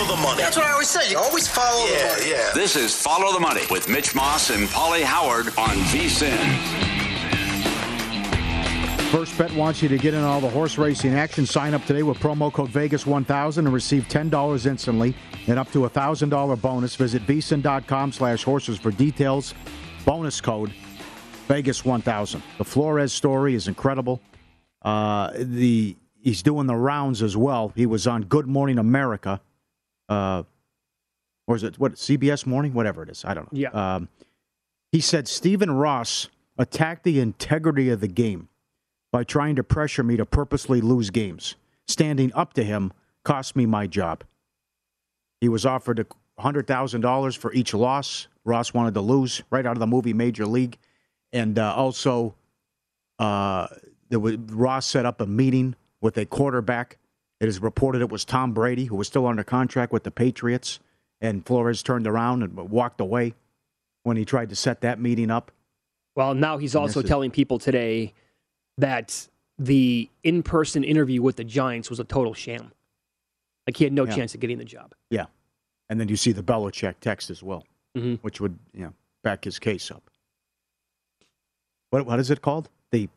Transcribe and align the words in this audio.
Always 0.00 0.12
follow 0.12 0.16
the, 0.16 0.16
follow 0.16 0.16
the 0.16 0.22
money. 0.22 0.42
That's 0.42 0.56
what 0.56 0.66
I 0.66 0.72
always 0.72 0.88
say. 0.88 1.10
You 1.10 1.18
always 1.18 1.48
follow 1.48 1.86
yeah, 1.86 1.98
the 1.98 2.20
money. 2.20 2.30
Yeah. 2.30 2.50
This 2.54 2.76
is 2.76 2.94
Follow 2.94 3.32
the 3.32 3.40
Money 3.40 3.62
with 3.70 3.88
Mitch 3.88 4.14
Moss 4.14 4.50
and 4.50 4.66
Pauly 4.68 5.02
Howard 5.02 5.48
on 5.58 5.76
VSIN. 5.90 6.38
First 9.10 9.36
Bet 9.36 9.52
wants 9.54 9.82
you 9.82 9.88
to 9.88 9.98
get 9.98 10.14
in 10.14 10.22
all 10.22 10.40
the 10.40 10.48
horse 10.48 10.78
racing 10.78 11.14
action. 11.14 11.44
Sign 11.44 11.74
up 11.74 11.84
today 11.84 12.02
with 12.02 12.18
promo 12.18 12.52
code 12.52 12.70
Vegas1000 12.70 13.58
and 13.58 13.72
receive 13.72 14.04
$10 14.04 14.66
instantly 14.66 15.14
and 15.48 15.58
up 15.58 15.70
to 15.72 15.84
a 15.84 15.90
$1,000 15.90 16.60
bonus. 16.62 16.96
Visit 16.96 17.26
VSIN.com 17.26 18.12
slash 18.12 18.44
horses 18.44 18.78
for 18.78 18.90
details. 18.92 19.52
Bonus 20.06 20.40
code 20.40 20.72
Vegas1000. 21.48 22.40
The 22.56 22.64
Flores 22.64 23.12
story 23.12 23.54
is 23.54 23.68
incredible. 23.68 24.22
Uh, 24.82 25.32
the 25.36 25.96
He's 26.22 26.42
doing 26.42 26.66
the 26.66 26.76
rounds 26.76 27.22
as 27.22 27.34
well. 27.34 27.72
He 27.74 27.86
was 27.86 28.06
on 28.06 28.24
Good 28.24 28.46
Morning 28.46 28.78
America. 28.78 29.40
Uh, 30.10 30.42
or 31.46 31.56
is 31.56 31.62
it 31.62 31.78
what 31.78 31.94
CBS 31.94 32.44
Morning? 32.44 32.74
Whatever 32.74 33.02
it 33.02 33.08
is. 33.08 33.24
I 33.24 33.32
don't 33.32 33.50
know. 33.52 33.58
Yeah. 33.58 33.70
Um, 33.70 34.08
he 34.92 35.00
said 35.00 35.28
Stephen 35.28 35.70
Ross 35.70 36.28
attacked 36.58 37.04
the 37.04 37.20
integrity 37.20 37.88
of 37.88 38.00
the 38.00 38.08
game 38.08 38.48
by 39.12 39.24
trying 39.24 39.56
to 39.56 39.64
pressure 39.64 40.02
me 40.02 40.16
to 40.16 40.26
purposely 40.26 40.80
lose 40.80 41.10
games. 41.10 41.56
Standing 41.88 42.32
up 42.34 42.52
to 42.54 42.64
him 42.64 42.92
cost 43.24 43.56
me 43.56 43.66
my 43.66 43.86
job. 43.86 44.24
He 45.40 45.48
was 45.48 45.64
offered 45.64 45.98
a 45.98 46.06
$100,000 46.40 47.36
for 47.36 47.52
each 47.52 47.74
loss. 47.74 48.28
Ross 48.44 48.74
wanted 48.74 48.94
to 48.94 49.00
lose 49.00 49.42
right 49.50 49.64
out 49.64 49.72
of 49.72 49.80
the 49.80 49.86
movie 49.86 50.12
Major 50.12 50.46
League. 50.46 50.78
And 51.32 51.58
uh, 51.58 51.74
also, 51.74 52.34
uh, 53.18 53.68
there 54.08 54.20
was, 54.20 54.36
Ross 54.36 54.86
set 54.86 55.06
up 55.06 55.20
a 55.20 55.26
meeting 55.26 55.76
with 56.00 56.16
a 56.18 56.26
quarterback. 56.26 56.98
It 57.40 57.48
is 57.48 57.60
reported 57.60 58.02
it 58.02 58.10
was 58.10 58.24
Tom 58.24 58.52
Brady, 58.52 58.84
who 58.84 58.96
was 58.96 59.06
still 59.08 59.26
under 59.26 59.42
contract 59.42 59.92
with 59.92 60.04
the 60.04 60.10
Patriots. 60.10 60.78
And 61.22 61.44
Flores 61.44 61.82
turned 61.82 62.06
around 62.06 62.42
and 62.42 62.54
walked 62.70 63.00
away 63.00 63.34
when 64.04 64.16
he 64.16 64.24
tried 64.24 64.48
to 64.50 64.56
set 64.56 64.80
that 64.82 64.98
meeting 65.00 65.30
up. 65.30 65.50
Well, 66.16 66.34
now 66.34 66.58
he's 66.58 66.74
And 66.74 66.82
also 66.82 67.00
is- 67.00 67.06
telling 67.08 67.30
people 67.30 67.58
today 67.58 68.14
that 68.78 69.28
the 69.58 70.08
in 70.22 70.42
person 70.42 70.82
interview 70.84 71.20
with 71.20 71.36
the 71.36 71.44
Giants 71.44 71.90
was 71.90 72.00
a 72.00 72.04
total 72.04 72.32
sham. 72.32 72.72
Like 73.66 73.76
he 73.76 73.84
had 73.84 73.92
no 73.92 74.04
Yeah. 74.06 74.16
chance 74.16 74.34
of 74.34 74.40
getting 74.40 74.56
the 74.58 74.64
job. 74.64 74.94
Yeah. 75.10 75.26
And 75.90 76.00
then 76.00 76.08
you 76.08 76.16
see 76.16 76.32
the 76.32 76.42
Belichick 76.42 76.96
text 77.00 77.30
as 77.30 77.42
well, 77.42 77.66
Mhm. 77.96 78.18
which 78.22 78.40
would 78.40 78.58
you 78.72 78.84
know, 78.84 78.94
back 79.22 79.44
his 79.44 79.58
case 79.58 79.90
up. 79.90 80.10
What, 81.90 82.06
what 82.06 82.18
is 82.18 82.30
it 82.30 82.40
called? 82.40 82.70
The 82.92 83.08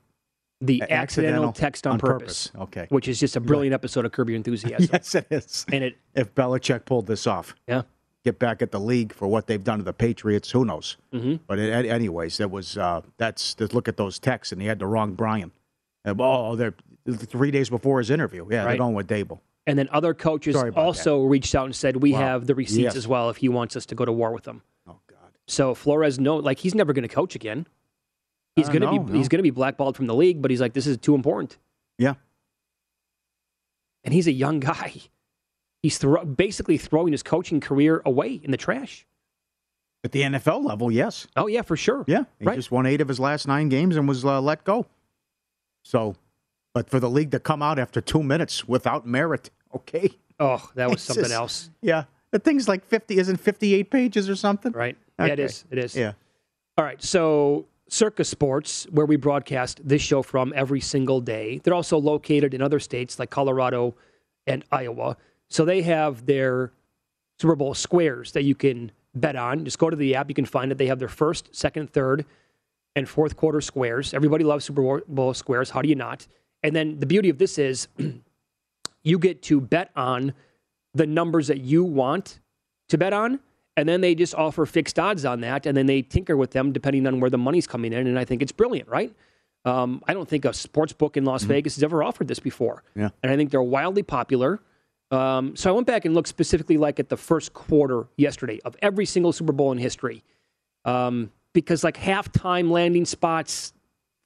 The 0.66 0.82
accidental, 0.84 1.00
accidental 1.50 1.54
text 1.54 1.86
on, 1.88 1.94
on 1.94 2.00
purpose. 2.00 2.48
purpose. 2.48 2.62
Okay. 2.64 2.86
Which 2.90 3.08
is 3.08 3.20
just 3.20 3.36
a 3.36 3.40
brilliant 3.40 3.74
episode 3.74 4.06
of 4.06 4.12
Curb 4.12 4.30
Your 4.30 4.38
Enthusiasm. 4.38 4.90
yes, 4.94 5.14
it 5.16 5.28
is. 5.30 5.66
And 5.72 5.84
it, 5.84 5.98
If 6.16 6.34
Belichick 6.36 6.86
pulled 6.86 7.08
this 7.08 7.28
off, 7.28 7.56
yeah. 7.68 7.82
get 8.24 8.40
back 8.40 8.62
at 8.62 8.72
the 8.72 8.80
league 8.80 9.14
for 9.14 9.28
what 9.28 9.48
they've 9.48 9.64
done 9.64 9.80
to 9.80 9.84
the 9.84 9.94
Patriots, 9.94 10.50
who 10.52 10.64
knows? 10.66 10.98
Mhm. 11.14 11.42
But 11.48 11.60
it, 11.60 11.86
anyways, 11.86 12.38
that 12.38 12.50
was 12.50 12.78
uh, 12.78 13.02
that's 13.18 13.56
just 13.56 13.74
look 13.74 13.88
at 13.88 13.98
those 13.98 14.20
texts, 14.20 14.52
and 14.52 14.62
he 14.62 14.68
had 14.68 14.80
the 14.80 14.88
wrong 14.88 15.14
Brian. 15.14 15.52
Uh, 16.06 16.14
Oh, 16.20 16.56
they're 16.56 16.74
three 17.12 17.52
days 17.52 17.70
before 17.70 18.00
his 18.00 18.10
interview. 18.10 18.44
Yeah, 18.50 18.60
they're 18.60 18.66
Right. 18.68 18.78
going 18.78 18.94
with 18.96 19.08
Daboll. 19.08 19.40
And 19.68 19.78
then 19.80 19.88
other 19.92 20.14
coaches 20.14 20.56
also 20.76 21.24
reached 21.24 21.56
out 21.56 21.66
and 21.66 21.76
said, 21.76 21.98
we 21.98 22.12
Wow. 22.14 22.20
have 22.20 22.48
the 22.48 22.56
receipts 22.56 22.78
Yes. 22.80 22.96
as 22.98 23.08
well 23.08 23.30
if 23.30 23.38
he 23.38 23.48
wants 23.50 23.76
us 23.78 23.86
to 23.88 23.96
go 23.96 24.04
to 24.06 24.12
war 24.12 24.32
with 24.34 24.44
them. 24.44 24.62
Oh 24.88 24.98
God. 25.08 25.18
So 25.48 25.74
Flores, 25.74 26.20
no, 26.20 26.36
like 26.38 26.60
he's 26.60 26.76
never 26.76 26.92
going 26.94 27.08
to 27.08 27.14
coach 27.14 27.36
again. 27.36 27.66
He's 28.56 28.70
Uh, 28.70 28.74
going 28.74 28.82
to 28.82 28.88
no, 28.92 29.00
be 29.00 29.12
no. 29.14 29.18
he's 29.18 29.28
to 29.30 29.42
be 29.42 29.50
blackballed 29.50 29.96
from 29.96 30.06
the 30.08 30.14
league, 30.16 30.42
but 30.42 30.52
he's 30.52 30.62
like, 30.62 30.74
this 30.74 30.86
is 30.88 30.98
too 30.98 31.16
important. 31.16 31.58
Yeah. 31.98 32.16
And 34.04 34.14
he's 34.14 34.28
a 34.28 34.32
young 34.32 34.60
guy. 34.60 34.94
He's 35.82 35.98
thro- 35.98 36.26
basically 36.26 36.78
throwing 36.78 37.12
his 37.12 37.24
coaching 37.24 37.60
career 37.60 38.02
away 38.06 38.40
in 38.44 38.52
the 38.52 38.58
trash. 38.58 39.06
At 40.04 40.12
the 40.12 40.22
NFL 40.24 40.66
level, 40.66 40.92
yes. 40.92 41.28
Oh 41.38 41.48
yeah, 41.48 41.62
for 41.62 41.78
sure. 41.78 42.04
Yeah, 42.08 42.26
he 42.40 42.46
Right. 42.46 42.56
just 42.56 42.72
won 42.72 42.86
eight 42.86 43.00
of 43.00 43.08
his 43.08 43.20
last 43.22 43.48
nine 43.48 43.70
games 43.70 43.96
and 43.96 44.08
was 44.08 44.26
uh, 44.26 44.42
let 44.42 44.66
go. 44.66 44.86
So, 45.84 46.16
but 46.74 46.90
for 46.90 47.00
the 47.00 47.10
league 47.10 47.32
to 47.32 47.40
come 47.40 47.62
out 47.62 47.80
after 47.80 48.02
two 48.02 48.22
minutes 48.22 48.68
without 48.68 49.08
merit, 49.08 49.50
okay. 49.74 50.10
Oh, 50.40 50.70
that 50.76 50.90
was 50.90 50.96
It's 51.00 51.04
something 51.04 51.24
just- 51.26 51.34
else. 51.34 51.70
Yeah, 51.82 52.04
the 52.32 52.40
thing's 52.40 52.68
like 52.68 52.84
fifty, 52.86 53.18
isn't 53.18 53.38
fifty-eight 53.38 53.90
pages 53.92 54.30
or 54.30 54.36
something? 54.36 54.74
Right. 54.74 54.98
Yeah, 55.18 55.26
it 55.28 55.32
Okay. 55.34 55.44
is. 55.44 55.64
It 55.72 55.78
is. 55.78 55.96
Yeah. 55.96 56.14
All 56.78 56.84
right. 56.84 57.02
So, 57.02 57.66
Circa 57.94 58.24
Sports, 58.24 58.88
where 58.90 59.06
we 59.06 59.18
broadcast 59.18 59.80
this 59.88 60.02
show 60.02 60.24
from 60.24 60.52
every 60.56 60.82
single 60.82 61.22
day, 61.22 61.62
they're 61.64 61.76
also 61.76 62.00
located 62.00 62.56
in 62.56 62.62
other 62.62 62.80
states 62.80 63.20
like 63.20 63.30
Colorado 63.30 63.94
and 64.48 64.66
Iowa. 64.72 65.16
So 65.52 65.64
they 65.64 65.84
have 65.84 66.26
their 66.26 66.72
Super 67.40 67.56
Bowl 67.56 67.76
squares 67.76 68.32
that 68.32 68.46
you 68.46 68.56
can 68.56 68.92
bet 69.14 69.36
on. 69.36 69.64
Just 69.64 69.78
go 69.78 69.92
to 69.92 69.96
the 69.96 70.16
app. 70.16 70.28
You 70.28 70.34
can 70.34 70.46
find 70.46 70.72
it. 70.72 70.80
They 70.80 70.88
have 70.88 70.98
their 70.98 71.08
first, 71.08 71.56
second, 71.56 71.94
third, 71.94 72.26
and 72.96 73.08
fourth 73.08 73.38
quarter 73.38 73.62
squares. 73.62 74.16
Everybody 74.16 74.44
loves 74.44 74.66
Super 74.66 75.02
Bowl 75.08 75.34
squares. 75.36 75.70
How 75.70 75.84
do 75.84 75.88
you 75.88 75.96
not? 75.96 76.26
And 76.64 76.76
then 76.76 77.00
the 77.00 77.06
beauty 77.06 77.30
of 77.30 77.38
this 77.38 77.60
is 77.60 77.90
you 79.04 79.20
get 79.20 79.44
to 79.44 79.62
bet 79.62 79.92
on 79.96 80.34
the 80.96 81.06
numbers 81.06 81.46
that 81.48 81.62
you 81.62 81.84
want 81.84 82.40
to 82.90 82.98
bet 82.98 83.14
on. 83.14 83.40
And 83.76 83.90
then 83.90 84.02
they 84.02 84.14
just 84.14 84.36
offer 84.36 84.66
fixed 84.66 85.00
odds 85.00 85.26
on 85.26 85.42
that, 85.42 85.66
and 85.66 85.76
then 85.76 85.88
they 85.88 86.04
tinker 86.04 86.38
with 86.38 86.52
them 86.52 86.72
depending 86.72 87.08
on 87.08 87.20
where 87.20 87.30
the 87.30 87.38
money's 87.38 87.66
coming 87.66 87.92
in. 87.92 88.06
And 88.06 88.20
I 88.20 88.26
think 88.26 88.42
it's 88.42 88.52
brilliant, 88.52 88.88
right? 88.88 89.14
Um, 89.66 90.04
I 90.08 90.14
don't 90.14 90.28
think 90.28 90.46
a 90.46 90.54
sports 90.54 90.94
book 90.94 91.18
in 91.18 91.26
Las 91.26 91.44
Vegas 91.44 91.76
has 91.76 91.84
ever 91.84 92.04
offered 92.04 92.28
this 92.28 92.40
before. 92.40 92.84
Yeah. 92.96 93.10
And 93.24 93.32
I 93.32 93.38
think 93.38 93.50
they're 93.50 93.64
wildly 93.64 94.04
popular. 94.04 94.60
Um, 95.10 95.56
so 95.56 95.70
I 95.70 95.74
went 95.74 95.88
back 95.88 96.06
and 96.06 96.14
looked 96.14 96.28
specifically 96.28 96.78
like 96.78 97.00
at 97.00 97.10
the 97.10 97.18
first 97.18 97.54
quarter 97.54 98.08
yesterday 98.18 98.60
of 98.66 98.76
every 98.82 99.06
single 99.06 99.32
Super 99.32 99.54
Bowl 99.54 99.72
in 99.72 99.78
history. 99.78 100.24
Um, 100.86 101.32
because 101.54 101.84
like 101.84 101.98
halftime 101.98 102.72
landing 102.72 103.06
spots, 103.06 103.74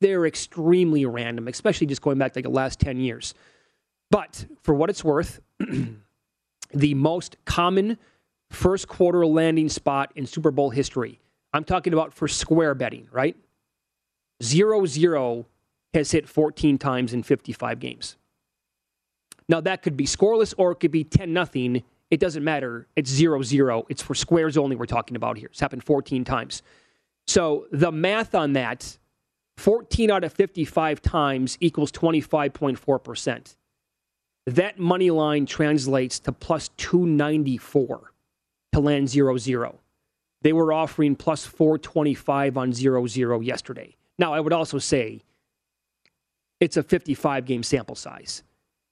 they're 0.02 0.26
extremely 0.26 1.06
random, 1.06 1.48
especially 1.48 1.88
just 1.88 2.02
going 2.02 2.18
back 2.18 2.36
like 2.36 2.44
the 2.44 2.50
last 2.50 2.80
10 2.80 3.00
years. 3.00 3.34
But 4.10 4.46
for 4.64 4.74
what 4.74 4.90
it's 4.90 5.04
worth, 5.04 5.42
the 6.74 6.94
most 6.94 7.36
common 7.46 7.98
first 8.52 8.88
quarter 8.88 9.26
landing 9.26 9.70
spot 9.70 10.12
in 10.16 10.26
Super 10.26 10.52
Bowl 10.52 10.70
history. 10.70 11.20
I'm 11.54 11.64
talking 11.64 11.94
about 11.94 12.14
for 12.14 12.28
square 12.28 12.76
betting, 12.76 13.08
right? 13.12 13.36
Zero 14.44 14.86
zero 14.86 15.46
has 15.94 16.12
hit 16.12 16.28
14 16.28 16.78
times 16.78 17.14
in 17.14 17.24
55 17.24 17.80
games. 17.80 18.18
Now 19.50 19.62
that 19.62 19.82
could 19.82 19.98
be 19.98 20.06
scoreless 20.06 20.54
or 20.58 20.72
it 20.72 20.76
could 20.76 20.92
be 20.92 21.04
10 21.04 21.34
nothing 21.34 21.84
it 22.10 22.20
doesn't 22.20 22.44
matter. 22.44 22.88
It's 22.96 23.10
zero 23.10 23.42
zero. 23.42 23.86
It's 23.90 24.02
for 24.02 24.16
squares 24.16 24.58
only. 24.58 24.76
We're 24.76 24.86
talking 24.86 25.18
about 25.18 25.38
here. 25.38 25.50
It's 25.52 25.60
happened 25.60 25.84
14 25.84 26.24
times. 26.24 26.62
So 27.26 27.66
the 27.72 27.92
math 27.92 28.34
on 28.34 28.54
that, 28.54 28.98
14 29.58 30.12
out 30.12 30.24
of 30.24 30.32
55 30.32 31.02
times 31.02 31.58
equals 31.60 31.92
25.4 31.92 33.04
percent. 33.04 33.58
That 34.46 34.80
money 34.80 35.12
line 35.12 35.46
translates 35.46 36.20
to 36.22 36.32
plus 36.32 36.70
294 36.78 38.14
to 38.74 38.80
land 38.80 39.10
zero 39.10 39.38
zero. 39.38 39.80
They 40.42 40.54
were 40.54 40.72
offering 40.72 41.16
plus 41.16 41.46
425 41.46 42.58
on 42.58 42.74
zero 42.74 43.08
zero 43.08 43.40
yesterday. 43.40 43.96
Now 44.20 44.34
I 44.34 44.40
would 44.40 44.54
also 44.54 44.78
say 44.78 45.22
it's 46.60 46.78
a 46.78 46.84
55 46.84 47.46
game 47.46 47.64
sample 47.64 47.96
size. 47.96 48.44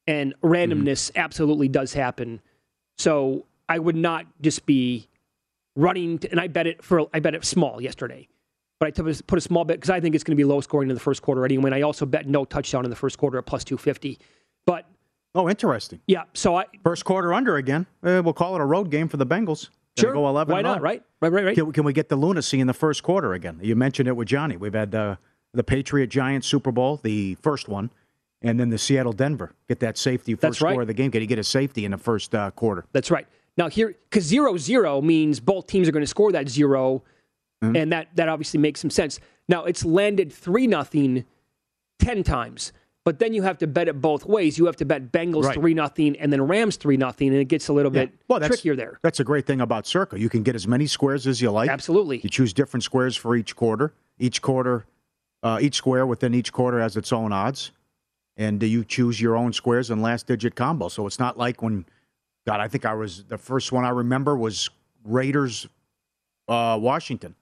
And 0.07 0.33
randomness 0.41 1.09
mm-hmm. 1.09 1.19
absolutely 1.19 1.67
does 1.67 1.93
happen. 1.93 2.41
So 2.97 3.45
I 3.67 3.79
would 3.79 3.95
not 3.95 4.25
just 4.41 4.65
be 4.65 5.07
running, 5.75 6.19
to, 6.19 6.31
and 6.31 6.39
I 6.39 6.47
bet 6.47 6.67
it 6.67 6.83
for 6.83 7.07
I 7.13 7.19
bet 7.19 7.33
it 7.33 7.43
small 7.43 7.81
yesterday, 7.81 8.27
but 8.79 8.87
I 8.87 8.91
took, 8.91 9.27
put 9.27 9.37
a 9.37 9.41
small 9.41 9.65
bet 9.65 9.77
because 9.77 9.89
I 9.89 9.99
think 9.99 10.15
it's 10.15 10.23
going 10.23 10.37
to 10.37 10.39
be 10.39 10.43
low 10.43 10.61
scoring 10.61 10.89
in 10.89 10.95
the 10.95 11.01
first 11.01 11.21
quarter 11.21 11.43
anyway. 11.43 11.65
And 11.65 11.75
I 11.75 11.81
also 11.81 12.05
bet 12.05 12.27
no 12.27 12.45
touchdown 12.45 12.85
in 12.85 12.89
the 12.89 12.95
first 12.95 13.17
quarter 13.17 13.37
at 13.37 13.45
plus 13.45 13.63
two 13.63 13.77
fifty. 13.77 14.19
But 14.65 14.85
oh, 15.35 15.49
interesting. 15.49 15.99
Yeah. 16.07 16.23
So 16.33 16.55
I 16.55 16.65
first 16.83 17.05
quarter 17.05 17.33
under 17.33 17.57
again. 17.57 17.85
Uh, 18.03 18.21
we'll 18.23 18.33
call 18.33 18.55
it 18.55 18.61
a 18.61 18.65
road 18.65 18.89
game 18.89 19.07
for 19.07 19.17
the 19.17 19.25
Bengals. 19.25 19.69
Sure. 19.97 20.13
Go 20.13 20.27
eleven. 20.27 20.53
Why 20.53 20.61
not? 20.61 20.81
Right. 20.81 21.03
Right. 21.21 21.31
Right. 21.31 21.45
Right. 21.45 21.55
Can, 21.55 21.71
can, 21.71 21.83
we 21.83 21.93
get 21.93 22.09
the 22.09 22.15
lunacy 22.15 22.59
in 22.59 22.67
the 22.67 22.73
first 22.73 23.03
quarter 23.03 23.33
again? 23.33 23.59
You 23.61 23.75
mentioned 23.75 24.07
it 24.07 24.15
with 24.15 24.27
Johnny. 24.27 24.57
We've 24.57 24.73
had 24.73 24.93
uh, 24.93 25.15
the 25.53 25.63
Patriot 25.63 26.07
Giants 26.07 26.47
Super 26.47 26.71
Bowl, 26.71 26.99
the 27.01 27.35
first 27.35 27.69
one, 27.69 27.89
and 28.41 28.59
then 28.59 28.69
the 28.69 28.77
Seattle 28.77 29.13
Denver. 29.13 29.53
Get 29.69 29.79
that 29.79 29.97
safety 29.97 30.33
first 30.33 30.41
That's 30.41 30.61
right. 30.61 30.71
score 30.71 30.81
of 30.81 30.87
the 30.87 30.93
game. 30.93 31.11
Can 31.11 31.21
you 31.21 31.27
get 31.27 31.39
a 31.39 31.43
safety 31.43 31.85
in 31.85 31.91
the 31.91 31.97
first 31.97 32.35
uh, 32.35 32.51
quarter? 32.51 32.85
That's 32.91 33.09
right. 33.09 33.27
Now 33.57 33.69
here, 33.69 33.95
because 34.09 34.25
zero 34.25 34.57
zero 34.57 35.01
means 35.01 35.39
both 35.39 35.67
teams 35.67 35.87
are 35.87 35.91
going 35.91 36.03
to 36.03 36.07
score 36.07 36.31
that 36.33 36.49
0 36.49 37.03
mm-hmm. 37.63 37.75
and 37.75 37.91
that 37.91 38.09
that 38.15 38.27
obviously 38.27 38.59
makes 38.59 38.81
some 38.81 38.89
sense. 38.89 39.19
Now 39.47 39.63
it's 39.63 39.85
landed 39.85 40.31
three 40.31 40.67
nothing 40.67 41.25
ten 41.99 42.23
times. 42.23 42.73
But 43.05 43.19
then 43.19 43.33
you 43.33 43.43
have 43.43 43.59
to 43.59 43.67
bet 43.67 43.87
it 43.87 44.01
both 44.01 44.25
ways. 44.25 44.57
You 44.57 44.65
have 44.65 44.75
to 44.77 44.85
bet 44.85 45.11
Bengals 45.11 45.53
three 45.53 45.71
right. 45.71 45.75
nothing 45.75 46.17
and 46.17 46.33
then 46.33 46.41
Rams 46.41 46.75
three 46.75 46.97
nothing, 46.97 47.29
and 47.29 47.37
it 47.37 47.45
gets 47.45 47.67
a 47.69 47.73
little 47.73 47.93
yeah. 47.93 48.05
bit 48.05 48.13
well, 48.27 48.39
trickier 48.39 48.75
there. 48.75 48.99
That's 49.03 49.19
a 49.19 49.23
great 49.23 49.45
thing 49.45 49.61
about 49.61 49.85
Circa. 49.85 50.19
You 50.19 50.27
can 50.27 50.43
get 50.43 50.55
as 50.55 50.67
many 50.67 50.87
squares 50.87 51.27
as 51.27 51.41
you 51.41 51.51
like. 51.51 51.69
Absolutely. 51.69 52.19
You 52.23 52.29
choose 52.29 52.51
different 52.51 52.83
squares 52.83 53.15
for 53.15 53.35
each 53.35 53.55
quarter. 53.55 53.93
Each 54.17 54.41
quarter 54.41 54.85
uh, 55.45 55.59
each 55.61 55.75
square 55.75 56.07
within 56.07 56.33
each 56.33 56.51
quarter 56.51 56.79
has 56.79 56.97
its 56.97 57.13
own 57.13 57.31
odds, 57.31 57.71
and 58.35 58.61
uh, 58.61 58.65
you 58.65 58.83
choose 58.83 59.21
your 59.21 59.37
own 59.37 59.53
squares 59.53 59.91
and 59.91 60.01
last 60.01 60.25
digit 60.25 60.55
combo. 60.55 60.87
So 60.87 61.05
it's 61.05 61.19
not 61.19 61.37
like 61.37 61.61
when, 61.61 61.85
God, 62.47 62.59
I 62.59 62.67
think 62.67 62.83
I 62.83 62.95
was 62.95 63.25
the 63.25 63.37
first 63.37 63.71
one 63.71 63.85
I 63.85 63.89
remember 63.89 64.35
was 64.35 64.71
Raiders, 65.03 65.67
uh, 66.47 66.79
Washington, 66.81 67.35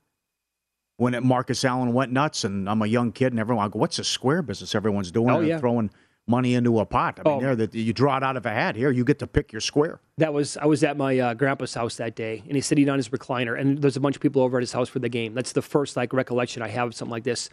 when 0.97 1.13
it, 1.13 1.23
Marcus 1.23 1.63
Allen 1.65 1.93
went 1.93 2.11
nuts, 2.11 2.43
and 2.43 2.69
I'm 2.69 2.81
a 2.81 2.87
young 2.87 3.11
kid, 3.11 3.33
and 3.33 3.39
everyone 3.39 3.65
I 3.65 3.69
go, 3.69 3.79
"What's 3.79 3.97
the 3.97 4.03
square 4.03 4.41
business 4.41 4.75
everyone's 4.75 5.11
doing? 5.11 5.29
Oh, 5.29 5.39
yeah. 5.41 5.59
throwing 5.59 5.89
money 6.25 6.53
into 6.53 6.79
a 6.79 6.85
pot. 6.85 7.19
I 7.19 7.27
mean, 7.27 7.37
oh. 7.37 7.41
there 7.41 7.55
that 7.55 7.75
you 7.75 7.91
draw 7.91 8.15
it 8.15 8.23
out 8.23 8.37
of 8.37 8.45
a 8.45 8.49
hat. 8.51 8.75
Here, 8.75 8.91
you 8.91 9.03
get 9.03 9.19
to 9.19 9.27
pick 9.27 9.51
your 9.51 9.59
square. 9.59 9.99
That 10.17 10.33
was 10.33 10.55
I 10.57 10.65
was 10.65 10.83
at 10.83 10.97
my 10.97 11.17
uh, 11.19 11.33
grandpa's 11.33 11.73
house 11.73 11.97
that 11.97 12.15
day, 12.15 12.43
and 12.45 12.55
he's 12.55 12.65
sitting 12.65 12.89
on 12.89 12.97
his 12.97 13.09
recliner, 13.09 13.59
and 13.59 13.79
there's 13.79 13.97
a 13.97 13.99
bunch 13.99 14.15
of 14.15 14.21
people 14.21 14.41
over 14.41 14.57
at 14.57 14.61
his 14.61 14.71
house 14.71 14.89
for 14.89 14.99
the 14.99 15.09
game. 15.09 15.33
That's 15.33 15.51
the 15.51 15.61
first 15.61 15.97
like 15.97 16.13
recollection 16.13 16.61
I 16.61 16.69
have 16.69 16.89
of 16.89 16.95
something 16.95 17.11
like 17.11 17.23
this 17.23 17.49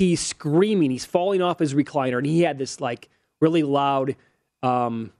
he's 0.00 0.20
screaming. 0.20 0.90
He's 0.90 1.04
falling 1.04 1.42
off 1.42 1.58
his 1.58 1.74
recliner, 1.74 2.16
and 2.16 2.26
he 2.26 2.40
had 2.40 2.58
this 2.58 2.80
like 2.80 3.08
really 3.40 3.62
loud. 3.62 4.16
Um, 4.62 5.12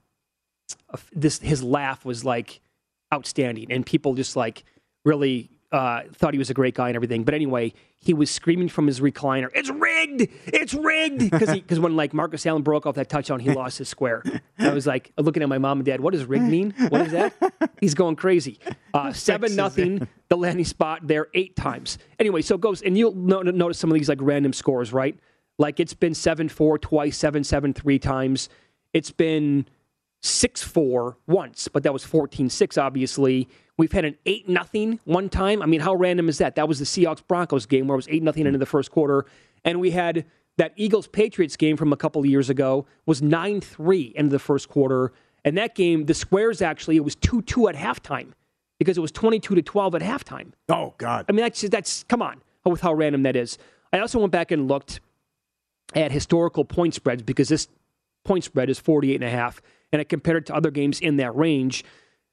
this 1.13 1.39
his 1.39 1.63
laugh 1.63 2.05
was 2.05 2.25
like 2.25 2.61
outstanding, 3.13 3.71
and 3.71 3.85
people 3.85 4.15
just 4.15 4.37
like 4.37 4.65
really 5.05 5.51
uh, 5.73 6.03
thought 6.13 6.35
he 6.35 6.39
was 6.39 6.51
a 6.51 6.55
great 6.55 6.75
guy 6.75 6.89
and 6.89 6.97
everything. 6.97 7.23
But 7.23 7.35
anyway, 7.35 7.73
he 7.99 8.13
was 8.13 8.31
screaming 8.31 8.69
from 8.69 8.87
his 8.87 9.01
recliner, 9.01 9.49
"It's 9.55 9.71
rigged! 9.71 10.29
It's 10.47 10.75
rigged!" 10.75 11.31
Because 11.31 11.53
because 11.55 11.79
when 11.79 11.97
like 11.97 12.13
Marcus 12.13 12.45
Allen 12.47 12.63
broke 12.63 12.87
off 12.87 12.97
that 12.97 13.09
touchdown, 13.09 13.41
he 13.41 13.51
lost 13.55 13.79
his 13.79 13.89
square. 13.89 14.23
I 14.59 14.71
was 14.71 14.87
like 14.87 15.13
looking 15.17 15.43
at 15.43 15.49
my 15.49 15.59
mom 15.59 15.79
and 15.79 15.87
dad. 15.87 16.01
What 16.01 16.13
does 16.13 16.25
rigged 16.25 16.45
mean? 16.45 16.75
What 16.89 17.03
is 17.03 17.13
that? 17.13 17.35
He's 17.81 17.95
going 17.95 18.17
crazy. 18.17 18.59
Uh, 18.93 19.13
seven 19.13 19.55
nothing. 19.55 20.07
The 20.29 20.37
landing 20.37 20.65
spot 20.65 21.07
there 21.07 21.29
eight 21.35 21.57
times. 21.57 21.99
Anyway, 22.19 22.43
so 22.43 22.55
it 22.55 22.61
goes 22.61 22.83
and 22.83 22.97
you'll 22.99 23.15
notice 23.15 23.79
some 23.79 23.91
of 23.91 23.95
these 23.95 24.09
like 24.09 24.19
random 24.21 24.53
scores, 24.53 24.93
right? 24.93 25.19
Like 25.59 25.79
it's 25.79 25.95
been 25.95 26.15
seven 26.15 26.49
four 26.49 26.79
twice, 26.79 27.17
seven 27.17 27.45
seven 27.45 27.75
three 27.75 27.99
times. 27.99 28.49
It's 28.93 29.11
been 29.11 29.67
six 30.23 30.63
four 30.63 31.17
once, 31.27 31.69
but 31.69 31.83
that 31.83 31.93
was 31.93 32.05
14-6, 32.05 32.81
obviously. 32.81 33.49
We've 33.81 33.91
had 33.91 34.05
an 34.05 34.19
8 34.27 34.47
nothing 34.47 35.01
one 35.05 35.31
time. 35.31 35.63
I 35.63 35.67
mean, 35.67 35.81
how 35.81 35.95
random 35.95 36.29
is 36.29 36.37
that? 36.37 36.55
That 36.57 36.69
was 36.69 36.81
the 36.81 36.85
Seahawks 36.85 37.27
Broncos 37.27 37.65
game 37.65 37.89
where 37.89 37.95
it 37.95 37.97
was 37.97 38.09
8 38.09 38.23
nothing 38.23 38.45
into 38.45 38.59
the 38.59 38.67
first 38.67 38.91
quarter. 38.91 39.25
And 39.65 39.81
we 39.81 39.93
had 39.93 40.27
that 40.59 40.75
Eagles 40.77 41.07
Patriots 41.07 41.57
game 41.57 41.79
from 41.79 41.91
a 41.91 41.97
couple 41.97 42.21
of 42.21 42.27
years 42.27 42.51
ago 42.51 42.85
was 43.07 43.23
9 43.23 43.63
3 43.63 44.13
into 44.15 44.31
the 44.33 44.39
first 44.39 44.69
quarter. 44.69 45.15
And 45.47 45.57
that 45.57 45.75
game, 45.75 46.05
the 46.05 46.13
squares 46.13 46.61
actually, 46.61 46.97
it 46.97 47.05
was 47.05 47.17
2 47.17 47.41
2 47.41 47.69
at 47.69 47.75
halftime 47.75 48.33
because 48.79 48.99
it 48.99 49.01
was 49.01 49.13
22 49.13 49.55
to 49.55 49.63
12 49.63 49.95
at 49.95 50.03
halftime. 50.03 50.53
Oh, 50.69 50.93
God. 50.99 51.25
I 51.31 51.33
mean, 51.33 51.43
that's, 51.43 51.63
that's 51.63 52.03
come 52.05 52.21
on, 52.21 52.43
with 52.67 52.83
how 52.83 52.93
random 52.93 53.23
that 53.23 53.35
is. 53.35 53.57
I 53.95 54.01
also 54.01 54.19
went 54.19 54.31
back 54.31 54.51
and 54.51 54.69
looked 54.69 55.01
at 55.95 56.13
historical 56.13 56.67
point 56.67 56.93
spreads 56.93 57.23
because 57.23 57.49
this 57.49 57.67
point 58.27 58.45
spread 58.45 58.69
is 58.69 58.79
48 58.79 59.15
and 59.15 59.25
a 59.25 59.31
half 59.31 59.63
and 59.91 60.01
I 60.01 60.05
compared 60.05 60.37
it 60.37 60.47
to 60.47 60.55
other 60.55 60.71
games 60.71 61.01
in 61.01 61.17
that 61.17 61.35
range 61.35 61.85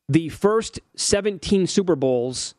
the 0.09 0.29
first 0.29 0.79
17 0.95 1.67
Super 1.67 1.95
Bowls 1.95 2.55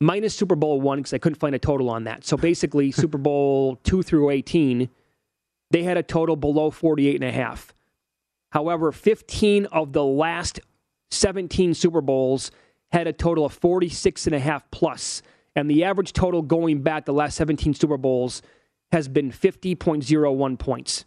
minus 0.00 0.34
Super 0.34 0.56
Bowl 0.56 0.80
one 0.80 0.98
because 0.98 1.12
I 1.12 1.18
couldn't 1.18 1.38
find 1.38 1.54
a 1.54 1.58
total 1.58 1.90
on 1.90 2.04
that. 2.04 2.24
So 2.24 2.36
basically, 2.36 2.90
Super 2.92 3.18
Bowl 3.18 3.76
two 3.84 4.02
through 4.02 4.30
18, 4.30 4.88
they 5.70 5.82
had 5.82 5.96
a 5.96 6.02
total 6.02 6.36
below 6.36 6.70
48 6.70 7.16
and 7.16 7.24
a 7.24 7.32
half. 7.32 7.72
However, 8.52 8.90
15 8.90 9.66
of 9.66 9.92
the 9.92 10.04
last 10.04 10.60
17 11.12 11.74
Super 11.74 12.00
Bowls 12.00 12.50
had 12.90 13.06
a 13.06 13.12
total 13.12 13.44
of 13.44 13.52
46 13.52 14.26
and 14.26 14.34
a 14.34 14.40
half 14.40 14.68
plus, 14.72 15.22
and 15.54 15.70
the 15.70 15.84
average 15.84 16.12
total 16.12 16.42
going 16.42 16.82
back 16.82 17.04
the 17.04 17.12
last 17.12 17.36
17 17.36 17.74
Super 17.74 17.96
Bowls 17.96 18.42
has 18.90 19.06
been 19.06 19.30
50.01 19.30 20.58
points. 20.58 21.04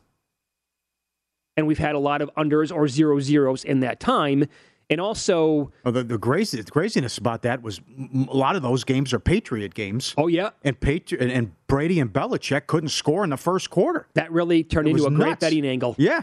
And 1.57 1.67
we've 1.67 1.77
had 1.77 1.95
a 1.95 1.99
lot 1.99 2.21
of 2.21 2.31
unders 2.35 2.73
or 2.73 2.87
zero 2.87 3.19
zeros 3.19 3.63
in 3.63 3.81
that 3.81 3.99
time. 3.99 4.45
And 4.93 5.01
also, 5.01 5.71
oh, 5.85 5.89
the, 5.89 6.03
the, 6.03 6.19
crazy, 6.19 6.61
the 6.61 6.69
craziness 6.69 7.17
about 7.17 7.41
that 7.41 7.63
was 7.63 7.81
a 8.29 8.37
lot 8.37 8.55
of 8.55 8.61
those 8.61 8.83
games 8.83 9.11
are 9.11 9.17
Patriot 9.17 9.73
games. 9.73 10.13
Oh 10.19 10.27
yeah, 10.27 10.51
and 10.63 10.79
Patri- 10.79 11.17
and, 11.19 11.31
and 11.31 11.51
Brady 11.65 11.99
and 11.99 12.13
Belichick 12.13 12.67
couldn't 12.67 12.89
score 12.89 13.23
in 13.23 13.31
the 13.31 13.37
first 13.37 13.71
quarter. 13.71 14.07
That 14.13 14.31
really 14.31 14.63
turned 14.63 14.87
it 14.87 14.91
into 14.91 15.07
a 15.07 15.09
nuts. 15.09 15.23
great 15.23 15.39
betting 15.39 15.65
angle. 15.65 15.95
Yeah, 15.97 16.21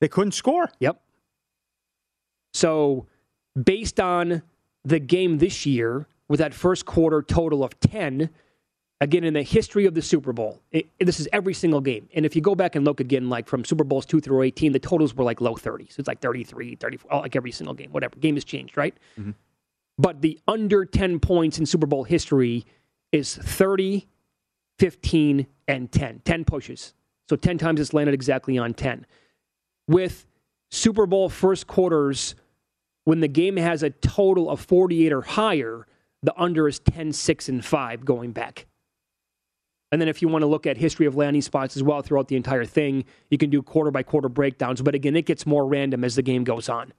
they 0.00 0.08
couldn't 0.08 0.32
score. 0.32 0.70
Yep. 0.80 0.98
So, 2.54 3.06
based 3.62 4.00
on 4.00 4.40
the 4.82 4.98
game 4.98 5.36
this 5.36 5.66
year, 5.66 6.06
with 6.26 6.40
that 6.40 6.54
first 6.54 6.86
quarter 6.86 7.20
total 7.20 7.62
of 7.62 7.78
ten, 7.80 8.30
again 9.00 9.24
in 9.24 9.34
the 9.34 9.42
history 9.42 9.86
of 9.86 9.94
the 9.94 10.02
Super 10.02 10.32
Bowl. 10.32 10.60
It, 10.72 10.86
this 10.98 11.20
is 11.20 11.28
every 11.32 11.54
single 11.54 11.80
game. 11.80 12.08
And 12.14 12.26
if 12.26 12.36
you 12.36 12.42
go 12.42 12.54
back 12.54 12.76
and 12.76 12.84
look 12.84 13.00
again, 13.00 13.28
like 13.28 13.48
from 13.48 13.64
Super 13.64 13.84
Bowls 13.84 14.04
2 14.06 14.20
through 14.20 14.42
18, 14.42 14.72
the 14.72 14.78
totals 14.78 15.14
were 15.14 15.24
like 15.24 15.40
low 15.40 15.54
30s. 15.54 15.98
It's 15.98 16.08
like 16.08 16.20
33, 16.20 16.76
34, 16.76 17.20
like 17.20 17.36
every 17.36 17.52
single 17.52 17.74
game, 17.74 17.90
whatever. 17.90 18.16
Game 18.16 18.36
has 18.36 18.44
changed, 18.44 18.76
right? 18.76 18.94
Mm-hmm. 19.18 19.30
But 19.98 20.20
the 20.20 20.38
under 20.46 20.84
10 20.84 21.20
points 21.20 21.58
in 21.58 21.66
Super 21.66 21.86
Bowl 21.86 22.04
history 22.04 22.64
is 23.12 23.34
30, 23.34 24.06
15, 24.78 25.46
and 25.68 25.92
10. 25.92 26.22
10 26.24 26.44
pushes. 26.44 26.94
So 27.28 27.36
10 27.36 27.58
times 27.58 27.80
it's 27.80 27.94
landed 27.94 28.14
exactly 28.14 28.58
on 28.58 28.74
10. 28.74 29.06
With 29.88 30.26
Super 30.70 31.06
Bowl 31.06 31.28
first 31.28 31.66
quarters, 31.66 32.34
when 33.04 33.20
the 33.20 33.28
game 33.28 33.56
has 33.56 33.82
a 33.82 33.90
total 33.90 34.50
of 34.50 34.60
48 34.60 35.12
or 35.12 35.22
higher, 35.22 35.86
the 36.22 36.38
under 36.38 36.68
is 36.68 36.78
10, 36.80 37.12
6, 37.12 37.48
and 37.48 37.64
5 37.64 38.04
going 38.04 38.32
back. 38.32 38.66
And 39.92 40.00
then 40.00 40.08
if 40.08 40.22
you 40.22 40.28
want 40.28 40.42
to 40.42 40.46
look 40.46 40.66
at 40.66 40.76
history 40.76 41.06
of 41.06 41.16
landing 41.16 41.42
spots 41.42 41.76
as 41.76 41.82
well 41.82 42.00
throughout 42.00 42.28
the 42.28 42.36
entire 42.36 42.64
thing, 42.64 43.04
you 43.28 43.38
can 43.38 43.50
do 43.50 43.60
quarter 43.60 43.90
by 43.90 44.02
quarter 44.02 44.28
breakdowns. 44.28 44.82
But 44.82 44.94
again, 44.94 45.16
it 45.16 45.26
gets 45.26 45.46
more 45.46 45.66
random 45.66 46.04
as 46.04 46.14
the 46.14 46.22
game 46.22 46.44
goes 46.44 46.68
on. 46.68 46.92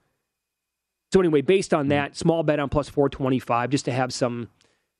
So 1.12 1.20
anyway, 1.20 1.42
based 1.42 1.74
on 1.74 1.88
that, 1.88 2.16
small 2.16 2.42
bet 2.42 2.58
on 2.58 2.68
plus 2.68 2.88
425 2.88 3.70
just 3.70 3.84
to 3.86 3.92
have 3.92 4.12
some 4.12 4.48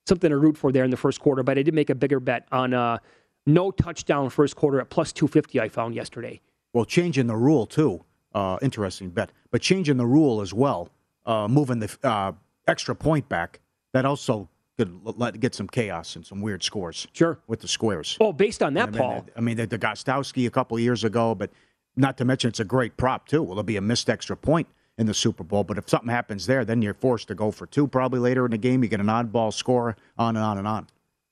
something 0.07 0.31
to 0.31 0.37
root 0.37 0.57
for 0.57 0.73
there 0.73 0.85
in 0.85 0.91
the 0.91 0.97
first 0.97 1.21
quarter. 1.21 1.43
But 1.43 1.59
I 1.59 1.63
did 1.63 1.75
make 1.75 1.91
a 1.91 1.95
bigger 1.95 2.21
bet 2.21 2.47
on 2.51 2.75
uh, 2.75 2.99
no 3.47 3.71
touchdown 3.71 4.31
first 4.31 4.57
quarter 4.57 4.81
at 4.81 4.91
plus 4.91 5.13
250 5.13 5.61
I 5.61 5.69
found 5.69 5.95
yesterday. 5.95 6.41
Well, 6.73 6.85
changing 6.85 7.27
the 7.27 7.37
rule 7.37 7.67
too. 7.67 8.05
Uh, 8.35 8.59
interesting 8.63 9.11
bet. 9.11 9.31
But 9.51 9.61
changing 9.61 9.99
the 9.99 10.07
rule 10.07 10.41
as 10.41 10.55
well, 10.55 10.89
uh, 11.27 11.47
moving 11.49 11.81
the 11.81 11.97
uh, 12.03 12.33
extra 12.67 12.95
point 12.95 13.29
back, 13.29 13.61
that 13.93 14.05
also 14.05 14.49
could 14.79 15.01
let, 15.05 15.39
get 15.39 15.55
some 15.55 15.69
chaos 15.69 16.17
and 16.17 16.25
some 16.25 16.41
weird 16.41 16.63
scores. 16.63 17.07
Sure. 17.13 17.39
With 17.47 17.61
the 17.61 17.69
squares. 17.69 18.17
Well, 18.21 18.33
based 18.33 18.63
on 18.63 18.75
that, 18.75 18.89
I 18.89 18.91
mean, 18.91 19.01
Paul. 19.01 19.27
I 19.37 19.41
mean, 19.41 19.57
the, 19.57 19.67
the 19.67 19.79
Gostkowski 19.79 20.47
a 20.47 20.51
couple 20.51 20.79
years 20.79 21.05
ago, 21.05 21.35
but 21.35 21.51
not 21.97 22.17
to 22.19 22.25
mention 22.25 22.49
it's 22.49 22.61
a 22.61 22.65
great 22.65 22.97
prop 22.97 23.29
too. 23.29 23.43
Will 23.43 23.57
there 23.57 23.65
be 23.65 23.77
a 23.77 23.83
missed 23.83 24.09
extra 24.09 24.37
point? 24.37 24.67
in 24.99 25.07
the 25.07 25.15
Super 25.15 25.43
Bowl. 25.45 25.65
But 25.65 25.79
if 25.79 25.89
something 25.89 26.11
happens 26.11 26.47
there, 26.47 26.65
then 26.65 26.83
you're 26.83 26.95
forced 26.95 27.29
to 27.29 27.35
go 27.35 27.51
for 27.51 27.67
two 27.67 27.87
probably 27.87 28.21
later 28.21 28.45
in 28.45 28.51
the 28.51 28.59
game. 28.59 28.83
You 28.83 28.89
get 28.89 29.01
an 29.01 29.07
oddball 29.07 29.53
score, 29.53 29.97
on 30.19 30.37
and 30.37 30.45
on 30.45 30.59
and 30.59 30.67
on. 30.67 30.87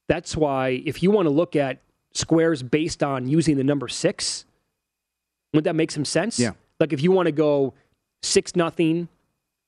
That's 0.09 0.37
why 0.37 0.83
if 0.85 1.03
you 1.03 1.11
want 1.11 1.27
to 1.27 1.31
look 1.31 1.57
at 1.57 1.79
squares 2.13 2.63
based 2.63 3.03
on 3.03 3.29
using 3.29 3.57
the 3.57 3.65
number 3.65 3.87
six, 3.89 4.45
would 5.55 5.65
that 5.65 5.77
make 5.77 5.91
some 5.91 6.05
sense? 6.05 6.39
Yeah. 6.39 6.53
Like 6.79 6.93
if 6.93 7.03
you 7.03 7.13
want 7.13 7.27
to 7.27 7.33
go 7.33 7.75
six 8.23 8.57
nothing, 8.57 9.09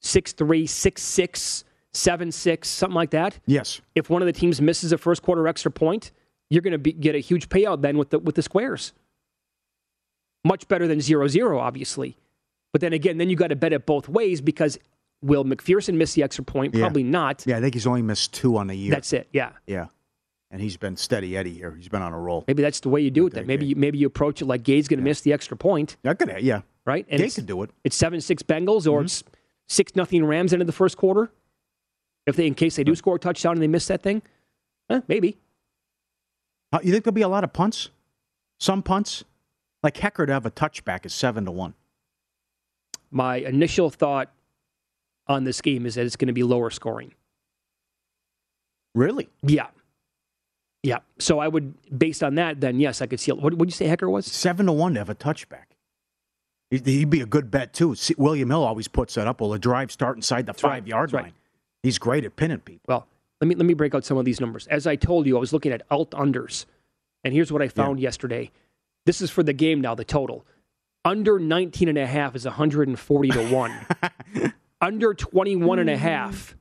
six 0.00 0.32
three, 0.32 0.66
six 0.66 1.02
six, 1.02 1.64
seven 1.94 2.32
six, 2.32 2.68
something 2.68 2.94
like 2.94 3.10
that. 3.10 3.38
Yes. 3.46 3.80
If 3.94 4.08
one 4.10 4.22
of 4.22 4.26
the 4.26 4.32
teams 4.32 4.60
misses 4.60 4.92
a 4.92 4.98
first 4.98 5.22
quarter 5.22 5.46
extra 5.48 5.70
point, 5.70 6.12
you're 6.50 6.62
going 6.62 6.80
to 6.82 6.92
get 6.92 7.14
a 7.14 7.18
huge 7.18 7.48
payout 7.48 7.82
then 7.82 7.98
with 7.98 8.10
the 8.10 8.18
with 8.18 8.34
the 8.34 8.42
squares. 8.42 8.92
Much 10.44 10.66
better 10.68 10.88
than 10.88 11.00
zero 11.00 11.28
zero, 11.28 11.58
obviously. 11.60 12.16
But 12.72 12.80
then 12.80 12.92
again, 12.92 13.18
then 13.18 13.28
you 13.30 13.36
got 13.36 13.48
to 13.48 13.56
bet 13.56 13.72
it 13.72 13.86
both 13.86 14.08
ways 14.08 14.40
because 14.40 14.78
will 15.20 15.44
McPherson 15.44 15.94
miss 15.94 16.14
the 16.14 16.22
extra 16.22 16.42
point? 16.44 16.74
Yeah. 16.74 16.80
Probably 16.80 17.02
not. 17.04 17.44
Yeah, 17.46 17.58
I 17.58 17.60
think 17.60 17.74
he's 17.74 17.86
only 17.86 18.02
missed 18.02 18.32
two 18.32 18.56
on 18.56 18.66
the 18.66 18.74
year. 18.74 18.90
That's 18.90 19.12
it. 19.12 19.28
Yeah. 19.32 19.50
yeah. 19.66 19.86
And 20.50 20.60
he's 20.60 20.76
been 20.76 20.96
steady 20.96 21.36
Eddie 21.36 21.54
here. 21.54 21.70
He's 21.76 21.88
been 21.88 22.02
on 22.02 22.12
a 22.12 22.18
roll. 22.18 22.44
Maybe 22.48 22.62
that's 22.62 22.80
the 22.80 22.88
way 22.88 23.00
you 23.02 23.10
do 23.10 23.26
it. 23.26 23.34
Then 23.34 23.46
maybe 23.46 23.66
you, 23.66 23.76
maybe 23.76 23.98
you 23.98 24.06
approach 24.06 24.42
it 24.42 24.46
like 24.46 24.62
Gay's 24.64 24.88
going 24.88 24.98
to 24.98 25.04
miss 25.04 25.20
the 25.20 25.32
extra 25.32 25.56
point, 25.56 25.96
I 26.04 26.12
could, 26.14 26.30
yeah. 26.42 26.62
right? 26.84 27.08
Gay 27.08 27.14
it's- 27.14 27.34
could 27.36 27.46
do 27.46 27.62
it. 27.62 27.70
It's 27.84 27.96
seven 27.96 28.20
six 28.20 28.42
Bengals 28.42 28.90
or 28.90 28.98
Mm-hmm. 28.98 29.04
it's 29.04 29.24
six 29.68 29.94
nothing 29.94 30.24
Rams 30.24 30.52
into 30.52 30.64
the 30.64 30.72
first 30.72 30.96
quarter. 30.96 31.30
If 32.26 32.36
they, 32.36 32.46
in 32.46 32.54
case 32.54 32.76
they 32.76 32.84
do 32.84 32.94
score 32.94 33.16
a 33.16 33.18
touchdown 33.18 33.54
and 33.54 33.62
they 33.62 33.68
miss 33.68 33.86
that 33.88 34.02
thing, 34.02 34.22
eh, 34.90 35.00
maybe. 35.08 35.38
Uh, 36.72 36.78
You 36.82 36.92
think 36.92 37.04
there'll 37.04 37.14
be 37.14 37.22
a 37.22 37.28
lot 37.28 37.44
of 37.44 37.52
punts? 37.52 37.90
Some 38.60 38.82
punts? 38.82 39.24
Like 39.82 39.94
Hekker 39.96 40.26
to 40.26 40.32
have 40.32 40.46
a 40.46 40.50
touchback 40.50 41.04
is 41.04 41.12
seven 41.12 41.44
to 41.46 41.50
one. 41.50 41.74
My 43.10 43.36
initial 43.36 43.90
thought 43.90 44.30
on 45.26 45.44
this 45.44 45.60
game 45.60 45.84
is 45.84 45.96
that 45.96 46.06
it's 46.06 46.16
going 46.16 46.28
to 46.28 46.32
be 46.32 46.44
lower 46.44 46.70
scoring. 46.70 47.12
Really? 48.94 49.28
Yeah, 49.42 49.68
yeah. 50.82 50.98
So 51.18 51.38
I 51.38 51.48
would, 51.48 51.74
based 51.98 52.22
on 52.22 52.34
that, 52.36 52.60
then 52.60 52.78
yes, 52.78 53.00
I 53.02 53.06
could 53.06 53.20
see. 53.20 53.30
it. 53.32 53.38
What 53.38 53.54
would 53.54 53.68
you 53.68 53.72
say 53.72 53.86
Hekker 53.86 54.10
was? 54.10 54.26
Seven 54.26 54.66
to 54.66 54.72
one 54.72 54.94
to 54.94 55.00
have 55.00 55.08
a 55.10 55.14
touchback. 55.14 55.64
He'd 56.70 57.10
be 57.10 57.20
a 57.20 57.26
good 57.26 57.50
bet 57.50 57.74
too. 57.74 57.94
See, 57.94 58.14
William 58.16 58.48
Hill 58.48 58.62
always 58.64 58.88
puts 58.88 59.14
that 59.14 59.26
up. 59.26 59.40
Will 59.40 59.52
a 59.52 59.58
drive 59.58 59.92
start 59.92 60.16
inside 60.16 60.46
the 60.46 60.52
right. 60.52 60.60
five 60.60 60.88
yard 60.88 61.10
That's 61.10 61.24
right. 61.24 61.34
He's 61.82 61.98
great 61.98 62.24
at 62.24 62.36
pinning 62.36 62.60
people. 62.60 62.84
Well, 62.86 63.06
let 63.40 63.48
me 63.48 63.54
let 63.54 63.66
me 63.66 63.74
break 63.74 63.94
out 63.94 64.04
some 64.04 64.16
of 64.16 64.24
these 64.24 64.40
numbers. 64.40 64.66
As 64.68 64.86
I 64.86 64.96
told 64.96 65.26
you, 65.26 65.36
I 65.36 65.40
was 65.40 65.52
looking 65.52 65.72
at 65.72 65.82
alt 65.90 66.12
unders, 66.12 66.66
and 67.24 67.34
here's 67.34 67.52
what 67.52 67.62
I 67.62 67.68
found 67.68 68.00
yesterday. 68.00 68.50
This 69.04 69.20
is 69.20 69.30
for 69.30 69.42
the 69.42 69.52
game 69.52 69.80
now, 69.80 69.94
the 69.94 70.04
total. 70.04 70.46
Under 71.04 71.40
19 71.40 71.88
and 71.88 71.98
a 71.98 72.06
half 72.06 72.36
is 72.36 72.44
140 72.44 73.28
to 73.30 73.48
1. 73.48 73.86
Under 74.80 75.14
21 75.14 75.78
and 75.80 75.90
a 75.90 75.94
mm. 75.94 75.98
half 75.98 76.56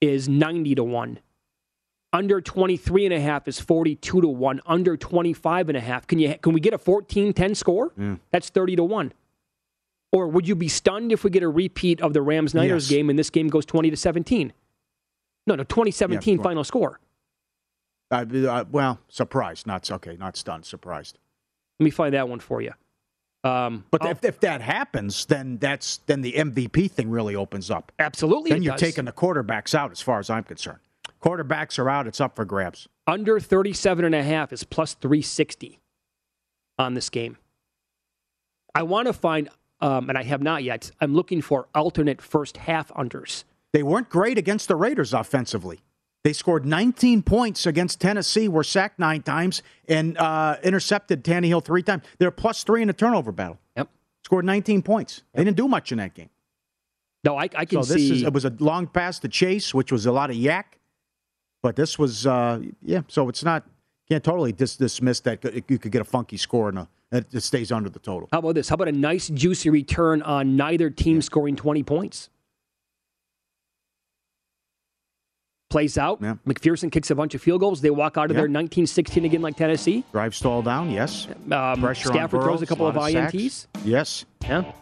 is 0.00 0.28
90 0.28 0.74
to 0.74 0.84
1. 0.84 1.20
Under 2.12 2.40
23 2.40 3.04
and 3.06 3.14
a 3.14 3.20
half 3.20 3.46
is 3.46 3.60
42 3.60 4.22
to 4.22 4.28
1. 4.28 4.60
Under 4.66 4.96
25 4.96 5.68
and 5.68 5.78
a 5.78 5.80
half, 5.80 6.06
can 6.06 6.18
you 6.18 6.34
can 6.42 6.52
we 6.52 6.60
get 6.60 6.72
a 6.72 6.78
14-10 6.78 7.54
score? 7.54 7.92
That's 8.32 8.48
30 8.48 8.76
to 8.76 8.84
1. 8.84 9.12
Or 10.12 10.26
would 10.28 10.48
you 10.48 10.54
be 10.54 10.68
stunned 10.68 11.12
if 11.12 11.22
we 11.24 11.30
get 11.30 11.42
a 11.42 11.48
repeat 11.48 12.00
of 12.00 12.12
the 12.14 12.22
Rams 12.22 12.54
Niners 12.54 12.90
Yes. 12.90 12.96
game 12.96 13.10
and 13.10 13.18
this 13.18 13.30
game 13.30 13.48
goes 13.48 13.66
20 13.66 13.90
to 13.90 13.96
17? 13.96 14.52
No, 15.46 15.54
no, 15.54 15.64
2017 15.64 16.38
Yeah, 16.38 16.42
final 16.42 16.64
score. 16.64 16.98
Uh, 18.10 18.24
uh, 18.48 18.64
well, 18.70 19.00
surprised, 19.08 19.66
not 19.66 19.90
okay, 19.90 20.16
not 20.18 20.36
stunned, 20.36 20.64
surprised. 20.64 21.18
Let 21.78 21.84
me 21.84 21.90
find 21.90 22.14
that 22.14 22.28
one 22.28 22.40
for 22.40 22.62
you. 22.62 22.72
Um, 23.44 23.84
But 23.90 24.04
if, 24.06 24.24
if 24.24 24.40
that 24.40 24.62
happens, 24.62 25.26
then 25.26 25.58
that's 25.58 25.98
then 26.06 26.22
the 26.22 26.32
MVP 26.32 26.90
thing 26.90 27.10
really 27.10 27.36
opens 27.36 27.70
up. 27.70 27.92
absolutely, 27.98 28.50
Then 28.50 28.62
you're 28.62 28.72
does. 28.72 28.80
taking 28.80 29.04
the 29.04 29.12
quarterbacks 29.12 29.74
out, 29.74 29.90
as 29.92 30.00
far 30.00 30.18
as 30.18 30.28
I'm 30.30 30.42
concerned. 30.44 30.80
Quarterbacks 31.22 31.78
are 31.78 31.88
out; 31.90 32.06
it's 32.06 32.20
up 32.20 32.34
for 32.34 32.44
grabs. 32.44 32.88
under 33.06 33.38
37 33.40 34.04
and 34.04 34.14
a 34.14 34.22
half 34.22 34.52
is 34.52 34.64
plus 34.64 34.94
360 34.94 35.78
on 36.78 36.94
this 36.94 37.10
game. 37.10 37.36
I 38.74 38.82
want 38.82 39.06
to 39.06 39.12
find, 39.12 39.48
um, 39.80 40.08
and 40.08 40.18
I 40.18 40.22
have 40.24 40.42
not 40.42 40.62
yet. 40.64 40.90
I'm 41.00 41.14
looking 41.14 41.40
for 41.42 41.68
alternate 41.74 42.20
first 42.20 42.56
half 42.56 42.92
unders. 42.94 43.44
They 43.72 43.82
weren't 43.82 44.08
great 44.08 44.38
against 44.38 44.68
the 44.68 44.76
Raiders 44.76 45.12
offensively. 45.12 45.80
They 46.24 46.32
scored 46.32 46.66
19 46.66 47.22
points 47.22 47.64
against 47.64 48.00
Tennessee, 48.00 48.48
were 48.48 48.64
sacked 48.64 48.98
nine 48.98 49.22
times, 49.22 49.62
and 49.88 50.18
uh, 50.18 50.56
intercepted 50.62 51.22
Tannehill 51.22 51.64
three 51.64 51.82
times. 51.82 52.02
They're 52.18 52.30
plus 52.30 52.64
three 52.64 52.82
in 52.82 52.90
a 52.90 52.92
turnover 52.92 53.30
battle. 53.32 53.58
Yep. 53.76 53.88
Scored 54.24 54.44
19 54.44 54.82
points. 54.82 55.22
They 55.32 55.44
didn't 55.44 55.56
do 55.56 55.68
much 55.68 55.92
in 55.92 55.98
that 55.98 56.14
game. 56.14 56.28
No, 57.24 57.36
I, 57.36 57.48
I 57.54 57.64
can 57.64 57.82
So 57.82 57.94
this 57.94 58.02
see. 58.08 58.12
is 58.16 58.22
it 58.22 58.32
was 58.32 58.44
a 58.44 58.52
long 58.58 58.86
pass 58.86 59.18
to 59.20 59.28
Chase, 59.28 59.72
which 59.74 59.92
was 59.92 60.06
a 60.06 60.12
lot 60.12 60.30
of 60.30 60.36
YAC. 60.36 60.64
But 61.62 61.76
this 61.76 61.98
was 61.98 62.26
uh, 62.26 62.60
yeah. 62.82 63.02
So 63.08 63.28
it's 63.28 63.42
not 63.44 63.64
can't 64.08 64.22
totally 64.22 64.52
dis- 64.52 64.76
dismiss 64.76 65.20
that 65.20 65.42
you 65.68 65.78
could 65.78 65.92
get 65.92 66.00
a 66.00 66.04
funky 66.04 66.36
score 66.36 66.68
in 66.68 66.78
a, 66.78 66.88
that 67.10 67.32
it 67.34 67.40
stays 67.42 67.72
under 67.72 67.88
the 67.88 67.98
total. 67.98 68.28
how 68.32 68.38
about 68.40 68.54
this? 68.54 68.68
How 68.68 68.74
about 68.74 68.88
a 68.88 68.92
nice 68.92 69.28
juicy 69.28 69.70
return 69.70 70.22
on 70.22 70.56
neither 70.56 70.90
team 70.90 71.22
scoring 71.22 71.56
20 71.56 71.82
points? 71.82 72.28
Plays 75.70 75.98
out. 75.98 76.18
Yeah. 76.22 76.36
McPherson 76.46 76.90
kicks 76.90 77.10
a 77.10 77.14
bunch 77.14 77.34
of 77.34 77.42
field 77.42 77.60
goals. 77.60 77.82
They 77.82 77.90
walk 77.90 78.16
out 78.16 78.30
of 78.30 78.36
Yeah. 78.36 78.42
there 78.42 78.48
19 78.48 78.86
16 78.86 79.24
again, 79.26 79.42
like 79.42 79.56
Tennessee. 79.56 80.02
Drive 80.12 80.34
stall 80.34 80.62
down, 80.62 80.90
yes. 80.90 81.28
Um, 81.52 81.80
Pressure 81.80 82.08
Stafford 82.08 82.42
throws 82.42 82.62
a 82.62 82.66
couple 82.66 82.86
of 82.86 82.96
lot 82.96 83.12
sacks. 83.12 83.34
INTs. 83.34 83.66
Yes. 83.84 84.24
Yeah. 84.42 84.72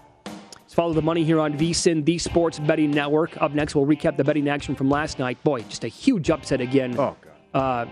Let's 0.61 0.75
follow 0.75 0.93
the 0.93 1.03
money 1.03 1.25
here 1.25 1.41
on 1.41 1.55
VSIN, 1.59 2.05
the 2.05 2.19
Sports 2.19 2.61
Betting 2.61 2.93
Network. 2.93 3.41
Up 3.43 3.53
next, 3.53 3.75
we'll 3.75 3.87
recap 3.87 4.17
the 4.17 4.23
betting 4.23 4.49
action 4.49 4.77
from 4.77 4.89
last 4.89 5.19
night. 5.19 5.43
Boy, 5.43 5.63
just 5.63 5.83
a 5.83 5.89
huge 5.89 6.31
upset 6.31 6.61
again. 6.61 6.93
Oh 6.99 7.17
God. 7.53 7.87
Uh, 7.89 7.91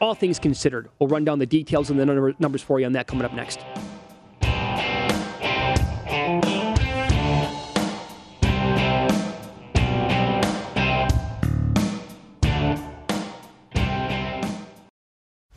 all 0.00 0.14
things 0.14 0.38
considered, 0.38 0.88
we'll 0.98 1.08
run 1.08 1.24
down 1.24 1.38
the 1.38 1.46
details 1.46 1.90
and 1.90 1.98
the 1.98 2.34
numbers 2.38 2.62
for 2.62 2.80
you 2.80 2.86
on 2.86 2.92
that 2.92 3.06
coming 3.06 3.24
up 3.24 3.32
next. 3.32 3.60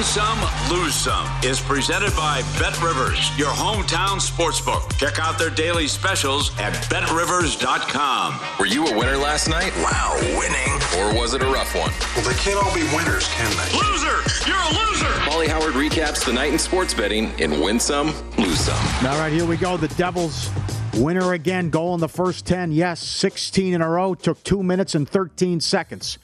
Win 0.00 0.06
Some, 0.06 0.40
Lose 0.70 0.94
Some 0.94 1.28
is 1.44 1.60
presented 1.60 2.16
by 2.16 2.40
Bet 2.58 2.80
Rivers, 2.80 3.36
your 3.38 3.50
hometown 3.50 4.16
sportsbook. 4.18 4.96
Check 4.96 5.18
out 5.18 5.38
their 5.38 5.50
daily 5.50 5.86
specials 5.86 6.58
at 6.58 6.72
betrivers.com. 6.88 8.40
Were 8.58 8.64
you 8.64 8.86
a 8.86 8.98
winner 8.98 9.18
last 9.18 9.50
night? 9.50 9.74
Wow, 9.76 10.16
winning. 10.38 10.72
Or 10.98 11.14
was 11.20 11.34
it 11.34 11.42
a 11.42 11.46
rough 11.46 11.74
one? 11.74 11.92
Well, 12.16 12.24
they 12.26 12.34
can't 12.40 12.56
all 12.64 12.74
be 12.74 12.82
winners, 12.96 13.28
can 13.28 13.50
they? 13.50 13.76
Loser! 13.76 14.48
You're 14.48 14.56
a 14.56 14.72
loser! 14.72 15.12
Pauly 15.28 15.48
Howard 15.48 15.74
recaps 15.74 16.24
the 16.24 16.32
night 16.32 16.54
in 16.54 16.58
sports 16.58 16.94
betting 16.94 17.38
in 17.38 17.60
Win 17.60 17.78
Some, 17.78 18.14
Lose 18.38 18.60
Some. 18.60 19.06
All 19.06 19.18
right, 19.18 19.30
here 19.30 19.44
we 19.44 19.58
go. 19.58 19.76
The 19.76 19.88
Devils 19.88 20.48
winner 20.94 21.34
again. 21.34 21.68
Goal 21.68 21.92
in 21.92 22.00
the 22.00 22.08
first 22.08 22.46
10. 22.46 22.72
Yes, 22.72 23.00
16 23.00 23.74
in 23.74 23.82
a 23.82 23.88
row. 23.90 24.14
Took 24.14 24.42
2 24.44 24.62
minutes 24.62 24.94
and 24.94 25.06
13 25.06 25.60
seconds. 25.60 26.16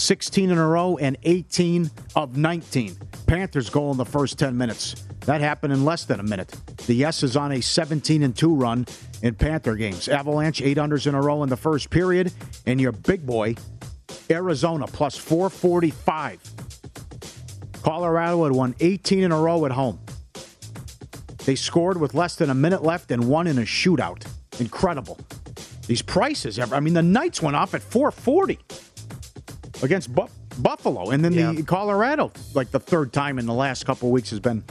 16 0.00 0.50
in 0.50 0.58
a 0.58 0.66
row 0.66 0.96
and 0.96 1.16
18 1.22 1.90
of 2.16 2.36
19. 2.36 2.96
Panthers 3.26 3.70
goal 3.70 3.92
in 3.92 3.98
the 3.98 4.04
first 4.04 4.38
10 4.38 4.56
minutes. 4.56 5.04
That 5.26 5.40
happened 5.40 5.72
in 5.72 5.84
less 5.84 6.04
than 6.04 6.18
a 6.18 6.22
minute. 6.22 6.48
The 6.86 6.94
Yes 6.94 7.22
is 7.22 7.36
on 7.36 7.52
a 7.52 7.60
17 7.60 8.22
and 8.22 8.34
2 8.34 8.54
run 8.54 8.86
in 9.22 9.34
Panther 9.34 9.76
games. 9.76 10.08
Avalanche, 10.08 10.62
eight 10.62 10.78
unders 10.78 11.06
in 11.06 11.14
a 11.14 11.20
row 11.20 11.42
in 11.42 11.48
the 11.50 11.56
first 11.56 11.90
period. 11.90 12.32
And 12.66 12.80
your 12.80 12.92
big 12.92 13.26
boy, 13.26 13.56
Arizona, 14.30 14.86
plus 14.86 15.16
445. 15.16 16.40
Colorado 17.82 18.44
had 18.44 18.52
won 18.52 18.74
18 18.80 19.22
in 19.22 19.32
a 19.32 19.38
row 19.38 19.66
at 19.66 19.72
home. 19.72 19.98
They 21.44 21.54
scored 21.54 22.00
with 22.00 22.14
less 22.14 22.36
than 22.36 22.50
a 22.50 22.54
minute 22.54 22.82
left 22.82 23.10
and 23.10 23.28
won 23.28 23.46
in 23.46 23.58
a 23.58 23.62
shootout. 23.62 24.26
Incredible. 24.58 25.18
These 25.86 26.02
prices, 26.02 26.58
I 26.58 26.80
mean, 26.80 26.94
the 26.94 27.02
Knights 27.02 27.42
went 27.42 27.56
off 27.56 27.74
at 27.74 27.82
440 27.82 28.58
against 29.82 30.14
Bu- 30.14 30.28
Buffalo, 30.58 31.10
and 31.10 31.24
then 31.24 31.32
Yeah. 31.32 31.52
the 31.52 31.62
Colorado, 31.62 32.32
like 32.54 32.70
the 32.70 32.80
third 32.80 33.12
time 33.12 33.38
in 33.38 33.46
the 33.46 33.54
last 33.54 33.84
couple 33.86 34.08
of 34.08 34.12
weeks, 34.12 34.30
has 34.30 34.40
been 34.40 34.62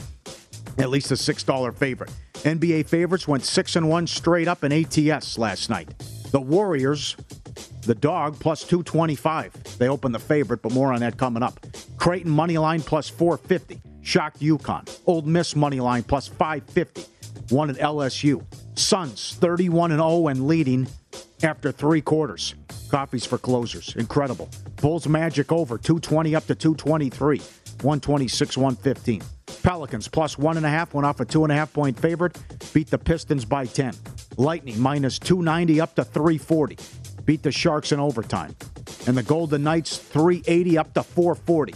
at 0.78 0.90
least 0.90 1.10
a 1.10 1.16
six 1.16 1.42
dollar 1.42 1.72
favorite. 1.72 2.10
NBA 2.44 2.84
favorites 2.84 3.28
went 3.28 3.44
six 3.44 3.76
and 3.76 3.88
one 3.88 4.06
straight 4.06 4.48
up 4.48 4.64
in 4.64 4.72
ATS 4.72 5.36
last 5.38 5.68
night. 5.68 5.88
The 6.30 6.40
Warriors, 6.40 7.16
the 7.82 7.94
dog 7.94 8.38
plus 8.38 8.62
two 8.64 8.82
twenty 8.82 9.14
five. 9.16 9.52
They 9.78 9.88
opened 9.88 10.14
the 10.14 10.18
favorite, 10.20 10.62
but 10.62 10.72
more 10.72 10.92
on 10.92 11.00
that 11.00 11.16
coming 11.16 11.42
up. 11.42 11.58
Creighton 11.98 12.30
money 12.30 12.56
line 12.56 12.80
plus 12.82 13.08
four 13.08 13.36
fifty. 13.36 13.80
Shocked 14.02 14.40
UConn. 14.40 14.88
Ole 15.06 15.22
Miss 15.22 15.54
money 15.54 15.80
line 15.80 16.02
plus 16.02 16.28
five 16.28 16.62
fifty. 16.64 17.04
Won 17.50 17.68
at 17.68 17.76
LSU. 17.76 18.42
Suns 18.76 19.36
thirty 19.40 19.68
one 19.68 19.90
and 19.90 20.00
zero 20.00 20.28
and 20.28 20.46
leading 20.46 20.86
after 21.42 21.72
three 21.72 22.00
quarters. 22.00 22.54
Coffees 22.90 23.24
for 23.24 23.38
closers. 23.38 23.94
Incredible. 23.96 24.48
Bulls 24.80 25.08
Magic 25.08 25.52
over 25.52 25.78
220 25.78 26.34
up 26.34 26.46
to 26.46 26.54
223. 26.54 27.38
126, 27.38 28.56
115. 28.56 29.22
Pelicans 29.62 30.08
plus 30.08 30.38
one 30.38 30.56
and 30.56 30.66
a 30.66 30.68
half 30.68 30.94
went 30.94 31.06
off 31.06 31.20
a 31.20 31.24
two 31.24 31.44
and 31.44 31.52
a 31.52 31.54
half 31.54 31.72
point 31.72 31.98
favorite. 31.98 32.38
Beat 32.72 32.90
the 32.90 32.98
Pistons 32.98 33.44
by 33.44 33.66
10. 33.66 33.94
Lightning 34.36 34.78
minus 34.80 35.18
290 35.18 35.80
up 35.80 35.94
to 35.94 36.04
340. 36.04 36.78
Beat 37.24 37.42
the 37.42 37.52
Sharks 37.52 37.92
in 37.92 38.00
overtime. 38.00 38.54
And 39.06 39.16
the 39.16 39.22
Golden 39.22 39.62
Knights 39.62 39.96
380 39.98 40.78
up 40.78 40.94
to 40.94 41.02
440. 41.02 41.74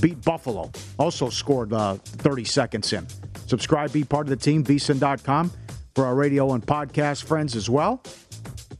Beat 0.00 0.22
Buffalo. 0.22 0.70
Also 0.98 1.30
scored 1.30 1.72
uh, 1.72 1.94
30 1.94 2.44
seconds 2.44 2.92
in. 2.92 3.06
Subscribe, 3.46 3.92
be 3.92 4.04
part 4.04 4.26
of 4.26 4.30
the 4.30 4.36
team, 4.36 4.62
vsin.com 4.62 5.50
for 5.94 6.06
our 6.06 6.14
radio 6.14 6.52
and 6.52 6.64
podcast 6.64 7.24
friends 7.24 7.56
as 7.56 7.68
well. 7.68 8.02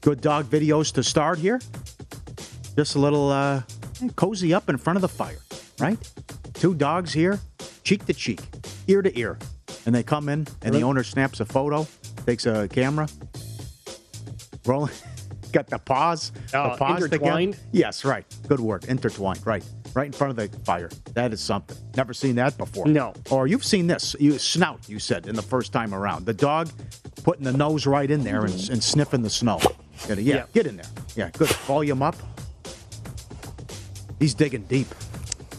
Good 0.01 0.23
dog 0.23 0.47
videos 0.47 0.93
to 0.95 1.03
start 1.03 1.39
here. 1.39 1.61
Just 2.75 2.95
a 2.95 2.99
little 2.99 3.31
uh, 3.31 3.63
cozy 4.17 4.55
up 4.55 4.71
in 4.71 4.79
front 4.79 4.97
of 4.97 5.03
the 5.03 5.09
fire, 5.09 5.39
right? 5.79 5.99
Two 6.55 6.75
dogs 6.75 7.13
here, 7.13 7.39
cheek 7.85 8.07
to 8.07 8.15
cheek, 8.15 8.41
ear 8.87 9.03
to 9.03 9.19
ear. 9.19 9.39
And 9.85 9.95
they 9.95 10.03
come 10.03 10.31
in, 10.31 10.47
and 10.63 10.75
the 10.75 10.83
owner 10.83 11.03
snaps 11.03 11.41
a 11.41 11.45
photo, 11.45 11.87
takes 12.25 12.47
a 12.47 12.67
camera, 12.69 13.09
rolling, 14.65 14.95
got 15.53 15.67
the 15.67 15.79
paws. 15.79 16.33
Oh, 16.55 16.71
the 16.71 16.77
paws 16.77 17.05
intertwined? 17.05 17.55
Together. 17.55 17.69
Yes, 17.73 18.05
right. 18.05 18.25
Good 18.49 18.61
word. 18.61 18.85
Intertwined, 18.87 19.47
right. 19.47 19.65
Right 19.93 20.07
in 20.07 20.13
front 20.13 20.39
of 20.39 20.51
the 20.51 20.59
fire. 20.61 20.89
That 21.15 21.33
is 21.33 21.41
something. 21.41 21.77
Never 21.97 22.15
seen 22.15 22.37
that 22.37 22.57
before. 22.57 22.87
No. 22.87 23.13
Or 23.31 23.47
you've 23.47 23.65
seen 23.65 23.87
this. 23.87 24.15
You 24.19 24.39
snout, 24.39 24.89
you 24.89 24.99
said, 24.99 25.27
in 25.27 25.35
the 25.35 25.43
first 25.43 25.73
time 25.73 25.93
around. 25.93 26.25
The 26.27 26.33
dog 26.33 26.71
putting 27.25 27.45
the 27.45 27.53
nose 27.53 27.87
right 27.87 28.11
in 28.11 28.23
there 28.23 28.45
and, 28.45 28.71
and 28.71 28.83
sniffing 28.83 29.23
the 29.23 29.31
snow. 29.31 29.61
Get 30.09 30.19
it? 30.19 30.23
Yeah, 30.23 30.35
Yeah. 30.37 30.45
get 30.53 30.67
in 30.67 30.77
there. 30.77 30.87
Yeah, 31.17 31.31
good. 31.37 31.49
Volume 31.49 32.03
up. 32.03 32.17
He's 34.19 34.35
digging 34.35 34.63
deep. 34.63 34.87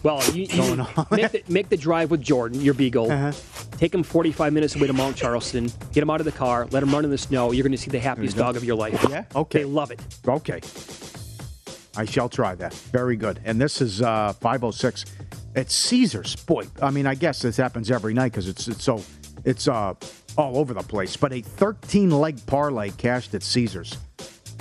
Well, 0.03 0.21
you, 0.33 0.43
you 0.43 0.57
Going 0.57 0.79
on. 0.79 1.07
make, 1.11 1.31
the, 1.31 1.43
make 1.47 1.69
the 1.69 1.77
drive 1.77 2.11
with 2.11 2.21
Jordan, 2.21 2.61
your 2.61 2.73
beagle. 2.73 3.11
Uh-huh. 3.11 3.31
Take 3.77 3.93
him 3.93 4.03
45 4.03 4.53
minutes 4.53 4.75
away 4.75 4.87
to 4.87 4.93
Mount 4.93 5.15
Charleston. 5.15 5.71
Get 5.93 6.03
him 6.03 6.09
out 6.09 6.21
of 6.21 6.25
the 6.25 6.31
car. 6.31 6.67
Let 6.71 6.83
him 6.83 6.91
run 6.91 7.03
in 7.03 7.11
the 7.11 7.17
snow. 7.17 7.51
You're 7.51 7.63
going 7.63 7.71
to 7.71 7.77
see 7.77 7.89
the 7.89 7.99
happiest 7.99 8.37
dog 8.37 8.55
of 8.55 8.63
your 8.63 8.75
life. 8.75 9.03
Yeah? 9.09 9.23
Okay. 9.35 9.59
They 9.59 9.65
love 9.65 9.89
it. 9.91 9.99
Okay. 10.27 10.59
I 11.97 12.05
shall 12.05 12.29
try 12.29 12.55
that. 12.55 12.73
Very 12.73 13.15
good. 13.15 13.39
And 13.43 13.59
this 13.59 13.81
is 13.81 14.01
uh, 14.01 14.33
506. 14.33 15.05
It's 15.55 15.75
Caesars. 15.75 16.35
Boy, 16.35 16.65
I 16.81 16.91
mean, 16.91 17.05
I 17.07 17.15
guess 17.15 17.41
this 17.41 17.57
happens 17.57 17.91
every 17.91 18.13
night 18.13 18.31
because 18.31 18.47
it's 18.47 18.67
it's 18.69 18.83
so 18.83 19.03
it's 19.43 19.67
uh, 19.67 19.93
all 20.37 20.57
over 20.57 20.73
the 20.73 20.83
place. 20.83 21.17
But 21.17 21.33
a 21.33 21.41
13 21.41 22.09
leg 22.11 22.45
parlay 22.45 22.91
cashed 22.91 23.33
at 23.33 23.43
Caesars 23.43 23.97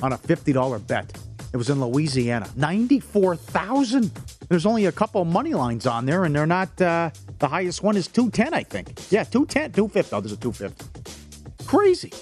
on 0.03 0.13
a 0.13 0.19
$50 0.19 0.87
bet. 0.87 1.17
It 1.53 1.57
was 1.57 1.69
in 1.69 1.81
Louisiana. 1.81 2.49
94,000. 2.57 4.11
There's 4.49 4.67
only 4.67 4.87
a 4.87 4.93
couple 4.93 5.25
money 5.25 5.55
lines 5.55 5.87
on 5.87 6.07
there, 6.07 6.25
and 6.25 6.35
they're 6.35 6.47
not. 6.47 6.81
Uh, 6.81 7.11
the 7.39 7.49
highest 7.49 7.83
one 7.83 7.97
is 7.97 8.07
210, 8.07 8.55
I 8.55 8.63
think. 8.63 8.89
Yeah, 9.11 9.25
210, 9.25 9.73
250. 9.73 10.15
Oh, 10.15 10.21
there's 10.21 10.33
a 10.33 10.37
250. 10.37 11.67
Crazy. 11.67 12.13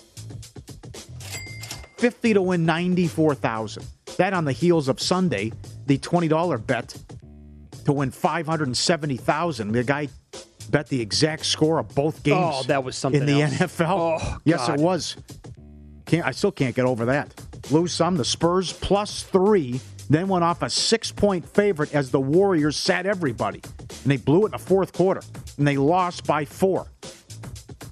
50 1.99 2.35
to 2.35 2.43
win 2.43 2.65
94,000. 2.65 3.85
That 4.17 4.33
on 4.33 4.45
the 4.45 4.53
heels 4.53 4.89
of 4.89 5.01
Sunday, 5.01 5.53
the 5.87 5.99
$20 5.99 6.67
bet 6.67 6.97
to 7.85 7.93
win 7.93 8.11
570,000. 8.11 9.73
The 9.73 9.85
guy 9.85 10.09
bet 10.71 10.89
the 10.89 11.01
exact 11.01 11.45
score 11.47 11.79
of 11.79 11.95
both 11.95 12.23
games. 12.23 12.55
Oh, 12.59 12.63
that 12.65 12.85
was 12.85 12.97
something 12.97 13.21
in 13.23 13.27
the 13.27 13.43
else. 13.43 13.55
NFL. 13.55 14.21
Oh, 14.23 14.39
yes, 14.45 14.69
it 14.69 14.81
was. 14.81 15.17
Can't 16.07 16.27
I 16.27 16.31
still 16.31 16.53
can't 16.53 16.75
get 16.75 16.87
over 16.87 17.07
that. 17.07 17.35
Lose 17.71 17.93
some. 17.93 18.17
The 18.17 18.25
Spurs 18.25 18.73
plus 18.73 19.23
three, 19.25 19.81
then 20.11 20.29
went 20.29 20.45
off 20.45 20.63
a 20.63 20.71
six-point 20.71 21.47
favorite 21.49 21.95
as 21.95 22.11
the 22.11 22.21
Warriors 22.21 22.77
sat 22.77 23.05
everybody, 23.07 23.61
and 23.79 24.11
they 24.11 24.17
blew 24.17 24.43
it 24.43 24.47
in 24.47 24.51
the 24.53 24.59
fourth 24.59 24.93
quarter, 24.93 25.21
and 25.59 25.67
they 25.67 25.77
lost 25.77 26.27
by 26.27 26.45
four. 26.45 26.87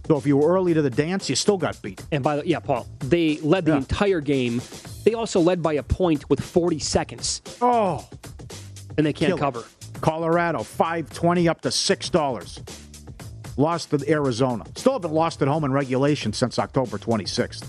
So 0.07 0.16
if 0.16 0.26
you 0.26 0.37
were 0.37 0.48
early 0.55 0.72
to 0.72 0.83
the 0.83 0.90
dance, 0.90 1.29
you 1.29 1.35
still 1.37 1.59
got 1.59 1.81
beat. 1.83 2.00
And 2.12 2.22
by 2.22 2.37
the 2.37 2.46
yeah, 2.46 2.61
Paul, 2.61 2.87
they 3.00 3.38
led 3.40 3.64
the 3.64 3.72
Yeah. 3.72 3.79
entire 3.79 4.20
game. 4.20 4.62
They 5.05 5.14
also 5.14 5.40
led 5.40 5.62
by 5.62 5.74
a 5.74 5.83
point 5.83 6.29
with 6.31 6.40
40 6.40 6.79
seconds, 6.79 7.42
Oh, 7.61 8.07
and 8.96 9.05
they 9.07 9.12
can't 9.12 9.31
Kill 9.31 9.37
it. 9.37 9.40
cover. 9.40 9.64
Colorado, 10.00 10.62
520 10.62 11.48
up 11.48 11.61
to 11.62 11.68
$6. 11.70 12.61
Lost 13.57 13.90
to 13.90 14.11
Arizona. 14.11 14.64
Still 14.76 14.92
haven't 14.92 15.12
lost 15.12 15.40
at 15.42 15.48
home 15.48 15.64
in 15.64 15.72
regulation 15.72 16.33
since 16.33 16.59
October 16.59 16.98
26th, 16.98 17.64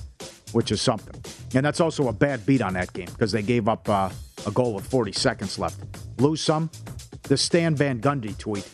which 0.52 0.72
is 0.72 0.82
something. 0.82 1.22
And 1.56 1.66
that's 1.66 1.80
also 1.80 2.08
a 2.08 2.14
bad 2.14 2.46
beat 2.46 2.62
on 2.62 2.74
that 2.74 2.94
game 2.94 3.08
because 3.08 3.32
they 3.32 3.42
gave 3.42 3.68
up 3.68 3.88
uh, 3.90 4.10
a 4.46 4.52
goal 4.52 4.74
with 4.74 4.86
40 4.86 5.12
seconds 5.12 5.60
left. 5.60 5.80
Lose 6.20 6.42
some. 6.42 6.70
The 7.24 7.38
Stan 7.38 7.76
Van 7.76 8.00
Gundy 8.00 8.38
tweet. 8.38 8.68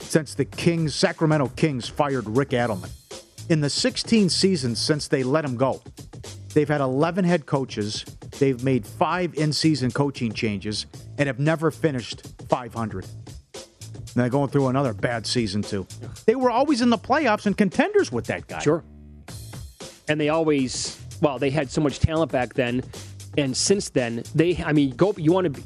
Since 0.00 0.34
the 0.34 0.44
Kings, 0.44 0.94
Sacramento 0.94 1.48
Kings 1.56 1.88
fired 1.88 2.26
Rick 2.28 2.50
Adelman. 2.50 2.90
In 3.50 3.60
the 3.60 3.70
16 3.70 4.28
seasons 4.28 4.78
since 4.78 5.08
they 5.08 5.22
let 5.22 5.44
him 5.44 5.56
go, 5.56 5.82
they've 6.54 6.68
had 6.68 6.80
11 6.80 7.24
head 7.24 7.46
coaches. 7.46 8.04
They've 8.38 8.62
made 8.62 8.86
five 8.86 9.34
in 9.34 9.52
season 9.52 9.90
coaching 9.90 10.32
changes 10.32 10.86
and 11.18 11.26
have 11.26 11.38
never 11.38 11.70
finished 11.70 12.26
500. 12.48 13.04
And 13.04 13.14
they're 14.14 14.28
going 14.28 14.48
through 14.48 14.68
another 14.68 14.94
bad 14.94 15.26
season, 15.26 15.62
too. 15.62 15.86
They 16.24 16.34
were 16.34 16.50
always 16.50 16.80
in 16.80 16.90
the 16.90 16.98
playoffs 16.98 17.46
and 17.46 17.56
contenders 17.56 18.10
with 18.10 18.26
that 18.26 18.46
guy. 18.46 18.60
Sure. 18.60 18.82
And 20.08 20.20
they 20.20 20.28
always, 20.28 21.00
well, 21.20 21.38
they 21.38 21.50
had 21.50 21.70
so 21.70 21.80
much 21.80 22.00
talent 22.00 22.32
back 22.32 22.54
then, 22.54 22.82
and 23.36 23.56
since 23.56 23.90
then, 23.90 24.22
they, 24.34 24.56
I 24.64 24.72
mean, 24.72 24.96
go, 24.96 25.14
you 25.16 25.32
want 25.32 25.44
to 25.44 25.50
be, 25.50 25.62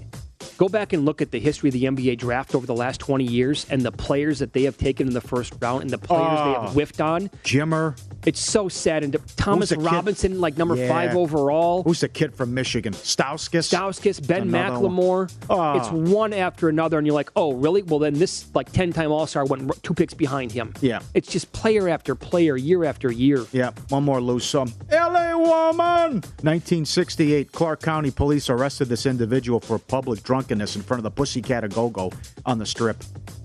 go 0.62 0.68
back 0.68 0.92
and 0.92 1.04
look 1.04 1.20
at 1.20 1.32
the 1.32 1.40
history 1.40 1.68
of 1.70 1.72
the 1.72 1.82
NBA 1.82 2.16
draft 2.18 2.54
over 2.54 2.66
the 2.66 2.74
last 2.74 3.00
20 3.00 3.24
years 3.24 3.66
and 3.68 3.82
the 3.82 3.90
players 3.90 4.38
that 4.38 4.52
they 4.52 4.62
have 4.62 4.76
taken 4.78 5.08
in 5.08 5.12
the 5.12 5.20
first 5.20 5.52
round 5.60 5.82
and 5.82 5.90
the 5.90 5.98
players 5.98 6.38
they 6.38 6.50
Oh. 6.50 6.60
have 6.60 6.62
ah. 6.62 6.70
whiffed 6.70 7.00
on. 7.00 7.30
Jimmer. 7.42 7.98
It's 8.24 8.38
so 8.38 8.68
sad. 8.68 9.02
And 9.02 9.16
Thomas 9.36 9.70
the 9.70 9.76
kid? 9.76 9.84
Robinson, 9.84 10.40
like 10.40 10.56
number 10.56 10.76
Yeah. 10.76 10.86
five 10.88 11.16
overall. 11.16 11.82
Who's 11.82 11.98
the 11.98 12.08
kid 12.08 12.32
from 12.32 12.54
Michigan? 12.54 12.92
Stauskas? 12.92 13.68
Stauskas, 13.72 14.24
Ben 14.24 14.42
Another. 14.42 14.76
McLemore. 14.76 15.32
Oh. 15.50 15.76
It's 15.78 15.90
one 15.90 16.32
after 16.32 16.68
another, 16.68 16.96
and 16.96 17.06
you're 17.08 17.14
like, 17.16 17.32
oh, 17.34 17.54
really? 17.54 17.82
Well, 17.82 17.98
then 17.98 18.14
this 18.14 18.44
like 18.54 18.70
ten 18.70 18.92
time 18.92 19.10
All 19.10 19.26
Star 19.26 19.44
went 19.44 19.82
two 19.82 19.94
picks 19.94 20.14
behind 20.14 20.52
him. 20.52 20.74
Yeah. 20.80 21.00
it's 21.14 21.28
just 21.28 21.50
player 21.50 21.88
after 21.88 22.14
player, 22.14 22.56
year 22.56 22.84
after 22.84 23.10
year. 23.10 23.44
Yeah, 23.50 23.72
one 23.88 24.04
more 24.04 24.20
loose 24.20 24.54
um, 24.54 24.68
some. 24.68 24.78
LA 24.92 25.36
woman! 25.36 26.22
1968, 26.46 27.50
Clark 27.50 27.82
County 27.82 28.12
police 28.12 28.48
arrested 28.48 28.88
this 28.88 29.06
individual 29.06 29.58
for 29.58 29.80
public 29.80 30.22
drunkenness 30.52 30.76
in 30.76 30.82
front 30.82 30.98
of 30.98 31.04
the 31.04 31.10
Pussycat 31.10 31.64
a 31.64 31.68
Go 31.68 31.88
Go 31.88 32.12
on 32.44 32.58
the 32.58 32.66
strip. 32.66 33.02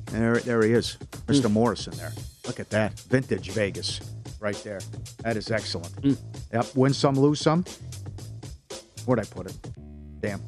There, 0.08 0.40
there 0.40 0.62
he 0.64 0.74
is, 0.74 0.98
Mr. 1.28 1.50
Morrison. 1.50 1.96
There, 1.96 2.12
look 2.46 2.60
at 2.60 2.70
that, 2.72 3.00
vintage 3.00 3.52
Vegas, 3.52 4.02
right 4.42 4.56
there. 4.64 4.82
That 5.24 5.38
is 5.38 5.50
excellent. 5.50 5.94
Yep, 6.52 6.76
win 6.76 6.94
some, 6.94 7.16
lose 7.16 7.40
some. 7.40 7.64
Where'd 9.06 9.20
I 9.20 9.24
put 9.24 9.46
it? 9.46 9.58
Damn, 10.20 10.42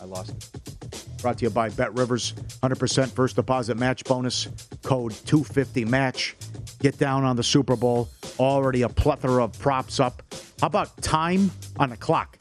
I 0.00 0.06
lost 0.06 0.30
it. 0.30 1.20
Brought 1.20 1.38
to 1.38 1.44
you 1.44 1.50
by 1.50 1.68
Bet 1.68 1.92
Rivers, 1.94 2.32
100% 2.62 3.10
first 3.10 3.36
deposit 3.36 3.76
match 3.76 4.02
bonus, 4.04 4.48
code 4.82 5.12
250 5.26 5.84
match. 5.84 6.34
Get 6.80 6.98
down 6.98 7.24
on 7.24 7.36
the 7.36 7.42
Super 7.42 7.76
Bowl. 7.76 8.08
Already 8.38 8.82
a 8.82 8.88
plethora 8.88 9.44
of 9.44 9.58
props 9.58 10.00
up. 10.00 10.22
How 10.60 10.68
about 10.68 10.96
time 11.02 11.50
on 11.78 11.90
the 11.90 11.96
clock? 11.96 12.38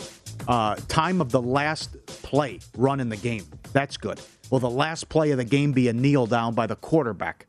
Uh, 0.47 0.75
time 0.88 1.21
of 1.21 1.31
the 1.31 1.41
last 1.41 2.05
play 2.05 2.59
run 2.77 2.99
in 2.99 3.09
the 3.09 3.17
game. 3.17 3.45
That's 3.75 3.97
good. 3.97 4.19
Will 4.49 4.59
the 4.59 4.69
last 4.69 5.09
play 5.09 5.31
of 5.31 5.38
the 5.38 5.43
game 5.43 5.73
be 5.73 5.89
a 5.89 5.93
kneel 5.93 6.25
down 6.27 6.53
by 6.55 6.65
the 6.65 6.75
quarterback? 6.77 7.45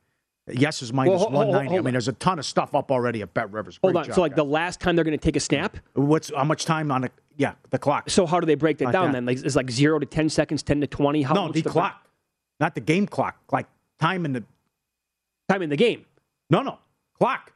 Yes 0.50 0.82
is 0.82 0.92
minus 0.92 1.10
Well, 1.10 1.18
hold- 1.20 1.32
hold- 1.32 1.46
190. 1.48 1.78
I 1.78 1.80
mean, 1.82 1.92
there's 1.92 2.08
a 2.08 2.12
ton 2.12 2.38
of 2.40 2.44
stuff 2.44 2.74
up 2.74 2.90
already 2.90 3.22
at 3.22 3.32
Bet 3.32 3.52
Rivers. 3.52 3.78
Hold 3.82 3.94
Great 3.94 4.00
on. 4.00 4.06
job, 4.06 4.14
so 4.16 4.20
like 4.22 4.32
guys. 4.32 4.36
the 4.36 4.44
last 4.44 4.80
time 4.80 4.94
they're 4.96 5.04
going 5.04 5.16
to 5.18 5.22
take 5.24 5.36
a 5.36 5.40
snap. 5.40 5.76
What's 5.94 6.32
how 6.34 6.44
much 6.44 6.64
time 6.64 6.90
on 6.92 7.02
the 7.02 7.10
yeah 7.36 7.54
the 7.70 7.78
clock? 7.78 8.10
So 8.10 8.26
how 8.26 8.40
do 8.40 8.46
they 8.46 8.54
break 8.56 8.78
that 8.78 8.86
Like 8.86 8.92
down 8.92 9.06
that. 9.06 9.12
then? 9.12 9.26
Like 9.26 9.38
it's 9.44 9.56
like 9.56 9.70
zero 9.70 9.98
to 10.00 10.06
ten 10.06 10.28
seconds, 10.28 10.62
ten 10.62 10.80
to 10.80 10.86
twenty. 10.88 11.22
How 11.22 11.34
no, 11.34 11.46
what's 11.46 11.62
the 11.62 11.68
clock, 11.70 12.06
not 12.60 12.74
the 12.74 12.80
game 12.80 13.06
clock. 13.06 13.36
Like 13.52 13.66
time 14.00 14.24
in 14.24 14.32
the 14.34 14.44
time 15.48 15.62
in 15.62 15.70
the 15.70 15.76
game. 15.76 16.04
no 16.50 16.62
no 16.62 16.78
clock. 17.18 17.52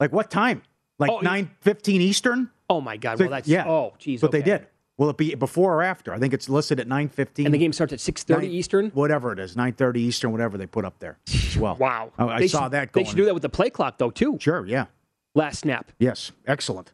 Like 0.00 0.12
what 0.12 0.30
time? 0.30 0.62
Like 0.98 1.10
Oh, 1.10 1.18
nine 1.20 1.50
fifteen 1.60 2.00
Eastern. 2.00 2.50
Oh 2.70 2.80
my 2.80 2.96
God! 2.96 3.18
Well, 3.20 3.28
that's 3.28 3.46
yeah. 3.48 3.68
Oh, 3.68 3.92
geez. 3.98 4.20
But 4.20 4.30
they 4.32 4.42
did. 4.42 4.66
Will 4.96 5.10
it 5.10 5.16
be 5.16 5.34
before 5.34 5.74
or 5.74 5.82
after? 5.82 6.14
I 6.14 6.18
think 6.18 6.32
it's 6.32 6.48
listed 6.48 6.78
at 6.78 6.86
nine 6.86 7.08
fifteen. 7.08 7.46
And 7.46 7.54
the 7.54 7.58
game 7.58 7.72
starts 7.72 7.92
at 7.92 8.00
six 8.00 8.22
thirty 8.22 8.48
Eastern. 8.48 8.90
Whatever 8.90 9.32
it 9.32 9.38
is, 9.40 9.56
nine 9.56 9.72
thirty 9.72 10.00
Eastern, 10.00 10.30
whatever 10.30 10.56
they 10.56 10.66
put 10.66 10.84
up 10.84 10.98
there 11.00 11.18
as 11.32 11.56
well. 11.56 11.76
Wow. 11.76 12.12
I, 12.16 12.26
I 12.26 12.46
saw 12.46 12.64
should- 12.64 12.72
that. 12.72 12.92
They 12.92 13.04
should 13.04 13.16
do 13.16 13.24
that 13.24 13.34
with 13.34 13.42
the 13.42 13.48
play 13.48 13.70
clock 13.70 13.98
though 13.98 14.10
too. 14.10 14.38
Sure. 14.40 14.64
Yeah. 14.66 14.86
Last 15.34 15.60
snap. 15.60 15.90
Yes. 15.98 16.30
Excellent. 16.46 16.92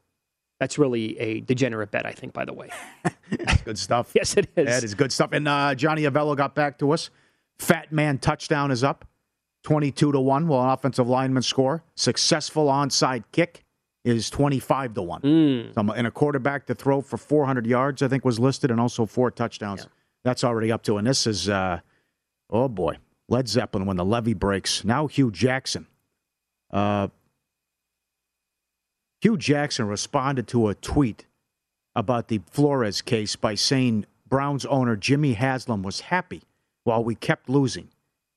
That's 0.60 0.78
really 0.78 1.18
a 1.18 1.40
degenerate 1.40 1.90
bet, 1.90 2.04
I 2.06 2.12
think. 2.12 2.32
By 2.32 2.44
the 2.44 2.52
way. 2.54 2.70
Good 3.64 3.78
stuff. 3.78 4.12
yes, 4.14 4.36
it 4.36 4.48
is. 4.56 4.66
That 4.66 4.84
is 4.84 4.94
good 4.94 5.10
stuff. 5.12 5.32
And 5.32 5.46
uh, 5.48 5.74
Johnny 5.74 6.02
Avello 6.02 6.36
got 6.36 6.54
back 6.54 6.78
to 6.78 6.90
us. 6.92 7.08
Fat 7.58 7.92
man 7.92 8.18
touchdown 8.18 8.70
is 8.70 8.82
up, 8.84 9.04
twenty-two 9.62 10.12
to 10.12 10.20
one. 10.20 10.48
Will 10.48 10.62
an 10.62 10.70
offensive 10.70 11.06
lineman 11.08 11.42
score? 11.42 11.82
Successful 11.94 12.66
onside 12.68 13.24
kick 13.32 13.64
is 14.04 14.30
twenty-five 14.30 14.94
to 14.94 15.02
one. 15.02 15.20
Mm. 15.20 15.96
And 15.96 16.06
a 16.06 16.10
quarterback 16.10 16.66
to 16.66 16.74
throw 16.74 17.00
for 17.00 17.16
four 17.16 17.46
hundred 17.46 17.66
yards, 17.66 18.02
I 18.02 18.08
think, 18.08 18.24
was 18.24 18.38
listed, 18.38 18.70
and 18.70 18.80
also 18.80 19.06
four 19.06 19.30
touchdowns. 19.30 19.86
That's 20.24 20.44
already 20.44 20.70
up 20.70 20.82
to. 20.84 20.98
And 20.98 21.06
this 21.06 21.26
is, 21.26 21.48
uh, 21.48 21.80
oh 22.50 22.68
boy, 22.68 22.98
Led 23.28 23.48
Zeppelin 23.48 23.86
when 23.86 23.96
the 23.96 24.04
levee 24.04 24.34
breaks. 24.34 24.84
Now 24.84 25.06
Hue 25.06 25.30
Jackson. 25.30 25.86
Uh, 26.70 27.08
Hue 29.22 29.36
Jackson 29.36 29.86
responded 29.86 30.48
to 30.48 30.68
a 30.68 30.74
tweet 30.74 31.26
about 31.94 32.28
the 32.28 32.40
Flores 32.50 33.02
case 33.02 33.36
by 33.36 33.54
saying 33.54 34.06
Browns 34.26 34.64
owner 34.66 34.96
Jimmy 34.96 35.34
Haslam 35.34 35.82
was 35.82 36.00
happy 36.00 36.42
while 36.84 37.04
we 37.04 37.14
kept 37.14 37.48
losing, 37.48 37.88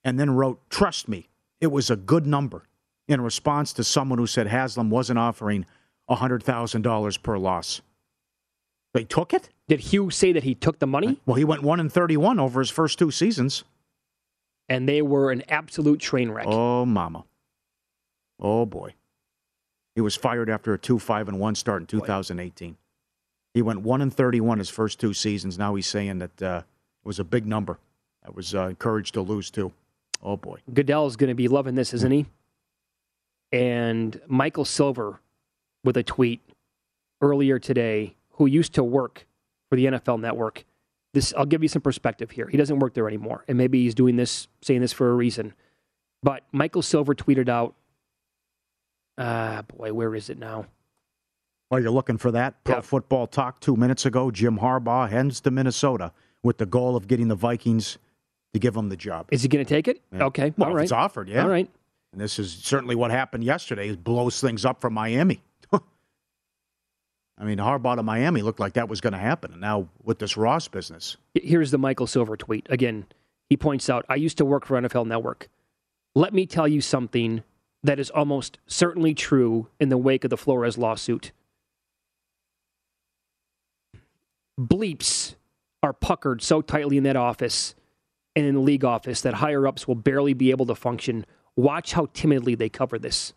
and 0.04 0.20
then 0.20 0.32
wrote, 0.32 0.60
Trust 0.70 1.08
me, 1.08 1.30
it 1.62 1.68
was 1.68 1.90
a 1.90 1.96
good 1.96 2.26
number, 2.26 2.64
in 3.14 3.22
response 3.22 3.72
to 3.74 3.84
someone 3.84 4.20
who 4.20 4.28
said 4.28 4.48
Haslam 4.48 4.90
wasn't 4.90 5.20
offering 5.20 5.66
$100,000 6.10 7.24
per 7.24 7.38
loss. 7.38 7.82
They 8.94 9.04
took 9.04 9.34
it? 9.34 9.50
Did 9.68 9.80
Hue 9.80 10.10
say 10.10 10.32
that 10.34 10.44
he 10.44 10.54
took 10.56 10.80
the 10.80 10.88
money? 10.88 11.20
Well, 11.26 11.36
he 11.36 11.46
went 11.46 11.64
1 11.64 11.80
and 11.80 11.92
31 11.92 12.40
over 12.40 12.60
his 12.60 12.70
first 12.70 13.00
two 13.00 13.12
seasons. 13.12 13.64
And 14.70 14.88
they 14.88 15.02
were 15.02 15.32
an 15.32 15.44
absolute 15.50 16.00
train 16.00 16.30
wreck. 16.32 16.46
Oh, 16.48 16.86
mama. 16.86 17.26
Oh, 18.40 18.66
boy. 18.66 18.94
He 19.96 20.02
was 20.02 20.16
fired 20.16 20.50
after 20.50 20.74
a 20.74 20.78
2 20.78 21.00
5 21.00 21.30
and 21.30 21.40
1 21.40 21.56
start 21.56 21.82
in 21.82 21.88
2018. 21.88 22.78
He 23.54 23.62
went 23.62 23.82
1 23.82 24.02
and 24.02 24.14
31 24.14 24.58
his 24.58 24.70
first 24.70 25.00
two 25.00 25.14
seasons. 25.14 25.58
Now 25.58 25.76
he's 25.76 25.88
saying 25.88 26.20
that 26.20 26.42
uh, 26.42 26.62
it 27.04 27.08
was 27.08 27.20
a 27.20 27.24
big 27.24 27.46
number. 27.46 27.78
I 28.26 28.32
was 28.32 28.56
uh, 28.56 28.68
encouraged 28.68 29.14
to 29.16 29.22
lose, 29.22 29.52
too. 29.52 29.72
Oh, 30.22 30.38
boy. 30.38 30.60
Goodell's 30.74 31.16
going 31.16 31.28
to 31.28 31.36
be 31.36 31.48
loving 31.48 31.76
this, 31.76 31.94
isn't 31.94 32.12
he? 32.12 32.26
And 33.54 34.20
Michael 34.28 34.66
Silver 34.66 35.22
with 35.84 35.96
a 35.96 36.04
tweet 36.04 36.42
earlier 37.22 37.60
today, 37.60 38.16
who 38.32 38.48
used 38.48 38.74
to 38.74 38.84
work 38.84 39.28
for 39.70 39.76
the 39.76 39.86
NFL 39.86 40.20
Network. 40.20 40.66
This 41.14 41.34
I'll 41.38 41.46
give 41.46 41.62
you 41.62 41.70
some 41.70 41.82
perspective 41.82 42.32
here. 42.32 42.48
He 42.48 42.58
doesn't 42.58 42.80
work 42.80 42.96
there 42.96 43.08
anymore, 43.08 43.46
and 43.48 43.58
maybe 43.58 43.84
he's 43.84 43.94
doing 43.94 44.16
this, 44.16 44.48
saying 44.64 44.82
this 44.82 44.92
for 44.92 45.10
a 45.10 45.14
reason. 45.14 45.54
But 46.24 46.44
Michael 46.52 46.82
Silver 46.82 47.14
tweeted 47.14 47.48
out, 47.48 47.76
ah, 49.20 49.64
boy, 49.68 49.94
where 49.94 50.16
is 50.16 50.30
it 50.30 50.40
now? 50.40 50.66
While 51.70 51.82
you're 51.82 51.92
looking 51.92 52.18
for 52.18 52.32
that, 52.32 52.64
Pro. 52.64 52.82
Football 52.82 53.28
Talk 53.28 53.60
two 53.60 53.76
minutes 53.76 54.06
ago, 54.06 54.32
Jim 54.32 54.58
Harbaugh 54.60 55.10
heads 55.10 55.42
to 55.42 55.52
Minnesota 55.52 56.12
with 56.42 56.58
the 56.58 56.66
goal 56.66 56.96
of 56.96 57.08
getting 57.08 57.28
the 57.28 57.36
Vikings 57.36 58.00
to 58.54 58.60
give 58.60 58.76
him 58.76 58.90
the 58.90 58.98
job. 58.98 59.28
Is 59.32 59.44
he 59.44 59.48
going 59.48 59.64
to 59.64 59.70
take 59.70 59.88
it? 59.88 60.02
Yeah. 60.12 60.26
Okay, 60.26 60.54
Well, 60.58 60.70
all 60.70 60.78
if 60.78 60.84
it's 60.84 60.92
offered, 60.92 61.30
yeah. 61.30 61.44
All 61.44 61.50
right. 61.50 61.70
And 62.14 62.22
this 62.22 62.40
is 62.40 62.54
certainly 62.54 62.96
what 62.96 63.12
happened 63.12 63.44
yesterday. 63.44 63.90
It 63.90 64.04
blows 64.04 64.40
things 64.40 64.64
up 64.64 64.80
for 64.80 64.92
Miami. 64.92 65.42
I 65.74 67.44
mean, 67.44 67.58
Harbaugh 67.58 67.96
to 67.96 68.04
Miami 68.04 68.44
looked 68.44 68.60
like 68.60 68.74
that 68.74 68.88
was 68.88 69.02
going 69.02 69.14
to 69.14 69.20
happen. 69.20 69.52
And 69.52 69.60
now 69.60 69.90
with 70.04 70.20
this 70.20 70.38
Ross 70.38 70.68
business, 70.68 71.18
Here's 71.34 71.72
the 71.72 71.80
Michael 71.80 72.08
Silver 72.08 72.38
tweet. 72.38 72.68
Again, 72.70 73.08
he 73.50 73.58
points 73.58 73.90
out, 73.90 74.06
I 74.08 74.16
used 74.16 74.38
to 74.38 74.46
work 74.46 74.66
for 74.66 74.80
NFL 74.80 75.08
Network. 75.08 75.50
Let 76.16 76.34
me 76.34 76.46
tell 76.46 76.68
you 76.68 76.82
something 76.82 77.44
that 77.82 78.00
is 78.00 78.12
almost 78.12 78.60
certainly 78.68 79.16
true 79.16 79.68
in 79.80 79.90
the 79.90 79.98
wake 79.98 80.24
of 80.24 80.30
the 80.30 80.38
Flores 80.38 80.78
lawsuit. 80.78 81.32
Bleeps 84.60 85.34
are 85.82 85.94
puckered 85.94 86.44
so 86.44 86.62
tightly 86.62 86.98
in 86.98 87.04
that 87.04 87.16
office 87.16 87.74
and 88.36 88.46
in 88.46 88.54
the 88.54 88.62
league 88.62 88.86
office 88.86 89.22
that 89.22 89.36
higher 89.36 89.68
ups 89.68 89.88
will 89.88 89.96
barely 89.96 90.34
be 90.34 90.52
able 90.52 90.68
to 90.68 90.76
function. 90.76 91.26
Watch 91.56 91.94
how 91.94 92.08
timidly 92.14 92.56
they 92.56 92.70
cover 92.70 92.98
this. 92.98 93.34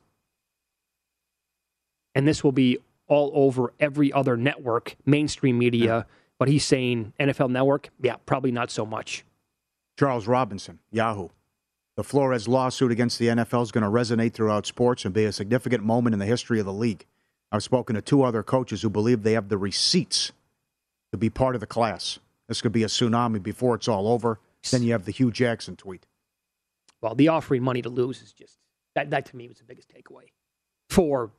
And 2.14 2.26
this 2.26 2.42
will 2.42 2.52
be 2.52 2.78
all 3.08 3.30
over 3.34 3.72
every 3.78 4.12
other 4.12 4.36
network, 4.36 4.96
mainstream 5.04 5.58
media. 5.58 6.06
But 6.38 6.48
he's 6.48 6.64
saying 6.64 7.12
NFL 7.18 7.50
Network, 7.50 7.88
yeah, 8.00 8.16
probably 8.26 8.50
not 8.52 8.70
so 8.70 8.84
much. 8.84 9.24
Charles 9.98 10.26
Robinson, 10.26 10.78
Yahoo. 10.90 11.28
The 11.96 12.04
Flores 12.04 12.46
lawsuit 12.46 12.92
against 12.92 13.18
the 13.18 13.28
NFL 13.28 13.62
is 13.62 13.72
going 13.72 13.84
to 13.84 13.90
resonate 13.90 14.34
throughout 14.34 14.66
sports 14.66 15.06
and 15.06 15.14
be 15.14 15.24
a 15.24 15.32
significant 15.32 15.82
moment 15.82 16.12
in 16.12 16.18
the 16.18 16.26
history 16.26 16.60
of 16.60 16.66
the 16.66 16.72
league. 16.72 17.06
I've 17.50 17.62
spoken 17.62 17.94
to 17.96 18.02
two 18.02 18.22
other 18.22 18.42
coaches 18.42 18.82
who 18.82 18.90
believe 18.90 19.22
they 19.22 19.32
have 19.32 19.48
the 19.48 19.56
receipts 19.56 20.32
to 21.12 21.16
be 21.16 21.30
part 21.30 21.54
of 21.54 21.62
the 21.62 21.66
class. 21.66 22.18
This 22.48 22.60
could 22.60 22.72
be 22.72 22.82
a 22.82 22.88
tsunami 22.88 23.42
before 23.42 23.74
it's 23.76 23.88
all 23.88 24.08
over. 24.08 24.38
Then 24.70 24.82
you 24.82 24.92
have 24.92 25.06
the 25.06 25.12
Hue 25.12 25.30
Jackson 25.30 25.74
tweet. 25.76 26.04
Well, 27.02 27.14
the 27.14 27.28
offering 27.28 27.62
money 27.62 27.82
to 27.82 27.88
lose 27.88 28.22
is 28.22 28.32
just 28.32 28.58
that. 28.94 29.10
That 29.10 29.26
to 29.26 29.36
me 29.36 29.48
was 29.48 29.58
the 29.58 29.64
biggest 29.64 29.88
takeaway. 29.92 30.24
For 30.90 31.30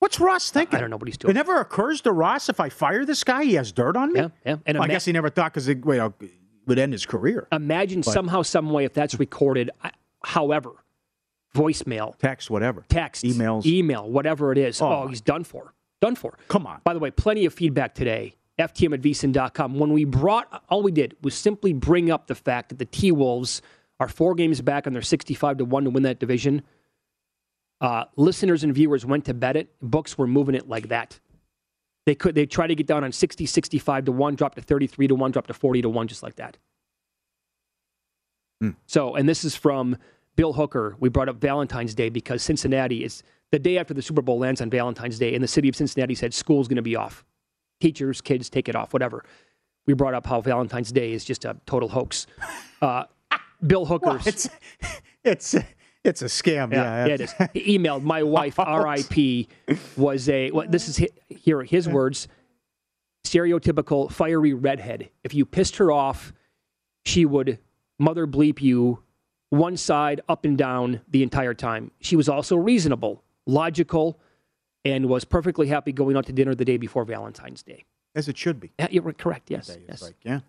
What's 0.00 0.18
Ross 0.18 0.50
thinking? 0.50 0.76
I 0.76 0.80
don't 0.80 0.88
know 0.90 0.96
what 0.96 1.08
he's 1.08 1.18
doing. 1.18 1.30
It 1.32 1.34
never 1.34 1.60
occurs 1.60 2.00
to 2.02 2.12
Ross 2.12 2.48
if 2.48 2.58
I 2.58 2.70
fire 2.70 3.04
this 3.04 3.22
guy, 3.22 3.44
he 3.44 3.54
has 3.54 3.70
dirt 3.70 3.96
on 3.98 4.12
me. 4.14 4.20
Yeah, 4.20 4.28
yeah. 4.46 4.56
And 4.64 4.78
Well, 4.78 4.84
I 4.84 4.88
guess 4.88 5.04
he 5.04 5.12
never 5.12 5.28
thought 5.28 5.52
because 5.52 5.68
it 5.68 5.84
well, 5.84 6.14
would 6.66 6.78
end 6.78 6.92
his 6.94 7.04
career. 7.04 7.46
imagine 7.52 8.00
But- 8.00 8.12
somehow, 8.12 8.40
some 8.42 8.70
way, 8.70 8.84
if 8.86 8.94
that's 8.94 9.18
recorded. 9.18 9.70
I- 9.84 9.90
However, 10.24 10.70
voicemail, 11.54 12.16
Text, 12.18 12.50
whatever. 12.50 12.84
text, 12.88 13.24
Emails. 13.24 13.66
email, 13.66 14.08
whatever 14.08 14.52
it 14.52 14.58
is. 14.58 14.80
Oh, 14.80 15.02
Oh, 15.04 15.06
he's 15.08 15.20
done 15.20 15.44
for. 15.44 15.74
Done 16.00 16.14
for. 16.14 16.38
Come 16.48 16.66
on. 16.66 16.80
By 16.84 16.94
the 16.94 16.98
way, 16.98 17.10
plenty 17.10 17.44
of 17.44 17.52
feedback 17.54 17.94
today. 17.94 18.34
FTM 18.58 18.92
at 18.94 19.00
vsin.com. 19.00 19.78
When 19.78 19.92
we 19.92 20.04
brought, 20.04 20.62
all 20.68 20.82
we 20.82 20.92
did 20.92 21.16
was 21.22 21.34
simply 21.34 21.72
bring 21.72 22.10
up 22.10 22.26
the 22.26 22.34
fact 22.34 22.68
that 22.70 22.78
the 22.78 22.84
T 22.84 23.10
Wolves 23.12 23.60
are 24.00 24.08
four 24.08 24.34
games 24.34 24.60
back 24.62 24.86
and 24.86 24.94
they're 24.96 25.02
65 25.02 25.58
to 25.58 25.64
1 25.64 25.84
to 25.84 25.90
win 25.90 26.02
that 26.02 26.18
division. 26.18 26.62
Uh, 27.80 28.04
listeners 28.16 28.64
and 28.64 28.74
viewers 28.74 29.06
went 29.06 29.26
to 29.26 29.34
bet 29.34 29.56
it. 29.56 29.72
Books 29.80 30.18
were 30.18 30.26
moving 30.26 30.54
it 30.54 30.68
like 30.68 30.88
that. 30.88 31.20
They 32.06 32.14
could 32.14 32.34
they 32.34 32.46
tried 32.46 32.68
to 32.68 32.74
get 32.74 32.86
down 32.86 33.04
on 33.04 33.12
60, 33.12 33.46
65 33.46 34.06
to 34.06 34.12
1, 34.12 34.34
drop 34.34 34.54
to 34.54 34.62
33 34.62 35.08
to 35.08 35.14
1, 35.14 35.30
drop 35.30 35.46
to 35.46 35.54
40 35.54 35.82
to 35.82 35.88
1, 35.88 36.08
just 36.08 36.22
like 36.22 36.36
that. 36.36 36.56
Hmm. 38.60 38.70
So, 38.86 39.14
and 39.14 39.28
this 39.28 39.44
is 39.44 39.54
from 39.54 39.96
Bill 40.34 40.54
Hooker. 40.54 40.96
We 40.98 41.08
brought 41.10 41.28
up 41.28 41.36
Valentine's 41.36 41.94
Day 41.94 42.08
because 42.08 42.42
Cincinnati 42.42 43.04
is 43.04 43.22
the 43.52 43.58
day 43.58 43.78
after 43.78 43.94
the 43.94 44.02
Super 44.02 44.22
Bowl 44.22 44.38
lands 44.38 44.60
on 44.60 44.70
Valentine's 44.70 45.18
Day, 45.18 45.34
and 45.34 45.42
the 45.44 45.48
city 45.48 45.68
of 45.68 45.76
Cincinnati 45.76 46.14
said 46.14 46.32
school's 46.32 46.68
going 46.68 46.76
to 46.76 46.82
be 46.82 46.96
off. 46.96 47.24
Teachers, 47.80 48.20
kids, 48.20 48.48
take 48.48 48.68
it 48.68 48.76
off, 48.76 48.92
whatever. 48.92 49.24
We 49.86 49.94
brought 49.94 50.14
up 50.14 50.26
how 50.26 50.40
Valentine's 50.40 50.92
Day 50.92 51.12
is 51.12 51.24
just 51.24 51.44
a 51.44 51.56
total 51.66 51.88
hoax. 51.88 52.26
Uh, 52.82 53.04
Bill 53.66 53.86
Hooker's. 53.86 54.26
It's 54.26 54.48
it's 55.24 55.54
it's 56.04 56.22
a 56.22 56.26
scam. 56.26 56.72
Yeah, 56.72 57.06
Yeah, 57.06 57.14
it 57.14 57.20
is. 57.20 57.34
He 57.52 57.78
emailed 57.78 58.02
my 58.02 58.22
wife. 58.38 58.58
R.I.P. 58.58 59.48
was 59.96 60.28
a. 60.28 60.50
Well, 60.50 60.66
this 60.68 60.88
is 60.88 61.08
here 61.28 61.62
his 61.62 61.88
words. 61.88 62.28
Stereotypical 63.26 64.10
fiery 64.10 64.54
redhead. 64.54 65.10
If 65.24 65.34
you 65.34 65.44
pissed 65.44 65.76
her 65.76 65.92
off, 65.92 66.32
she 67.04 67.24
would 67.24 67.58
mother 67.98 68.26
bleep 68.26 68.60
you 68.60 69.02
one 69.50 69.76
side 69.76 70.20
up 70.28 70.44
and 70.44 70.56
down 70.56 71.02
the 71.08 71.22
entire 71.22 71.54
time. 71.54 71.90
She 72.00 72.16
was 72.16 72.28
also 72.28 72.56
reasonable, 72.56 73.22
logical, 73.46 74.18
and 74.84 75.06
was 75.06 75.24
perfectly 75.24 75.66
happy 75.66 75.92
going 75.92 76.16
out 76.16 76.26
to 76.26 76.32
dinner 76.32 76.54
the 76.54 76.64
day 76.64 76.76
before 76.78 77.04
Valentine's 77.04 77.62
Day. 77.62 77.84
As 78.14 78.28
it 78.28 78.38
should 78.38 78.58
be. 78.58 78.72
Yeah, 78.78 78.88
you're 78.90 79.12
correct. 79.12 79.50
Yes. 79.50 79.76
yes. 79.88 80.02
Like, 80.02 80.16
yeah. 80.22 80.40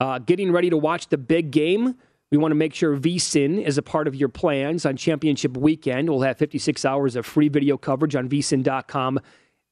Uh, 0.00 0.18
getting 0.18 0.52
ready 0.52 0.68
to 0.68 0.76
watch 0.76 1.08
the 1.08 1.16
big 1.16 1.50
game. 1.50 1.96
We 2.30 2.38
want 2.38 2.50
to 2.50 2.56
make 2.56 2.74
sure 2.74 2.96
VSIN 2.96 3.62
is 3.62 3.78
a 3.78 3.82
part 3.82 4.08
of 4.08 4.14
your 4.14 4.28
plans 4.28 4.84
on 4.84 4.96
championship 4.96 5.56
weekend. 5.56 6.10
We'll 6.10 6.22
have 6.22 6.38
56 6.38 6.84
hours 6.84 7.14
of 7.14 7.24
free 7.24 7.48
video 7.48 7.76
coverage 7.76 8.16
on 8.16 8.28
vsin.com 8.28 9.20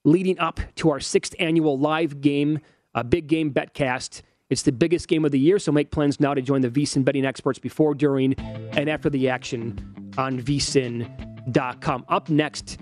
leading 0.04 0.38
up 0.38 0.60
to 0.76 0.90
our 0.90 1.00
sixth 1.00 1.34
annual 1.38 1.78
live 1.78 2.20
game, 2.20 2.60
a 2.94 3.02
big 3.02 3.26
game 3.26 3.52
betcast. 3.52 4.22
It's 4.50 4.62
the 4.62 4.72
biggest 4.72 5.08
game 5.08 5.24
of 5.24 5.32
the 5.32 5.38
year, 5.38 5.58
so 5.58 5.72
make 5.72 5.90
plans 5.90 6.20
now 6.20 6.34
to 6.34 6.42
join 6.42 6.60
the 6.60 6.68
VSIN 6.68 7.04
betting 7.04 7.24
experts 7.24 7.58
before, 7.58 7.94
during, 7.94 8.34
and 8.34 8.88
after 8.88 9.10
the 9.10 9.28
action 9.28 10.12
on 10.16 10.38
vsin.com. 10.38 12.04
Up 12.08 12.28
next, 12.28 12.78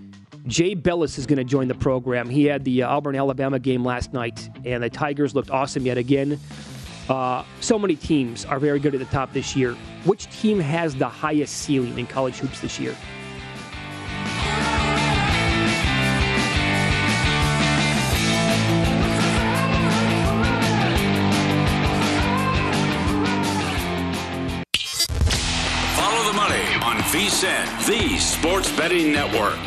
Jay 0.47 0.75
Bilas 0.75 1.19
is 1.19 1.27
going 1.27 1.39
to 1.39 1.45
join 1.45 1.69
the 1.69 1.75
program. 1.75 2.29
He 2.29 2.45
had 2.45 2.65
the 2.65 2.83
uh, 2.83 2.91
Auburn 2.91 3.15
Alabama 3.15 3.61
game 3.61 3.85
last 3.85 4.13
night, 4.13 4.51
and 4.65 4.83
the 4.83 4.91
Tigers 4.91 5.35
looked 5.35 5.51
awesome 5.51 5.87
yet 5.87 5.99
again. 5.99 6.39
Uh, 7.09 7.45
so 7.61 7.79
many 7.79 7.97
teams 7.97 8.45
are 8.45 8.59
very 8.59 8.79
good 8.79 8.95
at 8.95 9.01
the 9.01 9.07
top 9.07 9.33
this 9.33 9.57
year. 9.57 9.75
Which 10.05 10.31
team 10.31 10.59
has 10.61 10.95
the 10.95 11.09
highest 11.09 11.57
ceiling 11.59 11.99
in 11.99 12.07
college 12.07 12.39
hoops 12.39 12.61
this 12.61 12.79
year? 12.79 12.97
Follow 25.97 26.25
the 26.27 26.37
money 26.37 26.65
on 26.83 26.97
VSIN, 27.11 27.87
the 27.87 28.19
Sports 28.19 28.71
Betting 28.77 29.13
Network. 29.13 29.59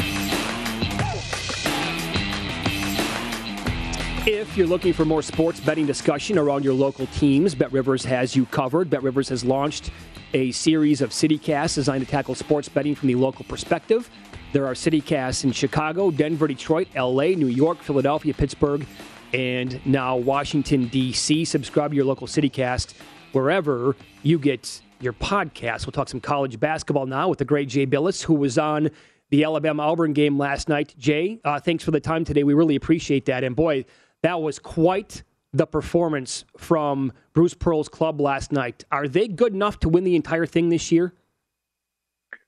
If 4.27 4.57
you're 4.57 4.65
looking 4.65 4.91
for 4.91 5.05
more 5.05 5.21
sports 5.21 5.59
betting 5.59 5.85
discussion 5.85 6.39
around 6.39 6.63
your 6.63 6.73
local 6.73 7.05
teams, 7.07 7.53
Bet 7.53 7.71
Rivers 7.71 8.03
has 8.05 8.35
you 8.35 8.47
covered. 8.47 8.89
Bet 8.89 9.03
Rivers 9.03 9.29
has 9.29 9.45
launched 9.45 9.91
a 10.33 10.51
series 10.51 11.01
of 11.01 11.11
CityCasts 11.11 11.75
designed 11.75 12.03
to 12.03 12.09
tackle 12.09 12.33
sports 12.33 12.67
betting 12.67 12.95
from 12.95 13.07
the 13.07 13.13
local 13.13 13.45
perspective. 13.45 14.09
There 14.51 14.65
are 14.65 14.73
CityCasts 14.73 15.43
in 15.43 15.51
Chicago, 15.51 16.09
Denver, 16.09 16.47
Detroit, 16.47 16.87
LA, 16.95 17.35
New 17.35 17.45
York, 17.45 17.83
Philadelphia, 17.83 18.33
Pittsburgh, 18.33 18.87
and 19.31 19.79
now 19.85 20.17
Washington, 20.17 20.87
D.C. 20.87 21.45
Subscribe 21.45 21.91
to 21.91 21.95
your 21.95 22.05
local 22.05 22.25
CityCast 22.25 22.95
wherever 23.31 23.95
you 24.23 24.39
get 24.39 24.81
your 25.01 25.13
podcast. 25.13 25.85
We'll 25.85 25.91
talk 25.91 26.09
some 26.09 26.19
college 26.19 26.59
basketball 26.59 27.05
now 27.05 27.29
with 27.29 27.37
the 27.37 27.45
great 27.45 27.69
Jay 27.69 27.85
Bilas, 27.85 28.23
who 28.23 28.33
was 28.33 28.57
on 28.57 28.89
the 29.29 29.43
Alabama 29.43 29.83
Auburn 29.83 30.13
game 30.13 30.39
last 30.39 30.67
night. 30.67 30.95
Jay, 30.97 31.39
uh, 31.43 31.59
thanks 31.59 31.83
for 31.83 31.91
the 31.91 31.99
time 31.99 32.25
today. 32.25 32.43
We 32.43 32.55
really 32.55 32.75
appreciate 32.75 33.25
that. 33.25 33.43
And 33.43 33.55
boy, 33.55 33.85
that 34.25 34.41
was 34.41 34.57
quite 34.57 35.21
the 35.53 35.67
performance 35.67 36.45
from 36.57 37.13
Bruce 37.33 37.53
Pearl's 37.53 37.87
club 37.87 38.19
last 38.19 38.51
night. 38.51 38.83
Are 38.91 39.07
they 39.07 39.27
good 39.27 39.53
enough 39.53 39.79
to 39.81 39.89
win 39.89 40.03
the 40.03 40.15
entire 40.15 40.47
thing 40.47 40.69
this 40.69 40.91
year? 40.91 41.13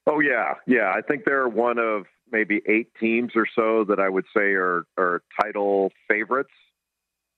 Oh 0.07 0.19
yeah, 0.19 0.55
yeah. 0.65 0.91
I 0.95 1.01
think 1.01 1.23
they're 1.23 1.47
one 1.47 1.77
of 1.77 2.05
maybe 2.31 2.61
eight 2.67 2.89
teams 2.99 3.33
or 3.35 3.45
so 3.55 3.85
that 3.89 3.99
I 3.99 4.09
would 4.09 4.25
say 4.35 4.53
are 4.53 4.85
are 4.97 5.21
title 5.39 5.91
favorites. 6.09 6.49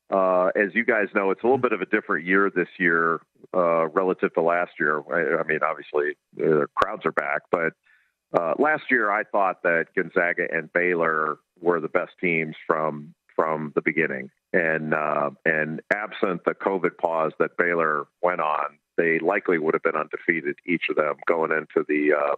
Uh, 0.09 0.51
as 0.55 0.73
you 0.73 0.85
guys 0.85 1.07
know, 1.13 1.31
it's 1.31 1.43
a 1.43 1.45
little 1.45 1.57
bit 1.57 1.73
of 1.73 1.81
a 1.81 1.85
different 1.85 2.25
year 2.25 2.49
this 2.49 2.69
year 2.79 3.19
uh, 3.53 3.89
relative 3.89 4.33
to 4.35 4.41
last 4.41 4.71
year. 4.79 5.01
I, 5.11 5.41
I 5.41 5.43
mean, 5.43 5.59
obviously, 5.61 6.15
the 6.37 6.65
crowds 6.75 7.05
are 7.05 7.11
back, 7.11 7.41
but 7.51 7.73
uh, 8.39 8.53
last 8.57 8.83
year 8.89 9.11
I 9.11 9.23
thought 9.25 9.63
that 9.63 9.87
Gonzaga 9.97 10.47
and 10.49 10.71
Baylor 10.71 11.39
were 11.59 11.81
the 11.81 11.89
best 11.89 12.11
teams 12.21 12.55
from 12.65 13.13
from 13.39 13.71
the 13.73 13.81
beginning. 13.81 14.29
And 14.51 14.93
uh, 14.93 15.29
and 15.45 15.81
absent 15.93 16.43
the 16.43 16.53
COVID 16.53 16.97
pause 16.97 17.31
that 17.39 17.55
Baylor 17.57 18.05
went 18.21 18.41
on, 18.41 18.77
they 18.97 19.17
likely 19.19 19.57
would 19.57 19.73
have 19.73 19.83
been 19.83 19.95
undefeated 19.95 20.57
each 20.65 20.83
of 20.89 20.97
them 20.97 21.15
going 21.25 21.51
into 21.51 21.85
the 21.87 22.17
uh, 22.17 22.35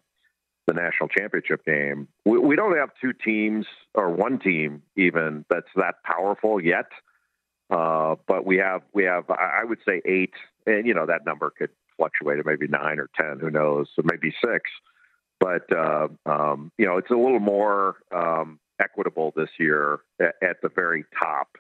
the 0.68 0.74
national 0.74 1.10
championship 1.10 1.66
game. 1.66 2.08
We, 2.24 2.38
we 2.38 2.56
don't 2.56 2.78
have 2.78 2.90
two 3.02 3.14
teams 3.14 3.66
or 3.96 4.12
one 4.12 4.38
team 4.38 4.84
even 4.96 5.44
that's 5.50 5.72
that 5.76 6.04
powerful 6.04 6.62
yet. 6.62 6.92
Uh, 7.72 8.16
but 8.28 8.46
we 8.46 8.58
have 8.58 8.84
we 8.94 9.06
have 9.06 9.24
I 9.32 9.64
would 9.64 9.80
say 9.88 10.04
eight, 10.06 10.36
and 10.68 10.86
you 10.86 10.94
know 10.94 11.08
that 11.08 11.26
number 11.26 11.52
could 11.58 11.72
fluctuate. 11.98 12.38
It 12.38 12.46
maybe 12.46 12.68
nine 12.68 13.00
or 13.00 13.10
ten, 13.20 13.40
who 13.40 13.50
knows? 13.50 13.88
Maybe 14.04 14.36
six. 14.46 14.70
But 15.40 15.76
uh, 15.76 16.10
um, 16.28 16.72
you 16.78 16.86
know, 16.86 16.98
it's 16.98 17.10
a 17.10 17.16
little 17.16 17.40
more 17.40 17.96
um, 18.16 18.60
equitable 18.82 19.34
this 19.36 19.50
year 19.60 20.00
at, 20.20 20.36
at 20.42 20.62
the 20.62 20.70
very 20.70 21.06
top. 21.22 21.58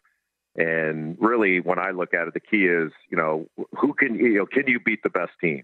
And 0.55 1.17
really, 1.19 1.59
when 1.59 1.79
I 1.79 1.91
look 1.91 2.13
at 2.13 2.27
it, 2.27 2.33
the 2.33 2.41
key 2.41 2.65
is, 2.65 2.91
you 3.09 3.17
know, 3.17 3.47
who 3.79 3.93
can 3.93 4.15
you 4.15 4.39
know 4.39 4.45
can 4.45 4.67
you 4.67 4.79
beat 4.79 5.01
the 5.01 5.09
best 5.09 5.31
teams, 5.39 5.63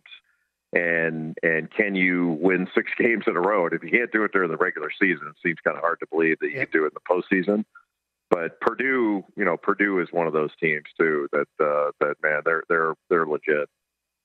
and 0.71 1.37
and 1.43 1.69
can 1.69 1.95
you 1.95 2.37
win 2.39 2.67
six 2.73 2.91
games 2.97 3.25
in 3.27 3.35
a 3.35 3.41
row? 3.41 3.65
And 3.65 3.73
if 3.73 3.83
you 3.83 3.91
can't 3.91 4.11
do 4.11 4.23
it 4.23 4.31
during 4.31 4.49
the 4.49 4.57
regular 4.57 4.89
season, 4.97 5.27
it 5.27 5.35
seems 5.45 5.57
kind 5.63 5.75
of 5.75 5.81
hard 5.81 5.99
to 5.99 6.07
believe 6.09 6.37
that 6.39 6.47
you 6.47 6.57
yeah. 6.57 6.65
can 6.65 6.71
do 6.71 6.85
it 6.85 6.93
in 6.93 6.93
the 6.93 7.45
postseason. 7.45 7.65
But 8.29 8.59
Purdue, 8.61 9.23
you 9.35 9.45
know, 9.45 9.57
Purdue 9.57 9.99
is 9.99 10.09
one 10.11 10.27
of 10.27 10.33
those 10.33 10.51
teams 10.61 10.85
too 10.97 11.27
that 11.33 11.47
uh, 11.59 11.91
that 11.99 12.15
man, 12.23 12.41
they're 12.45 12.63
they're 12.69 12.93
they're 13.09 13.27
legit. 13.27 13.69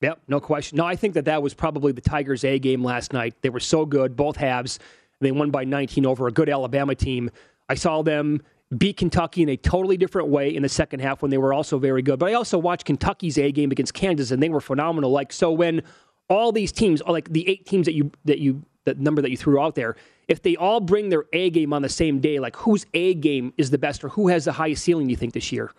Yep, 0.01 0.21
no 0.27 0.41
question. 0.41 0.77
No, 0.77 0.85
I 0.85 0.97
think 0.97 1.13
that 1.13 1.25
that 1.25 1.41
was 1.41 1.53
probably 1.53 1.93
the 1.93 2.01
Tigers' 2.01 2.43
A 2.43 2.59
game 2.59 2.83
last 2.83 3.13
night. 3.13 3.35
They 3.41 3.49
were 3.49 3.61
so 3.61 3.85
good, 3.85 4.17
both 4.17 4.35
halves. 4.35 4.79
They 5.23 5.31
won 5.31 5.51
by 5.51 5.63
19 5.63 6.05
over 6.05 6.27
a 6.27 6.31
good 6.31 6.49
Alabama 6.49 6.95
team. 6.95 7.29
I 7.69 7.75
saw 7.75 8.01
them 8.01 8.41
beat 8.77 8.97
Kentucky 8.97 9.43
in 9.43 9.49
a 9.49 9.57
totally 9.57 9.97
different 9.97 10.29
way 10.29 10.53
in 10.53 10.63
the 10.63 10.69
second 10.69 10.99
half 10.99 11.21
when 11.21 11.31
they 11.31 11.37
were 11.37 11.53
also 11.53 11.77
very 11.77 12.01
good. 12.01 12.19
But 12.19 12.29
I 12.29 12.33
also 12.33 12.57
watched 12.57 12.85
Kentucky's 12.85 13.37
A 13.37 13.51
game 13.51 13.71
against 13.71 13.93
Kansas 13.93 14.31
and 14.31 14.41
they 14.41 14.49
were 14.49 14.61
phenomenal. 14.61 15.11
Like 15.11 15.31
so 15.31 15.51
when 15.51 15.83
all 16.29 16.51
these 16.51 16.71
teams, 16.71 17.01
like 17.07 17.29
the 17.29 17.47
eight 17.47 17.65
teams 17.65 17.85
that 17.85 17.93
you 17.93 18.11
that 18.25 18.39
you 18.39 18.63
that 18.85 18.99
number 18.99 19.21
that 19.21 19.31
you 19.31 19.37
threw 19.37 19.61
out 19.61 19.75
there, 19.75 19.95
if 20.27 20.41
they 20.41 20.55
all 20.55 20.79
bring 20.79 21.09
their 21.09 21.25
A 21.33 21.49
game 21.49 21.73
on 21.73 21.81
the 21.81 21.89
same 21.89 22.19
day, 22.19 22.39
like 22.39 22.55
whose 22.55 22.85
A 22.93 23.13
game 23.13 23.53
is 23.57 23.69
the 23.69 23.77
best 23.77 24.03
or 24.03 24.09
who 24.09 24.27
has 24.29 24.45
the 24.45 24.53
highest 24.53 24.83
ceiling 24.83 25.09
you 25.09 25.15
think 25.15 25.33
this 25.33 25.51
year? 25.51 25.71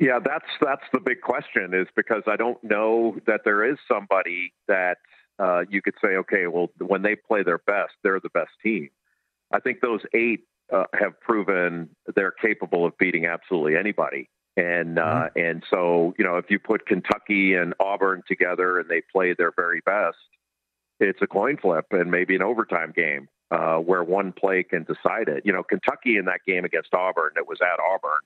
Yeah, 0.00 0.18
that's 0.22 0.46
that's 0.60 0.84
the 0.92 1.00
big 1.00 1.22
question 1.22 1.72
is 1.72 1.86
because 1.96 2.22
I 2.26 2.36
don't 2.36 2.62
know 2.62 3.16
that 3.26 3.40
there 3.44 3.64
is 3.64 3.78
somebody 3.90 4.52
that 4.66 4.98
uh, 5.38 5.62
you 5.68 5.82
could 5.82 5.94
say, 6.02 6.16
okay, 6.16 6.46
well, 6.46 6.70
when 6.78 7.02
they 7.02 7.16
play 7.16 7.42
their 7.42 7.58
best, 7.58 7.92
they're 8.02 8.20
the 8.20 8.30
best 8.30 8.50
team. 8.62 8.90
I 9.52 9.60
think 9.60 9.80
those 9.80 10.00
eight 10.14 10.44
uh, 10.72 10.84
have 10.92 11.18
proven 11.20 11.90
they're 12.14 12.32
capable 12.32 12.84
of 12.84 12.96
beating 12.98 13.26
absolutely 13.26 13.76
anybody. 13.76 14.28
And 14.56 14.98
uh, 14.98 15.02
mm-hmm. 15.02 15.38
and 15.38 15.64
so 15.70 16.14
you 16.18 16.24
know, 16.24 16.36
if 16.36 16.46
you 16.50 16.58
put 16.58 16.86
Kentucky 16.86 17.54
and 17.54 17.74
Auburn 17.78 18.22
together 18.26 18.78
and 18.78 18.88
they 18.88 19.02
play 19.12 19.34
their 19.34 19.52
very 19.54 19.80
best, 19.86 20.18
it's 21.00 21.22
a 21.22 21.26
coin 21.26 21.56
flip 21.56 21.86
and 21.92 22.10
maybe 22.10 22.34
an 22.34 22.42
overtime 22.42 22.92
game 22.94 23.28
uh, 23.50 23.76
where 23.76 24.02
one 24.02 24.32
play 24.32 24.64
can 24.64 24.84
decide 24.84 25.28
it. 25.28 25.44
You 25.46 25.52
know, 25.52 25.62
Kentucky 25.62 26.16
in 26.16 26.24
that 26.24 26.40
game 26.46 26.64
against 26.64 26.92
Auburn, 26.92 27.32
it 27.36 27.46
was 27.46 27.60
at 27.62 27.80
Auburn. 27.80 28.20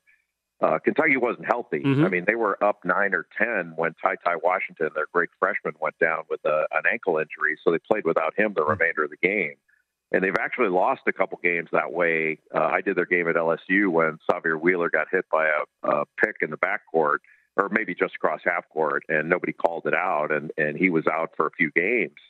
Uh, 0.63 0.79
Kentucky 0.79 1.17
wasn't 1.17 1.45
healthy. 1.45 1.81
Mm-hmm. 1.81 2.05
I 2.05 2.09
mean, 2.09 2.25
they 2.25 2.37
were 2.37 2.63
up 2.63 2.85
nine 2.85 3.15
or 3.15 3.27
ten 3.37 3.73
when 3.75 3.95
Ty 4.01 4.15
Ty 4.25 4.37
Washington, 4.43 4.91
their 4.95 5.07
great 5.13 5.31
freshman, 5.41 5.75
went 5.81 5.99
down 5.99 6.23
with 6.31 6.41
a, 6.45 6.67
an 6.71 6.83
ankle 6.91 7.19
injury, 7.19 7.59
so 7.65 7.73
they 7.73 7.79
played 7.79 8.05
without 8.05 8.35
him 8.39 8.53
the 8.55 8.61
mm-hmm. 8.61 8.71
remainder 8.71 9.05
of 9.05 9.11
the 9.11 9.17
game. 9.17 9.55
And 10.13 10.23
they've 10.23 10.37
actually 10.39 10.69
lost 10.69 11.01
a 11.09 11.13
couple 11.13 11.39
games 11.43 11.69
that 11.73 11.93
way. 11.93 12.39
Uh, 12.55 12.69
I 12.71 12.81
did 12.83 12.97
their 12.97 13.07
game 13.07 13.29
at 13.29 13.35
LSU 13.35 13.89
when 13.89 14.19
Sahvir 14.31 14.61
Wheeler 14.61 14.91
got 14.91 15.07
hit 15.11 15.25
by 15.33 15.47
a, 15.47 15.89
a 15.89 16.05
pick 16.23 16.37
in 16.43 16.51
the 16.51 16.59
backcourt, 16.59 17.19
or 17.57 17.69
maybe 17.71 17.95
just 17.95 18.15
across 18.15 18.41
half 18.45 18.69
court, 18.69 19.05
and 19.09 19.29
nobody 19.29 19.53
called 19.53 19.87
it 19.87 19.95
out, 19.95 20.31
and 20.31 20.53
and 20.57 20.77
he 20.77 20.91
was 20.91 21.05
out 21.07 21.31
for 21.37 21.47
a 21.47 21.51
few 21.51 21.73
games. 21.73 22.21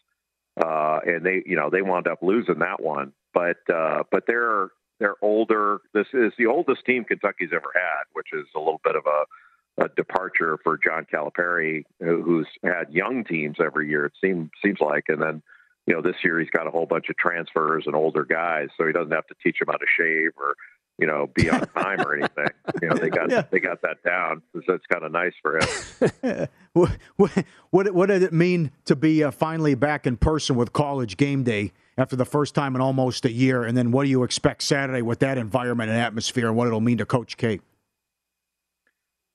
Uh, 0.57 1.01
and 1.05 1.25
they, 1.25 1.43
you 1.45 1.57
know, 1.57 1.71
they 1.71 1.83
wound 1.83 2.07
up 2.07 2.23
losing 2.23 2.61
that 2.61 2.83
one. 2.83 3.13
But 3.35 3.59
uh, 3.73 4.05
but 4.11 4.25
they're 4.27 4.69
they're 5.03 5.17
older. 5.21 5.81
This 5.93 6.07
is 6.15 6.33
the 6.39 6.47
oldest 6.47 6.85
team 6.87 7.05
Kentucky's 7.05 7.51
ever 7.53 7.73
had, 7.75 8.05
which 8.13 8.29
is 8.33 8.47
a 8.55 8.59
little 8.59 8.81
bit 8.85 8.95
of 8.95 9.03
a, 9.05 9.85
a 9.85 9.89
departure 9.97 10.59
for 10.63 10.79
John 10.79 11.07
Calipari, 11.13 11.85
who's 12.01 12.47
had 12.63 12.93
young 12.93 13.25
teams 13.25 13.57
every 13.59 13.89
year. 13.91 14.07
It 14.07 14.13
seems 14.21 14.51
seems 14.65 14.79
like, 14.81 15.05
and 15.09 15.21
then 15.21 15.43
you 15.87 15.95
know 15.95 16.03
this 16.03 16.15
year 16.23 16.39
he's 16.39 16.51
got 16.51 16.69
a 16.69 16.71
whole 16.71 16.87
bunch 16.87 17.07
of 17.11 17.17
transfers 17.17 17.85
and 17.87 17.97
older 17.97 18.25
guys, 18.25 18.69
so 18.79 18.87
he 18.87 18.93
doesn't 18.93 19.11
have 19.11 19.27
to 19.27 19.35
teach 19.43 19.59
them 19.59 19.69
how 19.69 19.77
to 19.77 19.87
shave 19.99 20.31
or 20.37 20.55
you 20.99 21.07
know 21.09 21.29
be 21.35 21.51
on 21.51 21.67
time 21.77 22.01
or 22.01 22.15
anything. 22.15 22.47
You 22.81 22.89
know 22.89 22.97
they 22.97 23.11
got 23.11 23.31
yeah. 23.31 23.43
they 23.51 23.59
got 23.59 23.83
that 23.83 24.03
down. 24.05 24.43
So 24.55 24.63
that's 24.69 24.87
kind 24.87 25.05
of 25.05 25.13
nice 25.13 25.35
for 25.43 25.59
him. 25.59 26.49
what, 26.73 27.45
what 27.71 27.93
what 27.95 28.07
did 28.07 28.23
it 28.23 28.33
mean 28.33 28.71
to 28.85 28.95
be 28.95 29.25
uh, 29.25 29.33
finally 29.33 29.75
back 29.75 30.07
in 30.07 30.17
person 30.17 30.55
with 30.57 30.73
College 30.73 31.17
Game 31.17 31.43
Day? 31.43 31.73
After 31.99 32.17
the 32.17 32.25
first 32.25 32.55
time 32.55 32.75
in 32.75 32.81
almost 32.81 33.25
a 33.25 33.33
year? 33.33 33.65
And 33.65 33.77
then 33.77 33.91
what 33.93 34.05
do 34.05 34.11
you 34.11 34.23
expect 34.23 34.63
Saturday 34.63 35.03
with 35.03 35.19
that 35.21 35.39
environment 35.39 35.91
and 35.91 35.99
atmosphere 35.99 36.49
and 36.49 36.57
what 36.57 36.67
it'll 36.67 36.81
mean 36.81 36.99
to 36.99 37.07
Coach 37.07 37.37
K? 37.37 37.61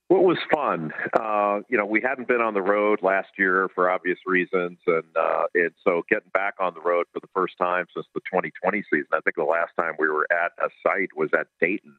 What 0.10 0.24
was 0.24 0.38
fun? 0.50 0.94
Uh, 1.20 1.60
you 1.68 1.78
know, 1.78 1.86
we 1.86 2.00
hadn't 2.02 2.30
been 2.30 2.40
on 2.40 2.54
the 2.54 2.62
road 2.62 3.00
last 3.02 3.28
year 3.38 3.68
for 3.76 3.90
obvious 3.90 4.18
reasons, 4.26 4.78
and 4.88 5.04
uh, 5.20 5.48
and 5.54 5.72
so 5.84 6.04
getting 6.10 6.30
back 6.34 6.54
on 6.62 6.74
the 6.74 6.80
road 6.80 7.08
for 7.12 7.20
the 7.20 7.28
first 7.36 7.58
time 7.58 7.88
since 7.94 8.06
the 8.14 8.22
2020 8.22 8.84
season. 8.90 9.08
I 9.12 9.20
think 9.20 9.36
the 9.36 9.44
last 9.44 9.72
time 9.78 9.96
we 10.00 10.08
were 10.08 10.26
at 10.32 10.54
a 10.64 10.70
site 10.82 11.10
was 11.18 11.30
at 11.38 11.48
Dayton 11.60 11.98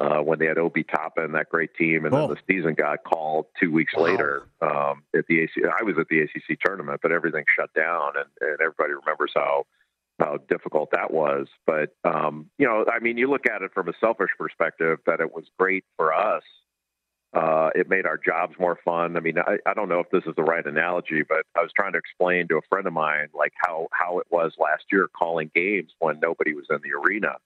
uh, 0.00 0.18
when 0.22 0.40
they 0.40 0.46
had 0.46 0.58
Obi 0.58 0.82
Toppin, 0.82 1.30
that 1.32 1.48
great 1.48 1.72
team, 1.76 2.04
and 2.04 2.12
Oh. 2.12 2.26
then 2.26 2.36
the 2.36 2.52
season 2.52 2.74
got 2.74 3.04
called 3.04 3.46
two 3.60 3.70
weeks 3.70 3.94
Wow. 3.96 4.02
later 4.02 4.42
um, 4.60 5.04
at 5.16 5.24
the 5.28 5.42
AC. 5.42 5.52
I 5.62 5.84
was 5.84 5.94
at 6.00 6.08
the 6.08 6.22
ACC 6.22 6.58
tournament, 6.64 6.98
but 7.00 7.12
everything 7.12 7.44
shut 7.56 7.72
down, 7.74 8.14
and, 8.16 8.26
and 8.40 8.60
everybody 8.60 8.92
remembers 8.94 9.30
how 9.36 9.66
how 10.18 10.38
difficult 10.48 10.90
that 10.92 11.12
was. 11.12 11.46
But 11.66 11.94
um, 12.04 12.50
you 12.58 12.66
know, 12.66 12.84
I 12.92 13.00
mean, 13.00 13.18
you 13.18 13.30
look 13.30 13.46
at 13.46 13.62
it 13.62 13.72
from 13.74 13.88
a 13.88 13.92
selfish 14.00 14.30
perspective 14.38 14.98
that 15.06 15.20
it 15.20 15.34
was 15.34 15.44
great 15.58 15.84
for 15.96 16.14
us. 16.14 16.42
Uh, 17.34 17.68
it 17.74 17.88
made 17.90 18.06
our 18.06 18.16
jobs 18.16 18.54
more 18.58 18.78
fun. 18.82 19.16
I 19.16 19.20
mean, 19.20 19.36
I, 19.38 19.58
I 19.66 19.74
don't 19.74 19.90
know 19.90 20.00
if 20.00 20.08
this 20.10 20.22
is 20.26 20.34
the 20.36 20.42
right 20.42 20.64
analogy, 20.64 21.22
but 21.28 21.42
I 21.54 21.60
was 21.60 21.70
trying 21.76 21.92
to 21.92 21.98
explain 21.98 22.48
to 22.48 22.56
a 22.56 22.62
friend 22.70 22.86
of 22.86 22.92
mine 22.92 23.28
like 23.34 23.52
how 23.56 23.88
how 23.92 24.20
it 24.20 24.26
was 24.30 24.52
last 24.58 24.84
year 24.90 25.08
calling 25.08 25.50
games 25.54 25.92
when 25.98 26.18
nobody 26.20 26.54
was 26.54 26.66
in 26.70 26.78
the 26.82 26.96
arena 26.96 27.36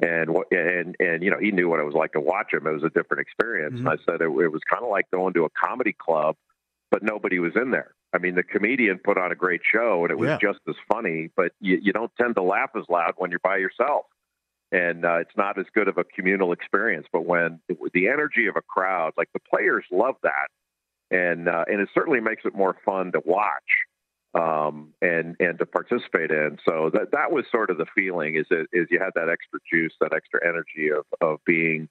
and 0.00 0.30
what 0.30 0.46
and 0.52 0.96
and 1.00 1.22
you 1.22 1.30
know 1.30 1.38
he 1.38 1.50
knew 1.50 1.68
what 1.68 1.80
it 1.80 1.84
was 1.84 1.94
like 1.94 2.12
to 2.12 2.20
watch 2.20 2.52
him. 2.52 2.66
It 2.66 2.72
was 2.72 2.84
a 2.84 2.90
different 2.90 3.22
experience. 3.22 3.78
And 3.78 3.88
I 3.88 3.96
said 4.06 4.20
it, 4.20 4.28
it 4.28 4.52
was 4.52 4.62
kind 4.70 4.84
of 4.84 4.90
like 4.90 5.10
going 5.10 5.34
to 5.34 5.44
a 5.44 5.50
comedy 5.50 5.94
club, 5.98 6.36
but 6.90 7.02
nobody 7.02 7.38
was 7.38 7.52
in 7.56 7.70
there. 7.70 7.95
I 8.16 8.18
mean, 8.18 8.34
the 8.34 8.42
comedian 8.42 8.98
put 8.98 9.18
on 9.18 9.30
a 9.30 9.34
great 9.34 9.60
show, 9.70 10.02
and 10.04 10.10
it 10.10 10.16
was 10.18 10.28
Yeah. 10.28 10.38
just 10.40 10.60
as 10.66 10.74
funny. 10.90 11.28
But 11.36 11.52
you, 11.60 11.78
you 11.82 11.92
don't 11.92 12.10
tend 12.18 12.34
to 12.36 12.42
laugh 12.42 12.70
as 12.74 12.84
loud 12.88 13.12
when 13.18 13.30
you're 13.30 13.40
by 13.40 13.58
yourself, 13.58 14.06
and 14.72 15.04
uh, 15.04 15.16
it's 15.16 15.36
not 15.36 15.58
as 15.58 15.66
good 15.74 15.86
of 15.86 15.98
a 15.98 16.04
communal 16.04 16.52
experience. 16.52 17.06
But 17.12 17.26
when 17.26 17.60
the 17.92 18.08
energy 18.08 18.46
of 18.46 18.56
a 18.56 18.62
crowd, 18.62 19.12
like 19.18 19.28
the 19.34 19.40
players 19.40 19.84
love 19.92 20.16
that, 20.22 20.48
and 21.10 21.46
uh, 21.46 21.66
and 21.68 21.80
it 21.82 21.90
certainly 21.92 22.20
makes 22.20 22.44
it 22.46 22.54
more 22.54 22.74
fun 22.86 23.12
to 23.12 23.20
watch 23.22 23.70
um, 24.34 24.94
and 25.02 25.36
and 25.38 25.58
to 25.58 25.66
participate 25.66 26.30
in. 26.30 26.58
So 26.66 26.90
that 26.94 27.12
that 27.12 27.30
was 27.32 27.44
sort 27.52 27.68
of 27.68 27.76
the 27.76 27.86
feeling 27.94 28.36
is 28.36 28.46
that, 28.48 28.66
is 28.72 28.86
you 28.90 28.98
had 28.98 29.10
that 29.14 29.28
extra 29.28 29.60
juice, 29.70 29.92
that 30.00 30.14
extra 30.14 30.40
energy 30.42 30.88
of 30.88 31.04
of 31.20 31.44
being 31.44 31.88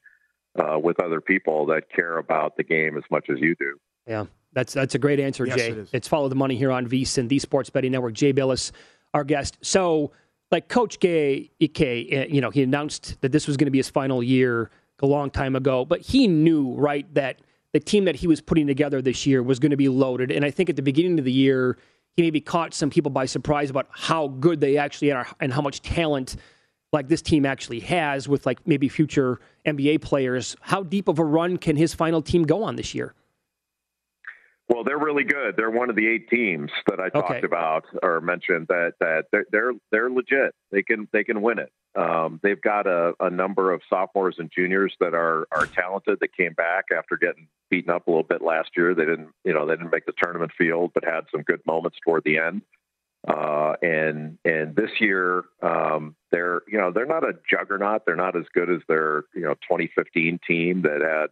uh, 0.59 0.79
with 0.79 0.99
other 0.99 1.21
people 1.21 1.67
that 1.67 1.91
care 1.93 2.17
about 2.17 2.57
the 2.57 2.63
game 2.63 2.97
as 2.97 3.03
much 3.11 3.29
as 3.29 3.37
you 3.39 3.55
do. 3.59 3.77
Yeah, 4.07 4.25
that's 4.53 4.73
that's 4.73 4.95
a 4.95 4.99
great 4.99 5.19
answer, 5.19 5.45
Yes, 5.45 5.57
Jay. 5.57 5.69
it 5.71 5.77
is. 5.77 5.89
It's 5.93 6.07
follow 6.07 6.29
the 6.29 6.35
money 6.35 6.55
here 6.55 6.71
on 6.71 6.87
VSIN, 6.87 7.27
the 7.27 7.39
Sports 7.39 7.69
Betting 7.69 7.91
Network. 7.91 8.13
Jay 8.13 8.33
Bilas, 8.33 8.71
our 9.13 9.23
guest. 9.23 9.57
So, 9.61 10.11
like 10.51 10.67
Coach 10.67 10.99
K, 10.99 11.49
Ike, 11.61 11.81
eh, 11.81 12.25
you 12.29 12.41
know, 12.41 12.49
he 12.49 12.63
announced 12.63 13.19
that 13.21 13.31
this 13.31 13.47
was 13.47 13.57
going 13.57 13.65
to 13.65 13.71
be 13.71 13.79
his 13.79 13.89
final 13.89 14.21
year 14.21 14.69
a 15.01 15.05
long 15.05 15.29
time 15.29 15.55
ago, 15.55 15.85
but 15.85 16.01
he 16.01 16.27
knew 16.27 16.73
right 16.73 17.11
that 17.13 17.39
the 17.73 17.79
team 17.79 18.05
that 18.05 18.15
he 18.15 18.27
was 18.27 18.39
putting 18.39 18.67
together 18.67 19.01
this 19.01 19.25
year 19.25 19.43
was 19.43 19.59
going 19.59 19.71
to 19.71 19.77
be 19.77 19.89
loaded. 19.89 20.31
And 20.31 20.45
I 20.45 20.51
think 20.51 20.69
at 20.69 20.77
the 20.77 20.81
beginning 20.81 21.19
of 21.19 21.25
the 21.25 21.31
year, 21.31 21.77
he 22.15 22.21
maybe 22.21 22.39
caught 22.39 22.73
some 22.73 22.89
people 22.89 23.11
by 23.11 23.25
surprise 23.25 23.69
about 23.69 23.87
how 23.91 24.29
good 24.29 24.61
they 24.61 24.77
actually 24.77 25.11
are 25.11 25.27
and 25.41 25.51
how 25.51 25.61
much 25.61 25.81
talent 25.81 26.37
like 26.93 27.09
this 27.09 27.21
team 27.21 27.45
actually 27.45 27.81
has 27.81 28.29
with 28.29 28.45
like 28.45 28.65
maybe 28.65 28.87
future 28.87 29.41
NBA 29.65 29.99
players. 30.01 30.55
How 30.61 30.83
deep 30.83 31.09
of 31.09 31.19
a 31.19 31.25
run 31.25 31.57
can 31.57 31.75
his 31.75 31.93
final 31.93 32.21
team 32.21 32.43
go 32.43 32.63
on 32.63 32.77
this 32.77 32.95
year? 32.95 33.13
Well, 34.67 34.83
they're 34.83 34.97
really 34.97 35.23
good. 35.23 35.55
They're 35.55 35.69
one 35.69 35.91
of 35.91 35.95
the 35.95 36.07
eight 36.07 36.27
teams 36.27 36.71
that 36.89 36.99
I 36.99 37.09
talked 37.09 37.29
Okay. 37.29 37.45
about 37.45 37.85
or 38.01 38.19
mentioned 38.19 38.67
that 38.69 38.93
that 38.99 39.25
they're 39.31 39.45
they're, 39.51 39.73
they're 39.91 40.09
legit. 40.09 40.55
They 40.71 40.81
can 40.81 41.07
they 41.13 41.23
can 41.23 41.41
win 41.43 41.59
it. 41.59 41.71
Um, 41.95 42.39
they've 42.41 42.59
got 42.61 42.87
a, 42.87 43.13
a 43.19 43.29
number 43.29 43.71
of 43.71 43.81
sophomores 43.89 44.35
and 44.39 44.51
juniors 44.53 44.95
that 44.99 45.13
are 45.13 45.47
are 45.51 45.67
talented 45.67 46.17
that 46.19 46.35
came 46.35 46.53
back 46.53 46.85
after 46.95 47.15
getting 47.15 47.47
beaten 47.69 47.91
up 47.91 48.07
a 48.07 48.09
little 48.09 48.23
bit 48.23 48.41
last 48.41 48.71
year. 48.75 48.95
They 48.95 49.05
didn't 49.05 49.29
you 49.43 49.53
know 49.53 49.67
they 49.67 49.75
didn't 49.75 49.91
make 49.91 50.07
the 50.07 50.13
tournament 50.21 50.51
field, 50.57 50.91
but 50.95 51.05
had 51.05 51.25
some 51.31 51.43
good 51.43 51.61
moments 51.67 51.97
toward 52.03 52.23
the 52.23 52.39
end. 52.39 52.63
Uh, 53.27 53.73
and 53.83 54.37
and 54.45 54.75
this 54.75 54.91
year 54.99 55.45
um, 55.61 56.15
they're 56.31 56.61
you 56.67 56.79
know 56.79 56.91
they're 56.91 57.05
not 57.05 57.23
a 57.23 57.33
juggernaut. 57.49 58.03
They're 58.05 58.15
not 58.15 58.35
as 58.35 58.45
good 58.53 58.69
as 58.71 58.81
their 58.87 59.25
you 59.35 59.41
know 59.41 59.53
2015 59.69 60.39
team 60.47 60.81
that 60.81 61.01
had 61.01 61.27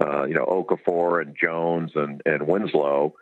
uh, 0.00 0.24
you 0.24 0.34
know, 0.34 0.44
Okafor 0.46 1.22
and 1.22 1.36
Jones 1.40 1.92
and, 1.94 2.22
and 2.24 2.46
Winslow 2.46 3.14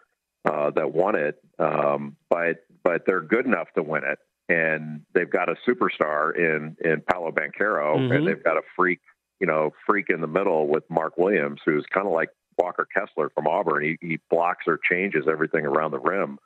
uh, 0.45 0.71
that 0.71 0.93
won 0.93 1.15
it. 1.17 1.43
Um, 1.59 2.17
but 2.31 2.65
but 2.85 3.03
they're 3.07 3.21
good 3.21 3.45
enough 3.47 3.69
to 3.75 3.83
win 3.83 4.03
it, 4.05 4.19
and 4.49 5.03
they've 5.15 5.31
got 5.31 5.49
a 5.49 5.57
superstar 5.69 6.35
in 6.37 6.77
in 6.85 7.03
Paolo 7.11 7.33
Banchero, 7.33 7.97
Mhm. 7.97 8.15
and 8.17 8.27
they've 8.27 8.43
got 8.43 8.57
a 8.57 8.63
freak, 8.77 9.01
you 9.41 9.47
know, 9.47 9.73
freak 9.87 10.07
in 10.09 10.21
the 10.21 10.27
middle 10.29 10.69
with 10.69 10.85
Mark 10.89 11.19
Williams, 11.19 11.61
who's 11.65 11.85
kind 11.93 12.07
of 12.07 12.13
like 12.13 12.31
Walker 12.59 12.87
Kessler 12.95 13.31
from 13.31 13.47
Auburn. 13.47 13.83
He, 13.85 13.99
he 14.01 14.19
blocks 14.31 14.65
or 14.67 14.79
changes 14.91 15.27
everything 15.29 15.67
around 15.67 15.91
the 15.91 16.01
rim, 16.01 16.39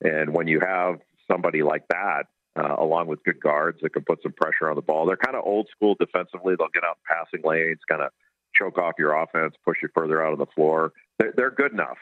and 0.00 0.34
when 0.34 0.48
you 0.48 0.60
have 0.60 1.00
somebody 1.30 1.62
like 1.62 1.86
that. 1.88 2.24
Uh, 2.56 2.74
along 2.76 3.06
with 3.06 3.22
good 3.22 3.38
guards 3.40 3.78
that 3.82 3.92
can 3.92 4.02
put 4.02 4.20
some 4.20 4.32
pressure 4.32 4.68
on 4.68 4.74
the 4.74 4.82
ball. 4.82 5.06
They're 5.06 5.16
kind 5.16 5.36
of 5.36 5.44
old 5.46 5.68
school 5.70 5.94
defensively. 5.94 6.56
They'll 6.58 6.74
get 6.74 6.82
out 6.82 6.96
in 6.98 7.14
passing 7.16 7.48
lanes, 7.48 7.78
kind 7.88 8.02
of 8.02 8.10
choke 8.58 8.78
off 8.78 8.94
your 8.98 9.14
offense, 9.14 9.54
push 9.64 9.78
you 9.82 9.88
further 9.94 10.24
out 10.24 10.32
of 10.32 10.38
the 10.38 10.46
floor. 10.46 10.92
They're, 11.18 11.32
they're 11.36 11.50
good 11.50 11.72
enough, 11.72 11.98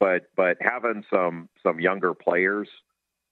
but 0.00 0.22
but 0.36 0.56
having 0.60 1.04
some 1.12 1.48
some 1.62 1.80
younger 1.80 2.14
players, 2.14 2.68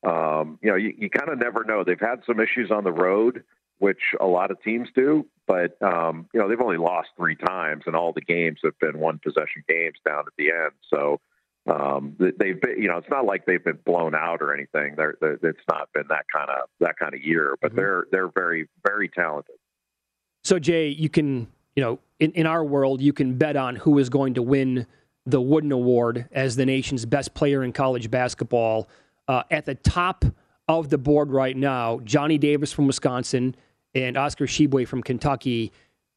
um, 0.07 0.59
you 0.63 0.71
know, 0.71 0.77
you, 0.77 0.95
you 0.97 1.11
kind 1.11 1.31
of 1.31 1.39
never 1.39 1.65
know. 1.65 1.85
They've 1.85 1.99
had 2.01 2.23
some 2.27 2.41
issues 2.41 2.71
on 2.71 2.85
the 2.85 2.93
road, 2.93 3.45
which 3.79 4.15
a 4.21 4.27
lot 4.27 4.51
of 4.51 4.63
teams 4.63 4.89
do, 4.95 5.27
but 5.47 5.81
um, 5.83 6.27
you 6.33 6.41
know 6.41 6.49
they've 6.49 6.61
only 6.61 6.77
lost 6.79 7.09
three 7.17 7.37
times, 7.37 7.85
and 7.87 7.97
all 7.97 8.13
the 8.13 8.21
games 8.21 8.61
have 8.65 8.79
been 8.79 8.99
one 8.99 9.19
possession 9.23 9.63
games 9.69 9.97
down 10.07 10.25
at 10.27 10.33
the 10.39 10.51
end. 10.51 10.73
So. 10.93 11.21
Um, 11.67 12.17
they- 12.19 12.33
they've 12.39 12.59
been, 12.61 12.81
you 12.83 12.89
know, 12.89 12.97
it's 12.97 13.11
not 13.11 13.27
like 13.27 13.45
they've 13.45 13.63
been 13.63 13.79
blown 13.85 14.15
out 14.15 14.41
or 14.41 14.55
anything. 14.55 14.95
They're, 14.97 15.17
they're, 15.21 15.39
it's 15.43 15.61
not 15.71 15.91
been 15.93 16.07
that 16.09 16.25
kind 16.35 16.49
of 16.49 16.71
that 16.81 16.97
kind 16.99 17.13
of 17.15 17.23
year, 17.23 17.55
but 17.61 17.77
they're 17.77 18.07
they're 18.11 18.31
very 18.35 18.67
very 18.85 19.11
talented. 19.11 19.57
So, 20.43 20.59
Jay, 20.59 20.89
you 20.89 21.11
can, 21.11 21.49
you 21.77 21.83
know, 21.83 21.99
in, 22.19 22.33
in 22.33 22.47
our 22.47 22.65
world, 22.65 23.01
you 23.01 23.13
can 23.13 23.37
bet 23.37 23.57
on 23.57 23.77
who 23.77 23.99
is 23.99 24.09
going 24.09 24.35
to 24.35 24.43
win 24.43 24.87
the 25.27 25.41
Wooden 25.41 25.73
Award 25.73 26.29
as 26.33 26.57
the 26.57 26.67
nation's 26.67 27.05
best 27.05 27.35
player 27.35 27.63
in 27.63 27.73
college 27.73 28.11
basketball. 28.11 28.89
Uh, 29.29 29.43
at 29.51 29.65
the 29.65 29.75
top 29.77 30.25
of 30.69 30.89
the 30.91 30.99
board 30.99 31.31
right 31.31 31.57
now, 31.57 32.01
Johnny 32.05 32.39
Davis 32.39 32.73
from 32.73 32.87
Wisconsin 32.87 33.55
and 33.95 34.17
Oscar 34.17 34.47
Tshiebwe 34.47 34.87
from 34.87 35.03
Kentucky. 35.03 35.73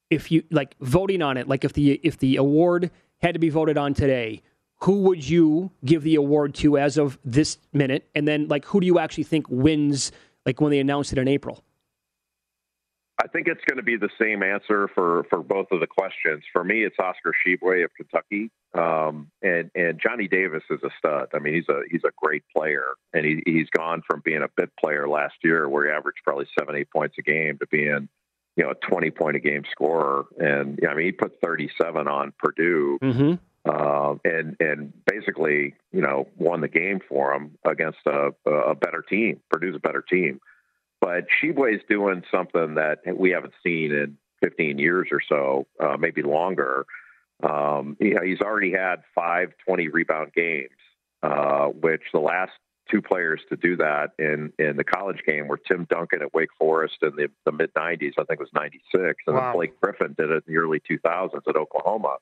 If 0.10 0.32
you 0.32 0.44
like 0.52 0.76
voting 0.80 1.22
on 1.22 1.38
it, 1.38 1.48
like 1.48 1.64
if 1.64 1.74
the 1.74 1.94
if 2.04 2.18
the 2.18 2.38
award 2.38 2.92
had 3.22 3.34
to 3.34 3.40
be 3.40 3.50
voted 3.50 3.78
on 3.78 3.94
today, 3.94 4.42
who 4.82 5.02
would 5.04 5.28
you 5.28 5.72
give 5.86 6.04
the 6.04 6.16
award 6.16 6.54
to 6.56 6.78
as 6.78 6.98
of 6.98 7.18
this 7.24 7.58
minute? 7.72 8.08
And 8.16 8.28
then, 8.28 8.48
like, 8.48 8.66
who 8.66 8.80
do 8.80 8.86
you 8.86 9.00
actually 9.00 9.24
think 9.24 9.48
wins? 9.50 10.12
Like 10.46 10.60
when 10.60 10.72
they 10.72 10.80
announced 10.80 11.14
it 11.14 11.18
in 11.18 11.28
April. 11.28 11.64
I 13.22 13.28
think 13.28 13.48
it's 13.48 13.64
going 13.70 13.78
to 13.78 13.84
be 13.84 13.96
the 13.96 14.10
same 14.20 14.42
answer 14.42 14.90
for, 14.96 15.26
for 15.30 15.44
both 15.44 15.68
of 15.72 15.80
the 15.80 15.88
questions. 15.88 16.44
For 16.52 16.64
me, 16.64 16.84
it's 16.84 16.96
Oscar 17.00 17.34
Tshiebwe 17.46 17.84
of 17.86 17.92
Kentucky, 17.96 18.50
um, 18.74 19.30
and 19.42 19.70
and 19.76 20.00
Johnny 20.02 20.28
Davis 20.28 20.64
is 20.70 20.80
a 20.84 20.90
stud. 20.98 21.28
I 21.34 21.40
mean, 21.40 21.54
he's 21.54 21.70
a 21.70 21.82
he's 21.92 22.04
a 22.06 22.12
great 22.18 22.44
player, 22.56 22.86
and 23.14 23.24
he, 23.24 23.44
he's 23.46 23.70
gone 23.70 24.02
from 24.10 24.22
being 24.26 24.42
a 24.42 24.48
bit 24.58 24.72
player 24.80 25.08
last 25.08 25.36
year, 25.44 25.70
where 25.70 25.86
he 25.86 25.92
averaged 25.92 26.20
probably 26.24 26.48
seven 26.58 26.76
eight 26.76 26.90
points 26.90 27.16
a 27.20 27.22
game, 27.22 27.60
to 27.60 27.68
being 27.68 28.10
you 28.58 28.64
know 28.64 28.72
a 28.72 28.76
twenty 28.90 29.12
point 29.12 29.36
a 29.36 29.40
game 29.40 29.64
scorer. 29.72 30.26
And 30.40 30.80
yeah, 30.82 30.90
I 30.90 30.96
mean, 30.96 31.06
he 31.06 31.12
put 31.12 31.40
thirty 31.40 31.70
seven 31.80 32.08
on 32.08 32.34
Purdue, 32.40 32.98
Mm-hmm. 33.02 33.34
uh, 33.70 34.16
and 34.26 34.58
and 34.60 34.92
basically 35.06 35.76
you 35.92 36.02
know 36.02 36.28
won 36.38 36.62
the 36.62 36.68
game 36.68 37.00
for 37.08 37.32
him 37.34 37.52
against 37.64 38.00
a, 38.08 38.32
a 38.50 38.74
better 38.76 39.04
team. 39.08 39.40
Purdue's 39.52 39.76
a 39.76 39.80
better 39.80 40.02
team, 40.02 40.40
but 41.04 41.26
Tshiebwe's 41.28 41.84
doing 41.90 42.24
something 42.32 42.76
that 42.76 43.00
we 43.14 43.32
haven't 43.32 43.52
seen 43.62 43.92
in 43.92 44.18
15 44.42 44.80
years 44.80 45.10
or 45.12 45.20
so, 45.28 45.68
uh, 45.78 45.98
maybe 45.98 46.22
longer. 46.22 46.86
Um, 47.44 47.98
you 48.00 48.14
know, 48.14 48.22
he's 48.24 48.40
already 48.40 48.72
had 48.72 49.04
five 49.14 49.50
20 49.68 49.90
rebound 49.90 50.32
games, 50.34 50.70
uh, 51.22 51.66
which 51.66 52.04
the 52.14 52.22
last 52.22 52.54
two 52.90 53.02
players 53.02 53.42
to 53.50 53.58
do 53.58 53.76
that 53.78 54.12
in 54.18 54.54
in 54.58 54.78
the 54.78 54.84
college 54.86 55.22
game 55.28 55.50
were 55.50 55.58
Tim 55.58 55.86
Duncan 55.90 56.22
at 56.22 56.34
Wake 56.34 56.54
Forest 56.58 56.96
in 57.02 57.18
the, 57.18 57.28
the 57.46 57.52
mid 57.52 57.74
90s. 57.74 58.14
I 58.18 58.24
think 58.24 58.40
it 58.40 58.40
was 58.40 58.50
96, 58.54 59.24
and 59.28 59.36
Wow. 59.36 59.42
then 59.42 59.54
Blake 59.56 59.82
Griffin 59.82 60.16
did 60.18 60.30
it 60.30 60.44
in 60.48 60.54
the 60.54 60.58
early 60.58 60.80
2000s 60.90 61.42
at 61.48 61.56
Oklahoma. 61.58 62.16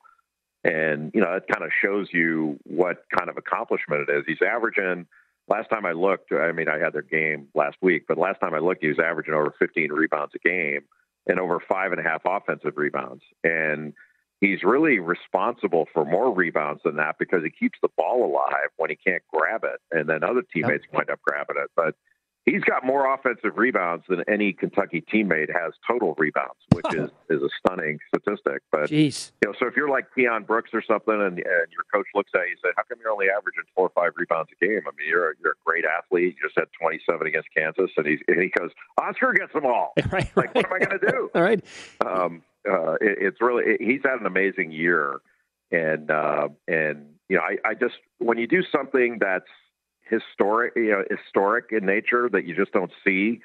And 0.64 1.12
you 1.14 1.20
know, 1.20 1.34
it 1.34 1.44
kind 1.52 1.64
of 1.64 1.70
shows 1.80 2.08
you 2.12 2.58
what 2.64 3.04
kind 3.16 3.30
of 3.30 3.36
accomplishment 3.36 4.08
it 4.08 4.12
is. 4.12 4.24
He's 4.26 4.42
averaging. 4.44 5.06
Last 5.52 5.68
time 5.68 5.84
I 5.84 5.92
looked, 5.92 6.32
I 6.32 6.50
mean, 6.52 6.66
I 6.66 6.78
had 6.78 6.94
their 6.94 7.02
game 7.02 7.48
last 7.54 7.76
week, 7.82 8.04
but 8.08 8.16
last 8.16 8.40
time 8.40 8.54
I 8.54 8.58
looked, 8.58 8.80
he 8.80 8.88
was 8.88 8.98
averaging 8.98 9.34
over 9.34 9.52
15 9.58 9.92
rebounds 9.92 10.32
a 10.34 10.38
game 10.38 10.80
and 11.26 11.38
over 11.38 11.60
five 11.60 11.92
and 11.92 12.00
a 12.00 12.02
half 12.02 12.22
offensive 12.24 12.72
rebounds. 12.76 13.22
And 13.44 13.92
he's 14.40 14.62
really 14.62 14.98
responsible 14.98 15.88
for 15.92 16.06
more 16.06 16.34
rebounds 16.34 16.80
than 16.86 16.96
that 16.96 17.16
because 17.18 17.44
he 17.44 17.50
keeps 17.50 17.78
the 17.82 17.90
ball 17.98 18.24
alive 18.24 18.70
when 18.78 18.88
he 18.88 18.96
can't 18.96 19.22
grab 19.30 19.64
it, 19.64 19.78
and 19.90 20.08
then 20.08 20.24
other 20.24 20.40
teammates 20.54 20.86
wind 20.90 21.10
up 21.10 21.20
grabbing 21.20 21.56
it. 21.62 21.70
But 21.76 21.96
he's 22.44 22.62
got 22.62 22.84
more 22.84 23.12
offensive 23.12 23.56
rebounds 23.56 24.04
than 24.08 24.22
any 24.28 24.52
Kentucky 24.52 25.02
teammate 25.12 25.48
has 25.52 25.72
total 25.86 26.14
rebounds, 26.18 26.58
which 26.72 26.86
is, 26.94 27.10
is 27.30 27.42
a 27.42 27.48
stunning 27.58 27.98
statistic. 28.08 28.62
But 28.70 28.90
Jeez. 28.90 29.32
you 29.42 29.50
know, 29.50 29.54
so 29.58 29.66
if 29.66 29.76
you're 29.76 29.88
like 29.88 30.06
Keion 30.16 30.46
Brooks 30.46 30.70
or 30.72 30.82
something, 30.82 31.14
and, 31.14 31.38
and 31.38 31.68
your 31.70 31.84
coach 31.92 32.06
looks 32.14 32.30
at 32.34 32.40
you 32.40 32.52
and 32.52 32.58
says, 32.64 32.72
"How 32.76 32.82
come 32.88 32.98
you're 33.00 33.12
only 33.12 33.26
averaging 33.30 33.64
four 33.74 33.86
or 33.86 33.92
five 33.94 34.12
rebounds 34.16 34.50
a 34.52 34.64
game?" 34.64 34.80
I 34.86 34.90
mean, 34.96 35.08
you're 35.08 35.34
you're 35.42 35.52
a 35.52 35.64
great 35.64 35.84
athlete. 35.84 36.36
You 36.40 36.48
just 36.48 36.58
had 36.58 36.68
27 36.80 37.26
against 37.26 37.48
Kansas, 37.56 37.90
and 37.96 38.06
he 38.06 38.18
and 38.28 38.40
he 38.40 38.48
goes, 38.48 38.70
"Oscar 39.00 39.32
gets 39.32 39.52
them 39.52 39.66
all." 39.66 39.94
right, 40.10 40.30
Like, 40.36 40.54
what 40.54 40.66
am 40.66 40.72
I 40.72 40.78
going 40.84 40.98
to 41.00 41.06
do? 41.10 41.30
All 41.34 41.42
right. 41.42 41.64
um, 42.04 42.42
uh, 42.68 42.92
it, 42.94 43.18
it's 43.20 43.40
really 43.40 43.64
it, 43.64 43.82
he's 43.82 44.00
had 44.04 44.20
an 44.20 44.26
amazing 44.26 44.72
year, 44.72 45.20
and 45.70 46.10
uh, 46.10 46.48
and 46.68 47.06
you 47.28 47.36
know 47.36 47.42
I, 47.42 47.70
I 47.70 47.74
just 47.74 47.94
when 48.18 48.38
you 48.38 48.46
do 48.46 48.62
something 48.70 49.18
that's 49.20 49.46
historic, 50.12 50.74
you 50.76 50.90
know, 50.90 51.02
historic 51.10 51.66
in 51.70 51.86
nature 51.86 52.28
that 52.30 52.44
you 52.44 52.54
just 52.54 52.72
don't 52.72 52.92
see. 53.04 53.40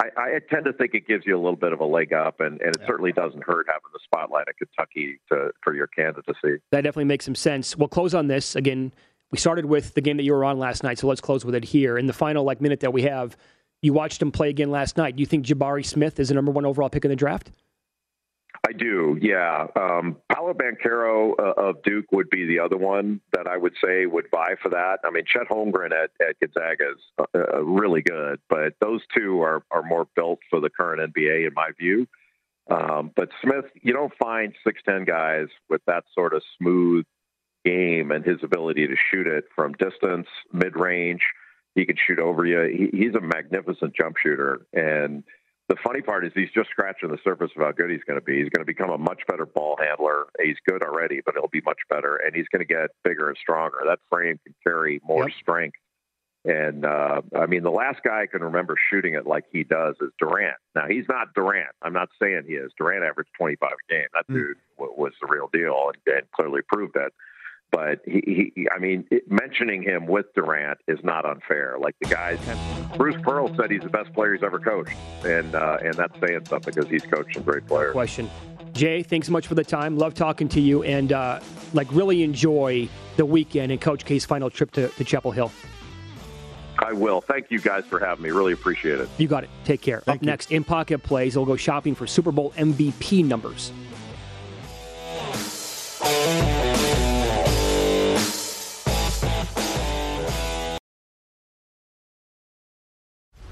I, 0.00 0.06
I 0.16 0.38
tend 0.50 0.64
to 0.64 0.72
think 0.72 0.94
it 0.94 1.06
gives 1.06 1.24
you 1.26 1.36
a 1.36 1.38
little 1.38 1.56
bit 1.56 1.72
of 1.72 1.80
a 1.80 1.84
leg 1.84 2.12
up, 2.12 2.40
and, 2.40 2.60
and 2.60 2.74
it 2.74 2.82
certainly 2.86 3.12
doesn't 3.12 3.44
hurt 3.44 3.66
having 3.68 3.90
the 3.92 4.00
spotlight 4.02 4.48
at 4.48 4.56
Kentucky 4.56 5.20
to, 5.30 5.50
for 5.62 5.74
your 5.74 5.86
candidacy. 5.86 6.62
That 6.72 6.82
definitely 6.82 7.04
makes 7.04 7.24
some 7.24 7.34
sense. 7.34 7.76
We'll 7.76 7.88
close 7.88 8.14
on 8.14 8.26
this 8.26 8.56
again. 8.56 8.92
We 9.30 9.38
started 9.38 9.66
with 9.66 9.94
the 9.94 10.00
game 10.00 10.16
that 10.16 10.24
you 10.24 10.32
were 10.32 10.44
on 10.44 10.58
last 10.58 10.82
night, 10.82 10.98
so 10.98 11.06
let's 11.06 11.20
close 11.20 11.44
with 11.44 11.54
it 11.54 11.64
here. 11.64 11.96
In 11.96 12.06
the 12.06 12.12
final 12.12 12.44
like 12.44 12.60
minute 12.60 12.80
that 12.80 12.92
we 12.92 13.02
have, 13.02 13.36
you 13.82 13.92
watched 13.92 14.20
him 14.20 14.32
play 14.32 14.48
again 14.48 14.70
last 14.70 14.96
night. 14.96 15.16
Do 15.16 15.20
you 15.20 15.26
think 15.26 15.46
Jabari 15.46 15.84
Smith 15.84 16.18
is 16.18 16.28
the 16.28 16.34
number 16.34 16.50
one 16.50 16.64
overall 16.64 16.88
pick 16.88 17.04
in 17.04 17.10
the 17.10 17.16
draft? 17.16 17.50
I 18.66 18.72
do, 18.72 19.18
yeah. 19.20 19.66
Um, 19.76 20.16
Paolo 20.32 20.54
Banchero 20.54 21.32
uh, 21.38 21.52
of 21.56 21.82
Duke 21.82 22.10
would 22.12 22.30
be 22.30 22.46
the 22.46 22.60
other 22.60 22.78
one 22.78 23.20
that 23.32 23.46
I 23.46 23.58
would 23.58 23.74
say 23.84 24.06
would 24.06 24.30
vie 24.30 24.54
for 24.62 24.70
that. 24.70 25.00
I 25.04 25.10
mean, 25.10 25.24
Chet 25.26 25.48
Holmgren 25.50 25.92
at, 25.92 26.10
at 26.26 26.40
Gonzaga 26.40 26.92
is 26.92 27.02
uh, 27.18 27.56
uh, 27.58 27.62
really 27.62 28.00
good, 28.00 28.40
but 28.48 28.72
those 28.80 29.02
two 29.14 29.42
are, 29.42 29.62
are 29.70 29.82
more 29.82 30.06
built 30.16 30.38
for 30.48 30.60
the 30.60 30.70
current 30.70 31.14
NBA, 31.14 31.46
in 31.46 31.54
my 31.54 31.70
view. 31.78 32.06
Um, 32.70 33.10
but 33.14 33.28
Smith, 33.42 33.66
you 33.82 33.92
don't 33.92 34.12
find 34.18 34.54
6'10 34.66 35.06
guys 35.06 35.48
with 35.68 35.82
that 35.86 36.04
sort 36.14 36.32
of 36.32 36.42
smooth 36.58 37.04
game 37.66 38.10
and 38.10 38.24
his 38.24 38.38
ability 38.42 38.86
to 38.86 38.94
shoot 39.10 39.26
it 39.26 39.44
from 39.54 39.72
distance, 39.74 40.26
mid 40.52 40.74
range. 40.74 41.22
He 41.74 41.84
can 41.84 41.96
shoot 42.06 42.18
over 42.18 42.46
you. 42.46 42.62
He, 42.62 42.96
he's 42.96 43.14
a 43.14 43.20
magnificent 43.20 43.94
jump 43.94 44.16
shooter. 44.16 44.66
And 44.72 45.24
the 45.68 45.76
funny 45.82 46.02
part 46.02 46.26
is 46.26 46.32
he's 46.34 46.50
just 46.54 46.68
scratching 46.70 47.10
the 47.10 47.18
surface 47.24 47.50
of 47.56 47.62
how 47.62 47.72
good 47.72 47.90
he's 47.90 48.04
going 48.06 48.18
to 48.18 48.24
be. 48.24 48.38
He's 48.42 48.50
going 48.50 48.60
to 48.60 48.66
become 48.66 48.90
a 48.90 48.98
much 48.98 49.22
better 49.26 49.46
ball 49.46 49.78
handler. 49.80 50.26
He's 50.42 50.56
good 50.68 50.82
already, 50.82 51.20
but 51.24 51.34
he'll 51.34 51.48
be 51.48 51.62
much 51.64 51.78
better, 51.88 52.16
and 52.16 52.34
he's 52.36 52.46
going 52.52 52.60
to 52.60 52.72
get 52.72 52.90
bigger 53.02 53.28
and 53.28 53.38
stronger. 53.40 53.78
That 53.86 54.00
frame 54.10 54.38
can 54.44 54.54
carry 54.62 55.00
more 55.02 55.28
Yep. 55.28 55.38
strength. 55.40 55.78
And 56.46 56.84
uh, 56.84 57.22
I 57.34 57.46
mean, 57.46 57.62
the 57.62 57.70
last 57.70 58.02
guy 58.04 58.20
I 58.22 58.26
can 58.26 58.42
remember 58.42 58.76
shooting 58.90 59.14
it 59.14 59.26
like 59.26 59.44
he 59.50 59.64
does 59.64 59.94
is 60.02 60.10
Durant. 60.18 60.56
Now 60.74 60.86
he's 60.86 61.06
not 61.08 61.32
Durant. 61.34 61.70
I'm 61.80 61.94
not 61.94 62.10
saying 62.20 62.42
he 62.46 62.54
is. 62.54 62.70
Durant 62.76 63.02
averaged 63.02 63.30
25 63.38 63.70
a 63.70 63.92
game. 63.92 64.06
That 64.12 64.26
dude 64.30 64.58
was 64.76 65.12
the 65.22 65.26
real 65.26 65.48
deal, 65.50 65.90
and, 65.94 66.14
and 66.14 66.30
clearly 66.32 66.60
proved 66.70 66.96
it. 66.96 67.14
But 67.70 68.00
he, 68.06 68.52
he 68.54 68.68
I 68.74 68.78
mean, 68.78 69.04
it, 69.10 69.30
mentioning 69.30 69.82
him 69.82 70.06
with 70.06 70.26
Durant 70.34 70.78
is 70.86 70.98
not 71.02 71.24
unfair. 71.24 71.76
Like 71.80 71.96
the 72.00 72.08
guys, 72.08 72.38
Bruce 72.96 73.20
Pearl 73.22 73.54
said 73.56 73.70
he's 73.70 73.82
the 73.82 73.88
best 73.88 74.12
player 74.12 74.34
he's 74.34 74.44
ever 74.44 74.60
coached, 74.60 74.96
and 75.24 75.54
uh, 75.54 75.78
and 75.82 75.94
that's 75.94 76.14
saying 76.20 76.46
something 76.46 76.72
because 76.72 76.88
he's 76.88 77.02
coached 77.02 77.34
some 77.34 77.42
great 77.42 77.66
players. 77.66 77.92
Question. 77.92 78.30
Jay, 78.72 79.02
thanks 79.02 79.28
so 79.28 79.32
much 79.32 79.46
for 79.46 79.54
the 79.54 79.64
time. 79.64 79.96
Love 79.96 80.14
talking 80.14 80.48
to 80.48 80.60
you, 80.60 80.82
and 80.82 81.12
uh, 81.12 81.40
like 81.72 81.88
really 81.92 82.22
enjoy 82.22 82.88
the 83.16 83.24
weekend 83.24 83.72
and 83.72 83.80
Coach 83.80 84.04
K's 84.04 84.24
final 84.24 84.50
trip 84.50 84.72
to, 84.72 84.88
to 84.88 85.04
Chapel 85.04 85.30
Hill. 85.30 85.52
I 86.78 86.92
will. 86.92 87.20
Thank 87.20 87.50
you 87.50 87.60
guys 87.60 87.84
for 87.84 88.00
having 88.00 88.24
me. 88.24 88.30
Really 88.30 88.52
appreciate 88.52 89.00
it. 89.00 89.08
You 89.16 89.28
got 89.28 89.44
it. 89.44 89.50
Take 89.64 89.80
care. 89.80 90.02
Up 90.08 90.22
next, 90.22 90.50
in 90.50 90.64
pocket 90.64 91.02
plays, 91.02 91.36
we'll 91.36 91.46
go 91.46 91.56
shopping 91.56 91.94
for 91.94 92.06
Super 92.06 92.32
Bowl 92.32 92.52
MVP 92.52 93.24
numbers. 93.24 93.72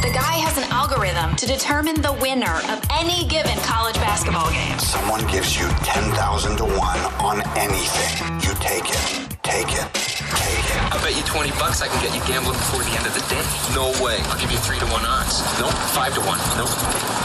The 0.00 0.08
guy 0.16 0.40
has 0.40 0.56
an 0.56 0.64
algorithm 0.72 1.36
to 1.36 1.44
determine 1.44 2.00
the 2.00 2.16
winner 2.24 2.56
of 2.72 2.80
any 2.96 3.28
given 3.28 3.52
college 3.68 3.96
basketball 4.00 4.48
game. 4.48 4.78
Someone 4.78 5.20
gives 5.28 5.60
you 5.60 5.68
10,000 5.84 6.56
to 6.56 6.64
1 6.64 6.76
on 7.20 7.44
anything. 7.52 8.08
You 8.40 8.56
take 8.64 8.88
it. 8.88 9.04
Take 9.44 9.68
it. 9.68 9.84
Take 9.92 10.64
it. 10.72 10.80
I 10.88 10.96
bet 11.04 11.12
you 11.12 11.22
20 11.28 11.50
bucks 11.60 11.82
I 11.84 11.88
can 11.88 12.00
get 12.00 12.16
you 12.16 12.24
gambling 12.24 12.56
before 12.56 12.80
the 12.80 12.96
end 12.96 13.04
of 13.04 13.12
the 13.12 13.24
day. 13.28 13.44
No 13.76 13.92
way. 14.00 14.16
I'll 14.32 14.40
give 14.40 14.50
you 14.50 14.58
3 14.64 14.80
to 14.80 14.88
1 14.88 15.04
odds. 15.04 15.44
Nope. 15.60 15.76
5 15.92 16.14
to 16.16 16.20
1. 16.24 16.38
Nope. 16.56 16.72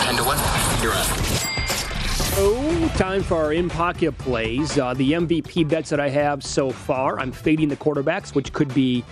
10 0.03 0.19
to 0.19 0.23
1. 0.27 0.35
You're 0.83 0.91
up. 0.91 1.54
Oh, 2.37 2.91
time 2.97 3.23
for 3.23 3.35
our 3.35 3.53
in 3.53 3.69
pocket 3.69 4.17
plays. 4.17 4.77
Uh, 4.77 4.93
the 4.93 5.13
MVP 5.13 5.69
bets 5.69 5.89
that 5.89 6.01
I 6.01 6.09
have 6.09 6.43
so 6.43 6.69
far, 6.69 7.17
I'm 7.17 7.31
fading 7.31 7.69
the 7.69 7.77
quarterbacks, 7.77 8.35
which 8.35 8.51
could 8.51 8.73
be 8.73 9.05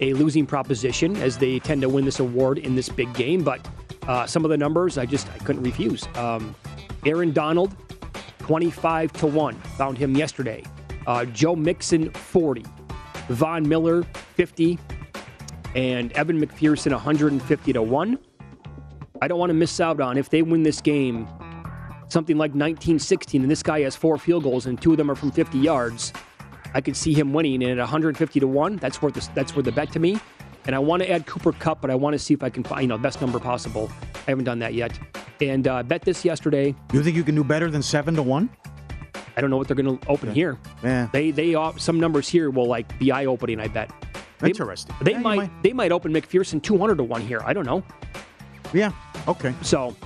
a 0.00 0.14
losing 0.14 0.46
proposition 0.46 1.14
as 1.16 1.36
they 1.36 1.58
tend 1.58 1.82
to 1.82 1.90
win 1.90 2.06
this 2.06 2.20
award 2.20 2.56
in 2.56 2.74
this 2.74 2.88
big 2.88 3.12
game. 3.12 3.44
But 3.44 3.68
uh, 4.08 4.26
some 4.26 4.46
of 4.46 4.50
the 4.50 4.56
numbers 4.56 4.96
I 4.96 5.04
just 5.04 5.28
I 5.28 5.36
couldn't 5.44 5.62
refuse. 5.62 6.08
Um, 6.14 6.54
Aaron 7.04 7.34
Donald, 7.34 7.76
25 8.38 9.12
to 9.12 9.26
1. 9.26 9.54
Found 9.54 9.98
him 9.98 10.16
yesterday. 10.16 10.64
Uh, 11.06 11.26
Joe 11.26 11.54
Mixon, 11.54 12.08
40. 12.10 12.64
Von 13.28 13.68
Miller, 13.68 14.04
50. 14.36 14.78
And 15.74 16.12
Evan 16.12 16.40
McPherson, 16.40 16.92
150 16.92 17.74
to 17.74 17.82
1. 17.82 18.18
I 19.20 19.28
don't 19.28 19.38
want 19.38 19.50
to 19.50 19.54
miss 19.54 19.80
out 19.80 20.00
on 20.00 20.16
if 20.16 20.30
they 20.30 20.40
win 20.40 20.62
this 20.62 20.80
game 20.80 21.28
something 22.10 22.36
like 22.36 22.50
1916 22.50 23.42
and 23.42 23.50
this 23.50 23.62
guy 23.62 23.80
has 23.80 23.94
four 23.96 24.18
field 24.18 24.42
goals 24.42 24.66
and 24.66 24.80
two 24.80 24.90
of 24.92 24.96
them 24.96 25.10
are 25.10 25.14
from 25.14 25.30
50 25.30 25.58
yards 25.58 26.12
i 26.74 26.80
could 26.80 26.96
see 26.96 27.14
him 27.14 27.32
winning 27.32 27.62
and 27.62 27.72
at 27.72 27.78
150 27.78 28.40
to 28.40 28.46
1 28.46 28.76
that's 28.76 29.00
worth 29.00 29.14
the, 29.14 29.28
that's 29.34 29.54
worth 29.54 29.64
the 29.64 29.72
bet 29.72 29.90
to 29.92 29.98
me 29.98 30.18
and 30.66 30.74
i 30.74 30.78
want 30.78 31.02
to 31.02 31.10
add 31.10 31.24
Cooper 31.26 31.52
Kupp 31.52 31.80
but 31.80 31.90
i 31.90 31.94
want 31.94 32.14
to 32.14 32.18
see 32.18 32.34
if 32.34 32.42
i 32.42 32.50
can 32.50 32.62
find 32.64 32.82
you 32.82 32.88
know 32.88 32.96
the 32.96 33.02
best 33.02 33.20
number 33.20 33.38
possible 33.38 33.90
i 34.26 34.30
haven't 34.30 34.44
done 34.44 34.58
that 34.58 34.74
yet 34.74 34.98
And 35.40 35.66
uh, 35.66 35.82
bet 35.82 36.02
this 36.02 36.22
yesterday. 36.22 36.74
You 36.92 37.02
think 37.02 37.16
you 37.16 37.24
can 37.24 37.34
do 37.34 37.42
better 37.42 37.70
than 37.70 37.80
seven 37.82 38.14
to 38.16 38.22
one? 38.22 38.50
I 39.36 39.40
don't 39.40 39.48
know 39.48 39.56
what 39.56 39.68
they're 39.68 39.80
going 39.82 39.98
to 39.98 40.06
open 40.06 40.34
here. 40.34 40.58
Yeah. 40.84 41.08
They 41.14 41.30
they 41.30 41.54
uh, 41.54 41.72
some 41.78 41.98
numbers 41.98 42.28
here 42.28 42.50
will 42.50 42.66
like 42.66 42.86
be 42.98 43.10
eye 43.10 43.24
opening. 43.24 43.58
I 43.58 43.68
bet. 43.68 43.88
They- 44.40 44.48
Interesting. 44.50 44.94
They 45.00 45.12
Yeah, 45.12 45.20
might, 45.20 45.36
might- 45.36 45.62
they 45.62 45.72
might 45.72 45.92
open 45.92 46.12
McPherson 46.12 46.60
two 46.62 46.76
hundred 46.76 46.98
to 46.98 47.04
one 47.04 47.22
here. 47.22 47.40
I 47.50 47.54
don't 47.54 47.64
know. 47.64 47.82
Yeah. 48.74 48.92
Okay. 49.26 49.54
So 49.62 49.96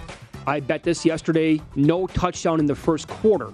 I 0.46 0.60
bet 0.60 0.82
this 0.82 1.04
yesterday. 1.04 1.60
No 1.74 2.06
touchdown 2.06 2.60
in 2.60 2.66
the 2.66 2.74
first 2.74 3.08
quarter 3.08 3.52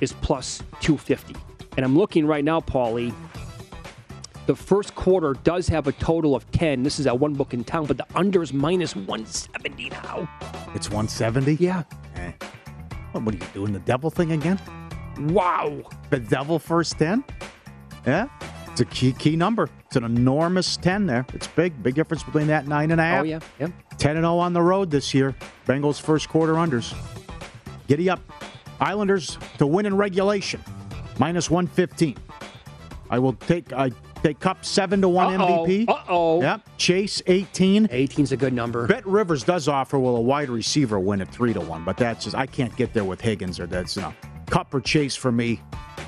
is 0.00 0.12
plus 0.12 0.62
two 0.80 0.98
fifty. 0.98 1.34
And 1.76 1.84
I'm 1.84 1.96
looking 1.96 2.26
right 2.26 2.44
now, 2.44 2.60
Pauly. 2.60 3.14
The 4.46 4.56
first 4.56 4.94
quarter 4.94 5.34
does 5.44 5.68
have 5.68 5.86
a 5.86 5.92
total 5.92 6.34
of 6.34 6.50
ten. 6.50 6.82
This 6.82 6.98
is 6.98 7.06
at 7.06 7.18
one 7.18 7.34
book 7.34 7.54
in 7.54 7.62
town, 7.64 7.86
but 7.86 7.96
the 7.96 8.06
under 8.14 8.42
is 8.42 8.52
minus 8.52 8.96
one 8.96 9.24
seventy 9.26 9.90
now. 9.90 10.28
It's 10.74 10.88
170? 10.88 11.54
Yeah. 11.54 11.82
Eh. 12.14 12.32
What, 13.12 13.24
what 13.24 13.34
are 13.34 13.38
you 13.38 13.44
doing? 13.52 13.72
The 13.72 13.80
devil 13.80 14.10
thing 14.10 14.32
again? 14.32 14.60
Wow. 15.18 15.82
The 16.10 16.20
devil 16.20 16.58
first 16.58 16.98
10? 16.98 17.24
Yeah. 18.06 18.28
It's 18.72 18.80
a 18.80 18.84
key 18.84 19.12
key 19.12 19.36
number. 19.36 19.68
It's 19.86 19.96
an 19.96 20.04
enormous 20.04 20.76
10 20.76 21.06
there. 21.06 21.26
It's 21.34 21.46
big. 21.48 21.82
Big 21.82 21.94
difference 21.94 22.22
between 22.22 22.46
that 22.48 22.66
nine 22.66 22.90
and 22.90 23.00
a 23.00 23.04
half. 23.04 23.22
Oh 23.22 23.24
yeah, 23.24 23.40
yeah. 23.58 23.68
10 23.98 24.16
and 24.16 24.24
0 24.24 24.38
on 24.38 24.52
the 24.52 24.62
road 24.62 24.90
this 24.90 25.12
year. 25.12 25.34
Bengals 25.66 26.00
first 26.00 26.28
quarter 26.28 26.54
unders. 26.54 26.94
Giddy 27.88 28.08
up. 28.08 28.20
Islanders 28.80 29.36
to 29.58 29.66
win 29.66 29.86
in 29.86 29.96
regulation. 29.96 30.62
Minus 31.18 31.50
115. 31.50 32.16
I 33.10 33.18
will 33.18 33.32
take 33.34 33.72
I 33.72 33.90
take 34.22 34.38
Kupp 34.38 34.64
7 34.64 35.00
to 35.00 35.08
1 35.08 35.40
Uh-oh. 35.40 35.66
MVP. 35.66 35.88
Uh-oh. 35.88 36.40
Yep. 36.42 36.60
Chase 36.78 37.22
18. 37.26 37.88
18's 37.88 38.32
a 38.32 38.36
good 38.36 38.52
number. 38.52 38.86
Bet 38.86 39.04
Rivers 39.06 39.42
does 39.42 39.66
offer 39.66 39.98
will 39.98 40.16
a 40.16 40.20
wide 40.20 40.48
receiver 40.48 41.00
win 41.00 41.20
at 41.20 41.28
3 41.28 41.52
to 41.54 41.60
1, 41.60 41.84
but 41.84 41.96
that's 41.96 42.24
just 42.24 42.36
I 42.36 42.46
can't 42.46 42.74
get 42.76 42.94
there 42.94 43.04
with 43.04 43.20
Higgins 43.20 43.58
or 43.58 43.66
that's 43.66 43.96
no. 43.96 44.14
Kupp 44.46 44.72
or 44.72 44.80
Chase 44.80 45.16
for 45.16 45.32
me 45.32 45.60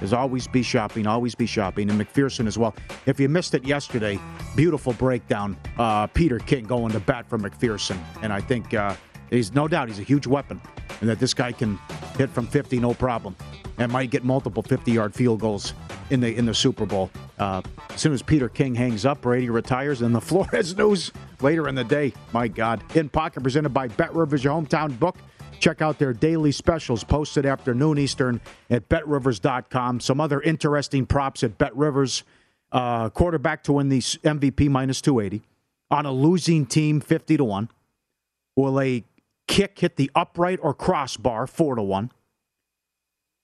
is 0.03 0.13
always 0.13 0.47
be 0.47 0.63
shopping, 0.63 1.07
always 1.07 1.35
be 1.35 1.47
shopping, 1.47 1.91
and 1.91 2.01
McPherson 2.01 2.47
as 2.47 2.59
well. 2.59 2.75
If 3.07 3.21
you 3.21 3.29
missed 3.29 3.55
it 3.55 3.65
yesterday, 3.65 4.19
beautiful 4.57 4.93
breakdown. 4.95 5.57
Uh, 5.79 6.07
Peter 6.09 6.39
King 6.39 6.65
going 6.65 6.93
to 6.93 7.01
bat 7.01 7.27
for 7.29 7.39
McPherson, 7.39 7.97
and 8.23 8.33
I 8.33 8.41
think 8.41 8.75
uh, 8.75 8.95
he's 9.31 9.55
no 9.55 9.69
doubt 9.69 9.89
he's 9.89 9.99
a 9.99 10.05
huge 10.05 10.27
weapon, 10.27 10.61
and 11.01 11.09
that 11.09 11.19
this 11.19 11.35
guy 11.35 11.53
can 11.53 11.79
hit 12.17 12.31
from 12.31 12.47
50 12.47 12.79
no 12.81 12.95
problem, 12.95 13.37
and 13.79 13.91
might 13.91 14.11
get 14.11 14.25
multiple 14.25 14.63
50-yard 14.63 15.15
field 15.15 15.41
goals 15.41 15.75
in 16.11 16.21
the 16.21 16.37
in 16.37 16.47
the 16.47 16.55
Super 16.55 16.85
Bowl. 16.85 17.11
Uh, 17.39 17.63
as 17.91 18.01
soon 18.01 18.13
as 18.13 18.23
Peter 18.23 18.49
King 18.49 18.75
hangs 18.75 19.07
up, 19.07 19.21
Brady 19.23 19.51
retires, 19.51 20.03
and 20.03 20.15
the 20.15 20.21
Flores 20.33 20.77
news 20.77 21.13
later 21.41 21.69
in 21.69 21.75
the 21.75 21.85
day. 21.85 22.13
My 22.33 22.49
God, 22.49 22.83
in 22.97 23.09
pocket 23.09 23.43
presented 23.43 23.71
by 23.71 23.89
Bet 23.89 24.15
Rivers, 24.15 24.45
your 24.45 24.61
hometown 24.61 24.99
book. 24.99 25.17
Check 25.63 25.81
out 25.81 26.01
their 26.01 26.13
daily 26.13 26.51
specials 26.51 27.05
posted 27.05 27.47
after 27.47 27.73
noon 27.73 27.97
Eastern 27.97 28.41
at 28.69 28.89
betrivers.com. 28.89 30.01
Some 30.01 30.21
other 30.21 30.41
interesting 30.41 31.07
props 31.07 31.45
at 31.45 31.57
Bet 31.57 31.77
Rivers. 31.77 32.25
Uh, 32.73 33.11
quarterback 33.11 33.63
to 33.63 33.75
win 33.75 33.89
the 33.89 34.01
MVP 34.01 34.69
minus 34.69 35.01
280. 35.01 35.41
On 35.93 36.05
a 36.05 36.11
losing 36.11 36.67
team, 36.67 36.99
50 36.99 37.37
to 37.37 37.45
1. 37.45 37.71
Will 38.57 38.81
a 38.81 39.05
kick 39.47 39.79
hit 39.79 39.95
the 39.95 40.11
upright 40.17 40.59
or 40.63 40.75
crossbar, 40.75 41.47
4 41.47 41.77
to 41.77 41.83
1. 41.83 42.11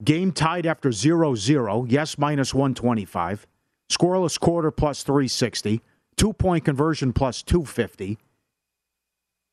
Game 0.02 0.32
tied 0.32 0.66
after 0.66 0.90
0 0.90 1.36
0. 1.36 1.86
Yes, 1.88 2.18
minus 2.18 2.52
125. 2.52 3.46
Scoreless 3.92 4.40
quarter 4.40 4.72
plus 4.72 5.04
360. 5.04 5.82
Two 6.16 6.32
point 6.32 6.64
conversion 6.64 7.12
plus 7.12 7.44
250. 7.44 8.18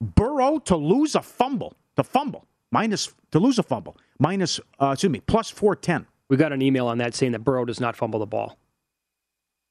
Burrow 0.01 0.57
to 0.57 0.76
lose 0.76 1.13
a 1.13 1.22
fumble. 1.22 1.76
the 1.95 2.03
fumble. 2.03 2.47
Minus, 2.72 3.13
to 3.32 3.39
lose 3.39 3.59
a 3.59 3.63
fumble. 3.63 3.95
Minus, 4.20 4.59
uh, 4.82 4.91
excuse 4.93 5.09
me, 5.11 5.20
plus 5.22 5.49
410. 5.49 6.05
We 6.30 6.38
got 6.38 6.51
an 6.53 6.61
email 6.61 6.88
on 6.88 6.97
that 6.99 7.13
saying 7.13 7.32
that 7.34 7.39
Burrow 7.39 7.66
does 7.66 7.80
not 7.80 7.95
fumble 7.95 8.20
the 8.20 8.26
ball. 8.26 8.57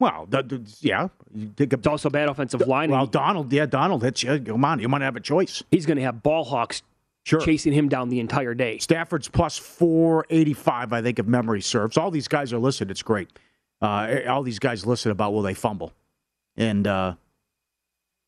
Well, 0.00 0.26
the, 0.28 0.42
the- 0.42 0.76
yeah. 0.80 1.08
You 1.34 1.48
take 1.56 1.72
a, 1.72 1.76
It's 1.76 1.86
also 1.86 2.10
bad 2.10 2.28
offensive 2.28 2.66
line. 2.66 2.90
well, 2.90 3.06
Donald, 3.06 3.52
yeah, 3.52 3.66
Donald 3.66 4.02
hits 4.02 4.22
you. 4.22 4.38
Come 4.40 4.64
on, 4.64 4.78
you 4.80 4.88
might 4.88 5.02
have 5.02 5.16
a 5.16 5.20
choice. 5.20 5.62
he's 5.70 5.86
going 5.86 5.96
to 5.96 6.02
have 6.02 6.22
ball 6.22 6.44
hawks 6.44 6.82
Sure. 7.26 7.40
chasing 7.40 7.72
him 7.72 7.88
down 7.88 8.10
the 8.10 8.20
entire 8.20 8.52
day. 8.54 8.76
Stafford's 8.78 9.28
plus 9.28 9.56
485, 9.56 10.92
I 10.92 11.00
think, 11.00 11.18
if 11.18 11.24
memory 11.26 11.62
serves. 11.62 11.96
All 11.96 12.10
these 12.10 12.28
guys 12.28 12.52
are 12.52 12.58
listed. 12.58 12.90
It's 12.90 13.02
great. 13.02 13.30
Uh, 13.80 14.18
all 14.28 14.42
these 14.42 14.58
guys 14.58 14.84
listed 14.84 15.10
about 15.10 15.32
will 15.32 15.40
they 15.42 15.54
fumble. 15.54 15.92
And 16.56 16.86
uh, 16.86 17.14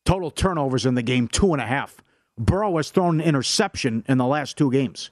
total 0.03 0.31
turnovers 0.31 0.85
in 0.87 0.95
the 0.95 1.03
game, 1.03 1.27
two 1.27 1.53
and 1.53 1.61
a 1.61 1.65
half. 1.65 1.97
Burrow 2.37 2.77
has 2.77 2.89
thrown 2.91 3.19
an 3.19 3.27
interception 3.27 4.03
in 4.07 4.17
the 4.17 4.25
last 4.25 4.57
two 4.57 4.71
games 4.71 5.09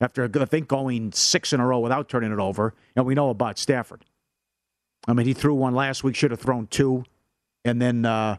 after, 0.00 0.24
I 0.24 0.44
think, 0.44 0.68
going 0.68 1.12
six 1.12 1.52
in 1.52 1.60
a 1.60 1.66
row 1.66 1.78
without 1.80 2.08
turning 2.08 2.32
it 2.32 2.38
over. 2.38 2.74
And 2.96 3.06
we 3.06 3.14
know 3.14 3.30
about 3.30 3.58
Stafford. 3.58 4.04
I 5.08 5.14
mean, 5.14 5.26
he 5.26 5.32
threw 5.32 5.54
one 5.54 5.74
last 5.74 6.04
week, 6.04 6.14
should 6.14 6.30
have 6.30 6.40
thrown 6.40 6.66
two. 6.66 7.04
And 7.64 7.80
then 7.80 8.04
uh, 8.04 8.36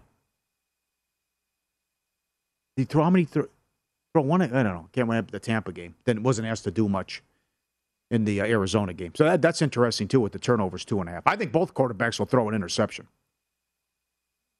he 2.76 2.84
threw 2.84 3.04
how 3.04 3.10
many? 3.10 3.26
Threw, 3.26 3.50
throw 4.14 4.22
one. 4.24 4.42
I 4.42 4.48
don't 4.48 4.64
know. 4.64 4.90
Can't 4.92 5.08
remember 5.08 5.32
the 5.32 5.40
Tampa 5.40 5.72
game. 5.72 5.96
Then 6.06 6.24
wasn't 6.24 6.48
asked 6.48 6.64
to 6.66 6.72
do 6.72 6.88
much 6.88 7.24
in 8.12 8.26
the 8.26 8.42
uh, 8.42 8.46
Arizona 8.46 8.94
game. 8.94 9.14
So 9.16 9.24
that, 9.24 9.42
that's 9.42 9.62
interesting 9.62 10.08
too 10.08 10.20
with 10.20 10.34
the 10.34 10.40
turnovers 10.40 10.86
two 10.86 11.00
and 11.00 11.10
a 11.10 11.14
half. 11.14 11.24
I 11.26 11.36
think 11.36 11.52
both 11.52 11.74
quarterbacks 11.74 12.20
will 12.20 12.26
throw 12.26 12.50
an 12.50 12.56
interception. 12.56 13.08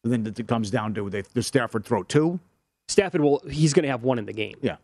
And 0.04 0.14
then 0.14 0.34
it 0.36 0.48
comes 0.48 0.72
down 0.72 0.94
to 0.96 1.10
they, 1.10 1.24
does 1.34 1.48
Stafford 1.48 1.86
throw 1.86 2.02
two? 2.02 2.40
Stafford 2.92 3.22
will. 3.22 3.42
He's 3.50 3.74
going 3.74 3.84
to 3.84 3.90
have 3.90 4.04
one 4.04 4.20
in 4.20 4.26
the 4.26 4.34
game. 4.34 4.56
Yeah, 4.62 4.78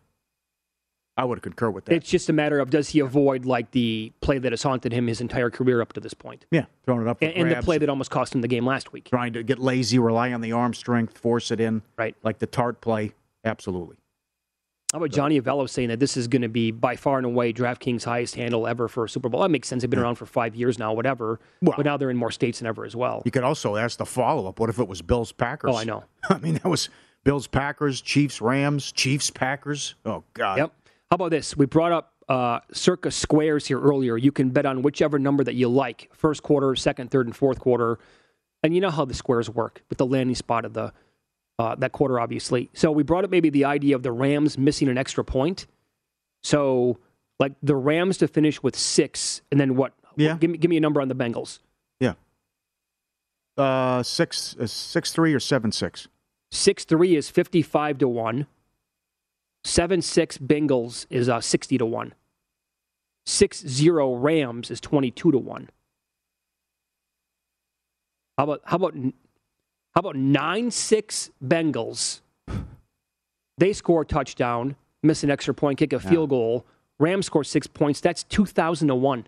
I 1.17 1.25
would 1.25 1.41
concur 1.41 1.69
with 1.71 1.85
that. 1.85 1.95
It's 1.95 2.09
just 2.09 2.29
a 2.29 2.33
matter 2.33 2.59
of 2.59 2.69
does 2.69 2.89
he 2.89 2.99
avoid 2.99 3.45
like 3.45 3.71
the 3.71 4.11
play 4.21 4.37
that 4.37 4.51
has 4.51 4.61
haunted 4.63 4.91
him 4.93 5.07
his 5.07 5.19
entire 5.19 5.49
career 5.49 5.81
up 5.81 5.93
to 5.93 5.99
this 5.99 6.13
point, 6.13 6.45
yeah, 6.51 6.65
throwing 6.85 7.01
it 7.01 7.07
up 7.07 7.19
for 7.19 7.25
and, 7.25 7.33
and 7.35 7.51
the 7.51 7.61
play 7.63 7.77
that 7.79 7.89
almost 7.89 8.11
cost 8.11 8.35
him 8.35 8.41
the 8.41 8.47
game 8.47 8.65
last 8.65 8.93
week. 8.93 9.05
trying 9.09 9.33
to 9.33 9.43
get 9.43 9.57
lazy, 9.59 9.97
rely 9.99 10.31
on 10.31 10.41
the 10.41 10.51
arm 10.51 10.73
strength, 10.73 11.17
force 11.17 11.49
it 11.51 11.59
in, 11.59 11.81
Right. 11.97 12.15
like 12.23 12.37
the 12.39 12.47
Tart 12.47 12.81
play. 12.81 13.13
Absolutely. 13.43 13.97
How 14.93 14.99
about 14.99 15.09
Johnny 15.11 15.39
Avello 15.41 15.69
saying 15.69 15.89
that 15.89 15.99
this 15.99 16.15
is 16.15 16.29
going 16.29 16.43
to 16.43 16.47
be 16.47 16.71
by 16.71 16.95
far 16.95 17.17
and 17.17 17.25
away 17.25 17.51
DraftKings' 17.51 18.05
highest 18.05 18.35
handle 18.35 18.65
ever 18.65 18.87
for 18.87 19.03
a 19.03 19.09
Super 19.09 19.27
Bowl? 19.27 19.41
That 19.41 19.49
makes 19.49 19.67
sense. 19.67 19.81
They've 19.83 19.89
been 19.89 19.99
around 19.99 20.15
for 20.15 20.25
five 20.25 20.55
years 20.55 20.79
now, 20.79 20.93
whatever. 20.93 21.41
Well- 21.61 21.73
but 21.75 21.85
now 21.85 21.97
they're 21.97 22.09
in 22.09 22.15
more 22.15 22.31
states 22.31 22.59
than 22.59 22.67
ever 22.67 22.85
as 22.85 22.95
well. 22.95 23.21
You 23.25 23.31
could 23.31 23.43
also 23.43 23.75
ask 23.75 23.97
the 23.97 24.05
follow 24.05 24.47
up. 24.47 24.59
What 24.61 24.69
if 24.69 24.79
it 24.79 24.87
was 24.87 25.01
Bills 25.01 25.33
Packers? 25.33 25.71
Oh, 25.73 25.77
I 25.77 25.83
know. 25.83 26.05
I 26.29 26.37
mean, 26.37 26.53
that 26.53 26.65
was 26.65 26.89
Bills 27.27 27.45
Packers, 27.45 27.99
Chiefs 27.99 28.39
Rams, 28.39 28.93
Chiefs 28.93 29.29
Packers. 29.29 29.95
Oh 30.05 30.23
God. 30.33 30.59
Yep. 30.59 30.71
How 31.11 31.15
about 31.15 31.29
this? 31.29 31.57
We 31.57 31.65
brought 31.65 31.91
up 31.91 32.13
uh, 32.29 32.61
circa 32.71 33.11
squares 33.11 33.67
here 33.67 33.81
earlier. 33.81 34.15
You 34.15 34.31
can 34.31 34.51
bet 34.51 34.65
on 34.65 34.81
whichever 34.81 35.19
number 35.19 35.43
that 35.43 35.55
you 35.55 35.67
like 35.67 36.09
first 36.13 36.41
quarter, 36.41 36.73
second, 36.73 37.11
third, 37.11 37.25
and 37.25 37.35
fourth 37.35 37.59
quarter. 37.59 37.99
And 38.63 38.73
you 38.73 38.79
know 38.79 38.89
how 38.89 39.03
the 39.03 39.13
squares 39.13 39.49
work 39.49 39.83
with 39.89 39.97
the 39.97 40.05
landing 40.05 40.37
spot 40.37 40.63
of 40.63 40.71
the 40.71 40.93
uh, 41.59 41.75
that 41.75 41.91
quarter, 41.91 42.17
obviously. 42.17 42.69
So 42.71 42.93
we 42.93 43.03
brought 43.03 43.25
up 43.25 43.29
maybe 43.29 43.49
the 43.49 43.65
idea 43.65 43.97
of 43.97 44.03
the 44.03 44.11
Rams 44.13 44.57
missing 44.57 44.87
an 44.87 44.97
extra 44.97 45.25
point. 45.25 45.67
So, 46.43 46.97
like 47.41 47.51
the 47.61 47.75
Rams 47.75 48.19
to 48.19 48.29
finish 48.29 48.63
with 48.63 48.77
six, 48.77 49.41
and 49.51 49.59
then 49.59 49.75
what? 49.75 49.91
Yeah. 50.15 50.37
Give 50.37 50.49
me, 50.49 50.57
give 50.57 50.69
me 50.69 50.77
a 50.77 50.81
number 50.81 51.01
on 51.01 51.09
the 51.09 51.15
Bengals. 51.15 51.59
Yeah. 51.99 52.13
Uh, 53.57 54.01
six, 54.01 54.55
uh, 54.57 54.65
six 54.65 55.11
three 55.11 55.33
or 55.33 55.41
seven 55.41 55.73
six. 55.73 56.07
Six 56.51 56.85
three 56.85 57.15
is 57.15 57.29
fifty 57.29 57.61
five 57.61 57.97
to 57.99 58.07
one. 58.07 58.47
Seven 59.63 60.01
six 60.01 60.37
Bengals 60.37 61.05
is 61.09 61.27
uh, 61.27 61.41
sixty 61.41 61.77
to 61.77 61.85
one. 61.85 62.13
Six 63.25 63.59
zero 63.59 64.15
Rams 64.15 64.71
is 64.71 64.79
twenty 64.79 65.11
two 65.11 65.31
to 65.31 65.37
one. 65.37 65.69
How 68.37 68.45
about 68.45 68.61
how 68.65 68.75
about 68.77 68.93
how 68.95 69.99
about 69.99 70.15
nine 70.15 70.71
six 70.71 71.31
Bengals? 71.43 72.21
They 73.57 73.73
score 73.73 74.03
a 74.03 74.05
touchdown, 74.05 74.75
miss 75.03 75.23
an 75.23 75.31
extra 75.31 75.53
point, 75.53 75.79
kick 75.79 75.91
a 75.91 75.99
field 75.99 76.29
goal. 76.29 76.65
Rams 76.99 77.25
score 77.25 77.43
six 77.43 77.67
points. 77.67 77.99
That's 77.99 78.23
two 78.23 78.45
thousand 78.45 78.87
to 78.87 78.95
one. 78.95 79.27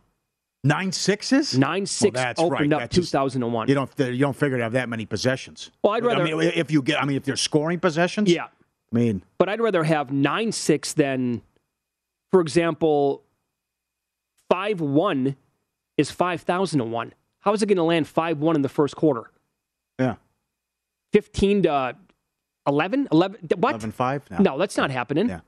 Nine 0.63 0.91
sixes. 0.91 1.57
Nine 1.57 1.85
six 1.85 2.13
Well, 2.15 2.23
that's 2.23 2.39
opened 2.41 2.71
right. 2.71 2.73
up 2.73 2.91
That's 2.91 2.95
two 3.11 3.39
to 3.39 3.47
one. 3.47 3.69
You 3.69 3.75
don't 3.75 3.89
you 3.97 4.17
don't 4.17 4.35
figure 4.35 4.57
to 4.57 4.63
have 4.63 4.73
that 4.73 4.89
many 4.89 5.05
possessions. 5.05 5.71
Well, 5.83 5.93
I'd 5.93 6.03
rather- 6.03 6.21
I 6.21 6.25
mean, 6.25 6.41
if 6.53 6.69
you 6.69 6.81
get, 6.81 7.01
I 7.01 7.05
mean, 7.05 7.15
if 7.17 7.23
they're 7.23 7.37
scoring 7.37 7.79
possessions. 7.79 8.29
Yeah. 8.29 8.45
I 8.91 8.95
mean, 8.95 9.21
but 9.37 9.47
I'd 9.47 9.61
rather 9.61 9.83
have 9.83 10.11
nine 10.11 10.51
six 10.51 10.93
than, 10.93 11.41
for 12.31 12.41
example, 12.41 13.23
five 14.49 14.81
one 14.81 15.35
is 15.97 16.11
five 16.11 16.41
thousand 16.41 16.79
to 16.79 16.85
one. 16.85 17.13
How 17.41 17.53
is 17.53 17.61
it 17.61 17.67
going 17.67 17.77
to 17.77 17.83
land 17.83 18.07
five 18.07 18.39
one 18.39 18.55
in 18.55 18.61
the 18.61 18.69
first 18.69 18.95
quarter? 18.95 19.31
yeah. 19.99 20.15
Fifteen 21.11 21.63
to 21.63 21.95
11? 22.67 23.07
11 23.11 23.39
what? 23.57 23.79
11-5? 23.79 24.29
No. 24.29 24.37
No, 24.51 24.57
that's 24.59 24.77
not 24.77 24.91
happening. 24.91 25.27
Yeah. 25.29 25.39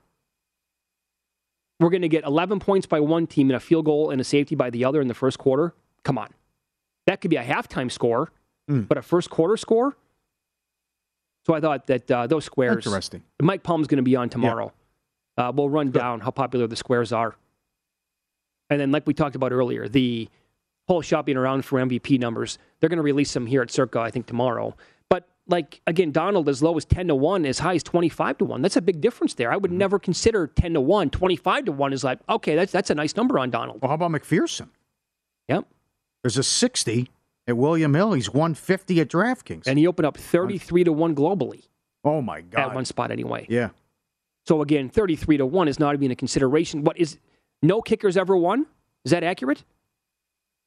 We're 1.80 1.90
going 1.90 2.02
to 2.02 2.08
get 2.08 2.24
eleven 2.24 2.60
points 2.60 2.86
by 2.86 3.00
one 3.00 3.26
team 3.26 3.50
and 3.50 3.56
a 3.56 3.60
field 3.60 3.84
goal 3.86 4.10
and 4.10 4.20
a 4.20 4.24
safety 4.24 4.54
by 4.54 4.70
the 4.70 4.84
other 4.84 5.00
in 5.00 5.08
the 5.08 5.14
first 5.14 5.38
quarter. 5.38 5.74
Come 6.04 6.18
on, 6.18 6.28
that 7.06 7.20
could 7.20 7.30
be 7.30 7.36
a 7.36 7.44
halftime 7.44 7.90
score, 7.90 8.30
Mm. 8.70 8.86
but 8.86 8.96
a 8.98 9.02
first 9.02 9.28
quarter 9.30 9.56
score. 9.56 9.96
So 11.46 11.54
I 11.54 11.60
thought 11.60 11.88
that 11.88 12.08
uh, 12.10 12.26
those 12.28 12.44
squares. 12.44 12.86
Interesting. 12.86 13.24
Mike 13.40 13.64
Palm's 13.64 13.88
going 13.88 13.96
to 13.96 14.02
be 14.04 14.14
on 14.14 14.28
tomorrow. 14.28 14.72
Uh, 15.36 15.50
we'll 15.54 15.68
run 15.68 15.90
down 15.90 16.20
how 16.20 16.30
popular 16.30 16.66
the 16.68 16.76
squares 16.76 17.12
are. 17.12 17.34
And 18.70 18.80
then, 18.80 18.92
like 18.92 19.06
we 19.06 19.14
talked 19.14 19.34
about 19.34 19.50
earlier, 19.50 19.88
the 19.88 20.28
whole 20.86 21.02
shopping 21.02 21.36
around 21.36 21.64
for 21.64 21.80
MVP 21.80 22.20
numbers, 22.20 22.58
they're 22.78 22.88
going 22.88 22.98
to 22.98 23.02
release 23.02 23.32
them 23.34 23.46
here 23.46 23.62
at 23.62 23.70
Circa, 23.70 23.98
I 23.98 24.10
think, 24.12 24.26
tomorrow. 24.26 24.76
Like, 25.48 25.80
again, 25.86 26.12
Donald 26.12 26.48
as 26.48 26.62
low 26.62 26.76
as 26.76 26.84
10 26.84 27.08
to 27.08 27.14
1, 27.14 27.44
as 27.44 27.58
high 27.58 27.74
as 27.74 27.82
25 27.82 28.38
to 28.38 28.44
1. 28.44 28.62
That's 28.62 28.76
a 28.76 28.80
big 28.80 29.00
difference 29.00 29.34
there. 29.34 29.52
I 29.52 29.56
would 29.56 29.70
mm-hmm. 29.70 29.78
never 29.78 29.98
consider 29.98 30.46
10 30.46 30.74
to 30.74 30.80
1. 30.80 31.10
25 31.10 31.64
to 31.64 31.72
1 31.72 31.92
is 31.92 32.04
like, 32.04 32.20
okay, 32.28 32.54
that's, 32.54 32.70
that's 32.70 32.90
a 32.90 32.94
nice 32.94 33.16
number 33.16 33.38
on 33.38 33.50
Donald. 33.50 33.82
Well, 33.82 33.88
how 33.88 33.94
about 33.96 34.12
McPherson? 34.12 34.68
Yep. 35.48 35.66
There's 36.22 36.38
a 36.38 36.44
60 36.44 37.10
at 37.48 37.56
William 37.56 37.94
Hill. 37.94 38.12
He's 38.12 38.30
150 38.32 39.00
at 39.00 39.08
DraftKings. 39.08 39.66
And 39.66 39.78
he 39.78 39.86
opened 39.86 40.06
up 40.06 40.16
33 40.16 40.84
to 40.84 40.92
1 40.92 41.14
globally. 41.16 41.64
Oh, 42.04 42.22
my 42.22 42.40
God. 42.40 42.60
At 42.60 42.74
one 42.74 42.84
spot, 42.84 43.10
anyway. 43.10 43.46
Yeah. 43.48 43.70
So, 44.46 44.62
again, 44.62 44.88
33 44.88 45.38
to 45.38 45.46
1 45.46 45.68
is 45.68 45.80
not 45.80 45.94
even 45.94 46.10
a 46.12 46.16
consideration. 46.16 46.84
What 46.84 46.98
is 46.98 47.18
no 47.62 47.82
kickers 47.82 48.16
ever 48.16 48.36
won? 48.36 48.66
Is 49.04 49.10
that 49.10 49.24
accurate? 49.24 49.64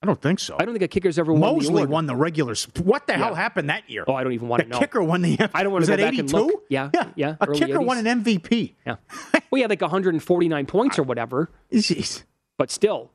I 0.03 0.05
don't 0.07 0.21
think 0.21 0.39
so. 0.39 0.55
I 0.59 0.65
don't 0.65 0.73
think 0.75 0.83
a 0.83 0.87
kicker's 0.87 1.17
ever 1.17 1.31
won. 1.33 1.41
Moseley 1.55 1.83
the 1.83 1.89
won 1.89 2.05
the 2.05 2.15
regulars. 2.15 2.65
What 2.83 3.07
the 3.07 3.13
Yeah. 3.13 3.19
hell 3.19 3.33
happened 3.35 3.69
that 3.69 3.89
year? 3.89 4.03
Oh, 4.07 4.13
I 4.13 4.23
don't 4.23 4.33
even 4.33 4.47
want 4.47 4.59
the 4.59 4.65
to 4.65 4.69
know. 4.71 4.79
kicker 4.79 5.01
won 5.01 5.21
the. 5.23 5.37
I 5.53 5.63
don't 5.63 5.71
want 5.71 5.81
was 5.81 5.87
to 5.89 5.93
go 5.93 6.03
that 6.03 6.11
back 6.11 6.19
and 6.19 6.29
82? 6.29 6.37
look. 6.37 6.63
Yeah, 6.69 6.89
yeah, 6.93 7.09
yeah. 7.15 7.35
A 7.41 7.47
kicker 7.47 7.79
80s. 7.79 7.85
won 7.85 8.05
an 8.05 8.23
MVP. 8.23 8.73
Yeah. 8.85 8.95
well, 9.33 9.41
he 9.55 9.61
had 9.61 9.69
like 9.71 9.81
149 9.81 10.65
points 10.67 10.99
or 10.99 11.03
whatever. 11.03 11.49
Jeez. 11.73 12.23
But 12.57 12.69
still, 12.71 13.11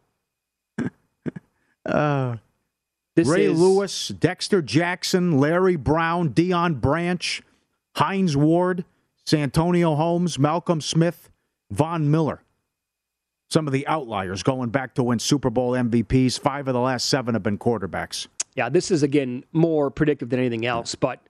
Uh, 1.87 2.37
this 3.17 3.27
Ray 3.29 3.47
is 3.47 3.59
Lewis, 3.59 4.09
Dexter 4.09 4.61
Jackson, 4.63 5.39
Larry 5.39 5.77
Brown, 5.77 6.31
Deion 6.31 6.81
Branch, 6.81 7.43
Hines 7.97 8.37
Ward, 8.37 8.85
Santonio 9.25 9.95
Holmes, 9.95 10.39
Malcolm 10.39 10.81
Smith, 10.81 11.31
Von 11.71 12.11
Miller. 12.11 12.43
Some 13.51 13.67
of 13.67 13.73
the 13.73 13.87
outliers 13.89 14.45
going 14.45 14.71
back 14.71 14.95
to 14.95 15.03
win 15.03 15.19
Super 15.19 15.51
Bowl 15.51 15.73
MVPs. 15.73 16.39
Five 16.39 16.69
of 16.69 16.75
the 16.75 16.81
last 16.81 17.07
seven 17.07 17.35
have 17.35 17.43
been 17.43 17.59
quarterbacks. 17.59 18.29
Yeah, 18.55 18.69
this 18.69 18.91
is 18.93 19.03
again 19.03 19.45
more 19.53 19.91
predictive 19.91 20.31
than 20.31 20.39
anything 20.39 20.67
else. 20.67 20.95
But 20.95 21.21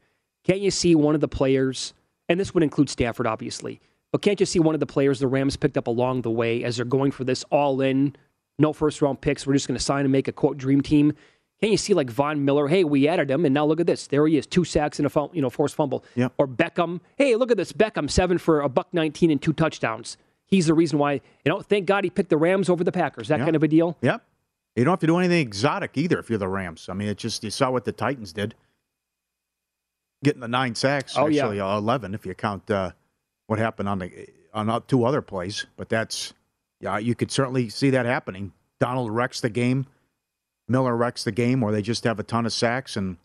can't 0.44 0.60
you 0.60 0.70
see 0.70 0.94
one 0.94 1.14
of 1.14 1.22
the 1.22 1.28
players, 1.28 1.94
and 2.28 2.38
this 2.38 2.52
would 2.52 2.62
include 2.62 2.90
Stafford, 2.90 3.26
obviously, 3.26 3.80
but 4.12 4.20
can't 4.20 4.38
you 4.38 4.46
see 4.46 4.58
one 4.58 4.74
of 4.74 4.80
the 4.80 4.86
players 4.86 5.18
the 5.18 5.28
Rams 5.28 5.56
picked 5.56 5.78
up 5.78 5.86
along 5.86 6.22
the 6.22 6.30
way 6.30 6.62
as 6.62 6.76
they're 6.76 6.84
going 6.84 7.10
for 7.10 7.24
this 7.24 7.44
all 7.44 7.80
in, 7.80 8.14
no 8.58 8.72
first 8.74 9.00
round 9.00 9.20
picks, 9.22 9.46
we're 9.46 9.54
just 9.54 9.66
going 9.66 9.78
to 9.78 9.84
sign 9.84 10.04
and 10.04 10.12
make 10.12 10.28
a 10.28 10.32
quote 10.32 10.58
dream 10.58 10.82
team? 10.82 11.12
Can't 11.60 11.70
you 11.70 11.78
see 11.78 11.94
like 11.94 12.10
Von 12.10 12.44
Miller? 12.44 12.68
Hey, 12.68 12.84
we 12.84 13.06
added 13.08 13.30
him, 13.30 13.44
and 13.44 13.54
now 13.54 13.64
look 13.64 13.80
at 13.80 13.86
this. 13.86 14.06
There 14.06 14.26
he 14.26 14.36
is, 14.36 14.46
two 14.46 14.64
sacks 14.64 14.98
and 14.98 15.06
a 15.06 15.10
fum- 15.10 15.30
you 15.32 15.40
know 15.40 15.50
forced 15.50 15.74
fumble. 15.74 16.04
Yep. 16.16 16.34
Or 16.36 16.46
Beckham. 16.48 17.00
Hey, 17.16 17.36
look 17.36 17.50
at 17.50 17.56
this. 17.56 17.72
Beckham 17.72 18.10
seven 18.10 18.36
for 18.38 18.60
a 18.60 18.68
buck 18.68 18.88
nineteen 18.92 19.30
and 19.30 19.40
two 19.40 19.52
touchdowns. 19.52 20.18
He's 20.50 20.66
the 20.66 20.74
reason 20.74 20.98
why. 20.98 21.14
You 21.14 21.20
know, 21.46 21.60
thank 21.60 21.86
God 21.86 22.04
he 22.04 22.10
picked 22.10 22.30
the 22.30 22.36
Rams 22.36 22.68
over 22.68 22.82
the 22.82 22.92
Packers. 22.92 23.28
That 23.28 23.38
Yep. 23.38 23.46
kind 23.46 23.56
of 23.56 23.62
a 23.62 23.68
deal. 23.68 23.96
Yep. 24.02 24.24
You 24.76 24.84
don't 24.84 24.92
have 24.92 25.00
to 25.00 25.06
do 25.06 25.18
anything 25.18 25.40
exotic 25.40 25.96
either 25.96 26.18
if 26.18 26.28
you're 26.30 26.38
the 26.38 26.48
Rams. 26.48 26.88
I 26.88 26.94
mean, 26.94 27.08
it 27.08 27.18
just 27.18 27.42
you 27.44 27.50
saw 27.50 27.70
what 27.70 27.84
the 27.84 27.92
Titans 27.92 28.32
did, 28.32 28.54
getting 30.24 30.40
the 30.40 30.48
nine 30.48 30.74
sacks. 30.74 31.16
Oh, 31.16 31.26
actually, 31.26 31.60
uh, 31.60 31.76
eleven 31.76 32.14
if 32.14 32.24
you 32.26 32.34
count 32.34 32.70
uh, 32.70 32.92
what 33.46 33.58
happened 33.58 33.88
on 33.88 33.98
the 33.98 34.26
on 34.54 34.68
uh, 34.68 34.80
two 34.86 35.04
other 35.04 35.22
plays. 35.22 35.66
But 35.76 35.88
that's 35.88 36.34
yeah, 36.80 36.98
you 36.98 37.14
could 37.14 37.30
certainly 37.30 37.68
see 37.68 37.90
that 37.90 38.06
happening. 38.06 38.52
Donald 38.78 39.10
wrecks 39.10 39.40
the 39.40 39.50
game. 39.50 39.86
Miller 40.68 40.96
wrecks 40.96 41.24
the 41.24 41.32
game, 41.32 41.62
or 41.62 41.72
they 41.72 41.82
just 41.82 42.04
have 42.04 42.20
a 42.20 42.22
ton 42.22 42.46
of 42.46 42.52
sacks 42.52 42.96
and 42.96 43.16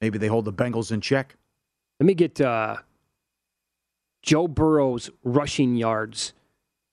maybe 0.00 0.16
they 0.16 0.28
hold 0.28 0.44
the 0.44 0.52
Bengals 0.52 0.92
in 0.92 1.00
check. 1.00 1.34
Let 1.98 2.06
me 2.06 2.14
get 2.14 2.40
uh, 2.40 2.76
Joe 4.22 4.46
Burrow's 4.48 5.10
rushing 5.24 5.76
yards 5.76 6.32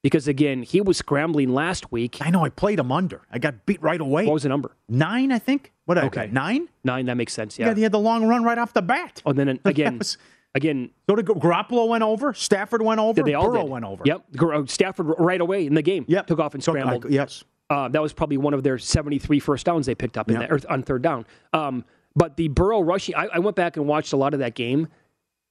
because 0.02 0.28
again 0.28 0.64
he 0.64 0.82
was 0.82 0.98
scrambling 0.98 1.50
last 1.54 1.92
week. 1.92 2.18
I 2.22 2.30
know 2.30 2.44
I 2.44 2.50
played 2.50 2.80
him 2.80 2.92
under. 2.92 3.22
I 3.32 3.40
got 3.40 3.66
beat 3.66 3.82
right 3.82 4.00
away. 4.02 4.26
What 4.26 4.34
was 4.34 4.44
the 4.44 4.50
number? 4.50 4.76
Nine, 4.88 5.32
I 5.32 5.40
think. 5.40 5.72
What 5.86 5.98
I 5.98 6.06
Okay. 6.08 6.30
Nine. 6.32 6.68
Nine. 6.84 7.06
That 7.06 7.18
makes 7.18 7.34
sense. 7.34 7.58
Yeah, 7.60 7.68
Yeah. 7.70 7.76
he 7.76 7.82
had 7.84 7.92
the 7.92 8.00
long 8.00 8.26
run 8.28 8.44
right 8.44 8.58
off 8.58 8.74
the 8.74 8.82
bat. 8.82 9.22
Oh, 9.26 9.34
then 9.34 9.60
again, 9.66 9.98
was- 10.00 10.18
again, 10.56 10.90
So 11.10 11.16
did 11.16 11.26
Garoppolo 11.26 11.88
went 11.88 12.04
over, 12.04 12.34
Stafford 12.34 12.82
went 12.82 13.00
over, 13.00 13.22
they 13.24 13.34
all 13.34 13.50
Burrow 13.52 13.64
did. 13.64 13.72
went 13.72 13.86
over. 13.86 14.04
Yep. 14.06 14.24
Uh, 14.40 14.66
Stafford 14.66 15.14
right 15.20 15.42
away 15.42 15.66
in 15.68 15.74
the 15.76 15.82
game. 15.82 16.06
Yep. 16.08 16.28
Took 16.28 16.40
off 16.40 16.54
and 16.54 16.64
scrambled. 16.64 17.06
like, 17.06 17.14
yes. 17.14 17.44
Uh, 17.70 17.88
that 17.88 18.02
was 18.02 18.14
probably 18.14 18.38
one 18.38 18.56
of 18.56 18.64
their 18.64 18.80
73 18.80 19.40
first 19.40 19.64
downs 19.66 19.86
they 19.86 19.94
picked 19.94 20.18
up 20.18 20.28
in 20.30 20.34
Yeah. 20.42 20.48
that, 20.48 20.52
or 20.52 20.72
on 20.72 20.82
third 20.82 21.04
down. 21.04 21.26
Um, 21.54 21.86
but 22.16 22.36
the 22.36 22.48
Burrow 22.48 22.82
rushing, 22.82 23.14
I, 23.16 23.28
I 23.34 23.40
went 23.40 23.56
back 23.56 23.78
and 23.78 23.86
watched 23.88 24.12
a 24.14 24.18
lot 24.18 24.34
of 24.34 24.40
that 24.40 24.56
game. 24.56 24.88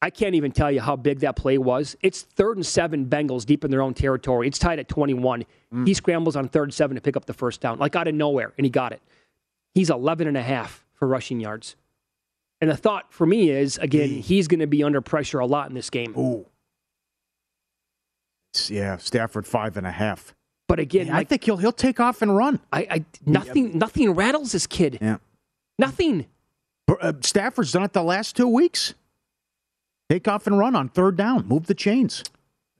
I 0.00 0.10
can't 0.10 0.34
even 0.36 0.52
tell 0.52 0.70
you 0.70 0.80
how 0.80 0.94
big 0.94 1.20
that 1.20 1.34
play 1.34 1.58
was. 1.58 1.96
It's 2.02 2.22
third 2.22 2.56
and 2.56 2.64
seven 2.64 3.06
Bengals 3.06 3.44
deep 3.44 3.64
in 3.64 3.70
their 3.70 3.82
own 3.82 3.94
territory. 3.94 4.46
It's 4.46 4.58
tied 4.58 4.78
at 4.78 4.88
21. 4.88 5.44
Mm. 5.74 5.86
He 5.86 5.92
scrambles 5.94 6.36
on 6.36 6.48
third 6.48 6.64
and 6.64 6.74
seven 6.74 6.94
to 6.94 7.00
pick 7.00 7.16
up 7.16 7.24
the 7.26 7.32
first 7.32 7.60
down, 7.60 7.78
like 7.78 7.96
out 7.96 8.06
of 8.06 8.14
nowhere, 8.14 8.52
and 8.56 8.64
he 8.64 8.70
got 8.70 8.92
it. 8.92 9.02
He's 9.74 9.90
11 9.90 10.28
and 10.28 10.36
a 10.36 10.42
half 10.42 10.84
for 10.94 11.08
rushing 11.08 11.40
yards. 11.40 11.74
And 12.60 12.70
the 12.70 12.76
thought 12.76 13.12
for 13.12 13.26
me 13.26 13.50
is, 13.50 13.78
again, 13.78 14.10
he's 14.10 14.46
going 14.48 14.60
to 14.60 14.66
be 14.66 14.82
under 14.82 15.00
pressure 15.00 15.38
a 15.40 15.46
lot 15.46 15.68
in 15.68 15.74
this 15.74 15.90
game. 15.90 16.14
Ooh. 16.16 16.46
Yeah, 18.68 18.96
Stafford 18.96 19.46
five 19.46 19.76
and 19.76 19.86
a 19.86 19.90
half. 19.92 20.34
But 20.66 20.80
again, 20.80 21.06
Yeah, 21.08 21.16
I 21.16 21.24
think 21.24 21.44
he'll 21.44 21.56
he'll 21.58 21.70
take 21.72 22.00
off 22.00 22.22
and 22.22 22.36
run. 22.36 22.60
I, 22.72 22.86
I 22.90 23.04
nothing, 23.24 23.78
nothing 23.78 24.10
rattles 24.12 24.52
this 24.52 24.66
kid. 24.66 24.98
Yeah. 25.00 25.18
Nothing. 25.78 26.26
Uh, 26.88 27.12
Stafford's 27.20 27.72
done 27.72 27.84
it 27.84 27.92
the 27.92 28.02
last 28.02 28.36
two 28.36 28.48
weeks. 28.48 28.94
Take 30.08 30.26
off 30.26 30.46
and 30.46 30.58
run 30.58 30.74
on 30.74 30.88
third 30.88 31.16
down. 31.16 31.46
Move 31.46 31.66
the 31.66 31.74
chains. 31.74 32.22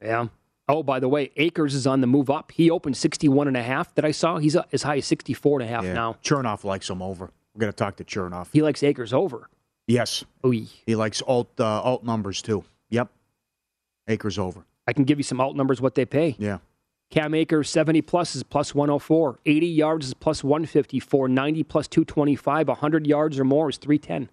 Yeah. 0.03 0.29
Oh, 0.69 0.83
by 0.83 1.01
the 1.01 1.09
way, 1.09 1.31
Akers 1.37 1.75
is 1.75 1.87
on 1.87 2.01
the 2.01 2.07
move 2.07 2.31
up. 2.31 2.53
He 2.53 2.71
opened 2.71 2.97
61 2.97 3.49
and 3.49 3.57
a 3.57 3.63
half 3.63 3.95
that 3.95 4.05
I 4.05 4.11
saw. 4.11 4.39
He's 4.39 4.57
uh, 4.57 4.63
as 4.73 4.83
high 4.83 4.99
as 4.99 5.07
64 5.07 5.61
and 5.61 5.69
a 5.69 5.73
half 5.73 5.85
Yeah. 5.85 5.93
now. 5.95 6.17
Chernoff 6.23 6.65
likes 6.65 6.89
him 6.89 7.03
over. 7.03 7.31
We're 7.55 7.61
going 7.61 7.73
to 7.73 7.77
talk 7.77 7.97
to 7.97 8.05
Chernoff. 8.05 8.49
He 8.53 8.63
likes 8.63 8.83
Akers 8.83 9.13
over. 9.13 9.49
Yes. 9.87 10.25
Oy. 10.45 10.67
He 10.87 10.95
likes 10.95 11.23
alt 11.23 11.49
uh, 11.59 11.65
alt 11.83 12.05
numbers 12.05 12.43
too. 12.43 12.65
Yep. 12.91 13.09
Akers 14.09 14.39
over. 14.39 14.65
I 14.87 14.93
can 14.93 15.05
give 15.05 15.19
you 15.19 15.23
some 15.23 15.41
alt 15.41 15.57
numbers 15.57 15.81
what 15.81 15.95
they 15.95 16.05
pay. 16.05 16.37
Yeah. 16.39 16.59
Cam 17.11 17.35
Akers 17.35 17.71
70 17.71 18.03
plus 18.03 18.37
is 18.37 18.43
plus 18.43 18.75
104. 18.75 19.39
80 19.47 19.67
yards 19.67 20.07
is 20.09 20.15
plus 20.15 20.45
154. 20.45 21.29
90 21.29 21.63
plus 21.65 21.89
225. 21.89 22.69
100 22.69 23.07
yards 23.07 23.39
or 23.39 23.45
more 23.45 23.71
is 23.71 23.79
310. 23.79 24.29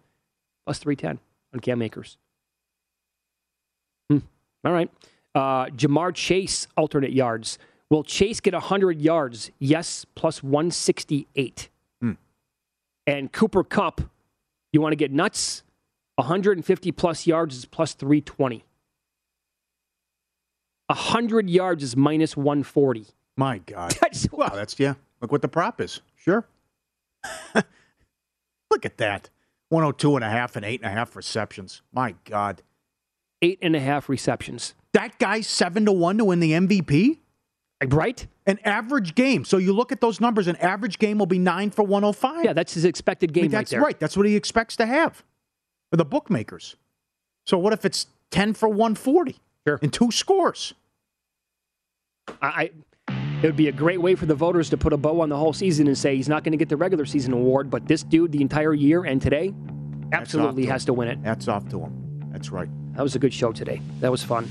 Plus 0.66 0.80
310 0.80 1.20
on 1.54 1.60
Cam 1.62 1.82
Akers. 1.82 2.18
All 4.66 4.74
right. 4.74 4.90
Uh, 5.34 5.68
Ja'Marr 5.68 6.14
Chase 6.14 6.68
alternate 6.76 7.14
yards. 7.14 7.60
Will 7.90 8.04
Chase 8.04 8.40
get 8.40 8.54
100 8.54 9.00
yards? 9.02 9.52
Yes, 9.60 10.06
plus 10.16 10.42
168. 10.42 11.70
Hmm. 12.02 12.12
And 13.06 13.32
Cooper 13.32 13.64
Kupp, 13.64 14.02
you 14.74 14.82
want 14.82 14.94
to 14.94 14.98
get 14.98 15.12
nuts? 15.12 15.64
150 16.16 16.92
plus 16.94 17.28
yards 17.28 17.58
is 17.58 17.66
plus 17.66 17.94
320. 17.94 18.66
100 20.88 21.50
yards 21.50 21.84
is 21.84 21.96
minus 21.96 22.36
140. 22.38 23.08
My 23.38 23.60
God. 23.60 23.92
That's, 24.02 24.32
Well, 24.32 24.52
that's 24.54 24.80
yeah. 24.80 24.96
Look 25.22 25.32
what 25.32 25.42
the 25.42 25.48
prop 25.48 25.82
is. 25.82 26.02
Sure. 26.16 26.46
Look 27.56 28.86
at 28.86 28.98
that. 28.98 29.30
102 29.70 30.16
and 30.16 30.24
a 30.24 30.30
half 30.30 30.56
and 30.56 30.64
eight 30.64 30.82
and 30.82 30.92
a 30.92 30.94
half 30.94 31.16
receptions. 31.16 31.82
My 31.92 32.16
God. 32.24 32.62
Eight 33.46 33.60
and 33.62 33.76
a 33.76 33.80
half 33.80 34.10
receptions. 34.10 34.74
That 34.94 35.20
guy's 35.20 35.48
seven 35.48 35.86
to 35.86 35.92
one 35.92 36.18
to 36.18 36.26
win 36.26 36.40
the 36.40 36.52
MVP? 36.54 37.20
Right? 37.88 38.26
An 38.48 38.58
average 38.64 39.14
game. 39.16 39.46
So 39.46 39.58
you 39.58 39.74
look 39.74 39.92
at 39.92 40.02
those 40.02 40.20
numbers, 40.20 40.48
an 40.48 40.56
average 40.58 40.98
game 40.98 41.18
will 41.20 41.26
be 41.26 41.38
nine 41.38 41.70
for 41.70 41.84
105. 41.84 42.44
Yeah, 42.46 42.54
that's 42.54 42.74
his 42.74 42.86
expected 42.86 43.32
I 43.32 43.34
game 43.34 43.42
mean, 43.44 43.52
that's 43.52 43.74
right 43.74 43.82
there. 43.82 43.94
That's 44.00 44.18
what 44.18 44.26
he 44.26 44.36
expects 44.36 44.76
to 44.78 44.86
have 44.86 45.24
for 45.92 45.98
the 45.98 46.06
bookmakers. 46.06 46.76
So 47.46 47.58
what 47.60 47.74
if 47.74 47.86
it's 47.86 48.08
10 48.32 48.54
for 48.54 48.68
140 48.70 49.36
Sure. 49.68 49.80
and 49.82 49.92
two 49.94 50.10
scores? 50.12 50.74
I, 52.42 52.72
I, 53.08 53.14
it 53.44 53.48
would 53.48 53.56
be 53.56 53.68
a 53.68 53.72
great 53.72 54.02
way 54.02 54.16
for 54.16 54.26
the 54.26 54.34
voters 54.36 54.70
to 54.72 54.78
put 54.78 54.94
a 54.94 54.98
bow 54.98 55.22
on 55.22 55.30
the 55.30 55.38
whole 55.38 55.54
season 55.54 55.86
and 55.88 55.98
say 55.98 56.16
he's 56.16 56.30
not 56.30 56.44
going 56.44 56.54
to 56.54 56.58
get 56.58 56.70
the 56.70 56.78
regular 56.78 57.06
season 57.06 57.34
award, 57.34 57.70
but 57.70 57.86
this 57.88 58.02
dude, 58.02 58.32
the 58.32 58.42
entire 58.42 58.74
year 58.74 59.04
and 59.04 59.22
today, 59.22 59.54
absolutely 60.12 60.66
to 60.66 60.72
has 60.72 60.86
to 60.86 60.94
win 60.94 61.10
it. 61.10 61.22
That's 61.22 61.48
off 61.48 61.68
to 61.70 61.82
him. 61.82 62.30
That's 62.32 62.50
right. 62.52 62.70
That 62.96 63.04
was 63.04 63.16
a 63.16 63.20
good 63.20 63.34
show 63.34 63.52
today. 63.52 63.82
That 64.00 64.12
was 64.12 64.24
fun. 64.24 64.50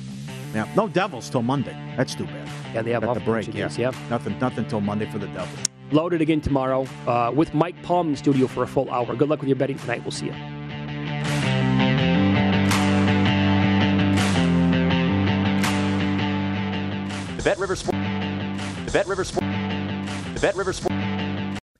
Yeah. 0.54 0.68
No 0.76 0.86
Devils 0.88 1.28
till 1.30 1.42
Monday. 1.42 1.76
That's 1.96 2.14
too 2.14 2.24
bad. 2.24 2.48
Yeah, 2.74 2.82
they 2.82 2.90
have 2.92 3.02
At 3.04 3.08
off 3.10 3.16
the 3.16 3.22
a 3.22 3.24
bunch 3.26 3.46
break. 3.46 3.48
of 3.48 3.54
Yeah. 3.54 3.68
days, 3.68 3.78
yeah. 3.78 3.90
Nothing. 4.10 4.38
Nothing 4.38 4.66
till 4.66 4.80
Monday 4.80 5.06
for 5.10 5.18
the 5.18 5.26
Devils. 5.28 5.58
Loaded 5.90 6.20
again 6.20 6.40
tomorrow 6.40 6.86
uh, 7.06 7.30
with 7.34 7.54
Mike 7.54 7.80
Palm 7.82 8.06
in 8.08 8.12
the 8.12 8.18
studio 8.18 8.46
for 8.46 8.62
a 8.62 8.66
full 8.66 8.90
hour. 8.90 9.14
Good 9.16 9.28
luck 9.28 9.40
with 9.40 9.48
your 9.48 9.56
betting 9.56 9.78
tonight. 9.78 10.02
We'll 10.02 10.10
see 10.12 10.26
you. 10.26 10.34
The 17.36 17.42
Bet 17.44 17.58
River 17.58 17.76
Sport. 17.76 17.96
The 18.86 18.90
Bet 18.92 19.06
River 19.06 19.24
Sport. 19.24 19.44
The 20.34 20.38
Bet 20.40 20.54
River 20.56 20.72
Sport. 20.72 20.93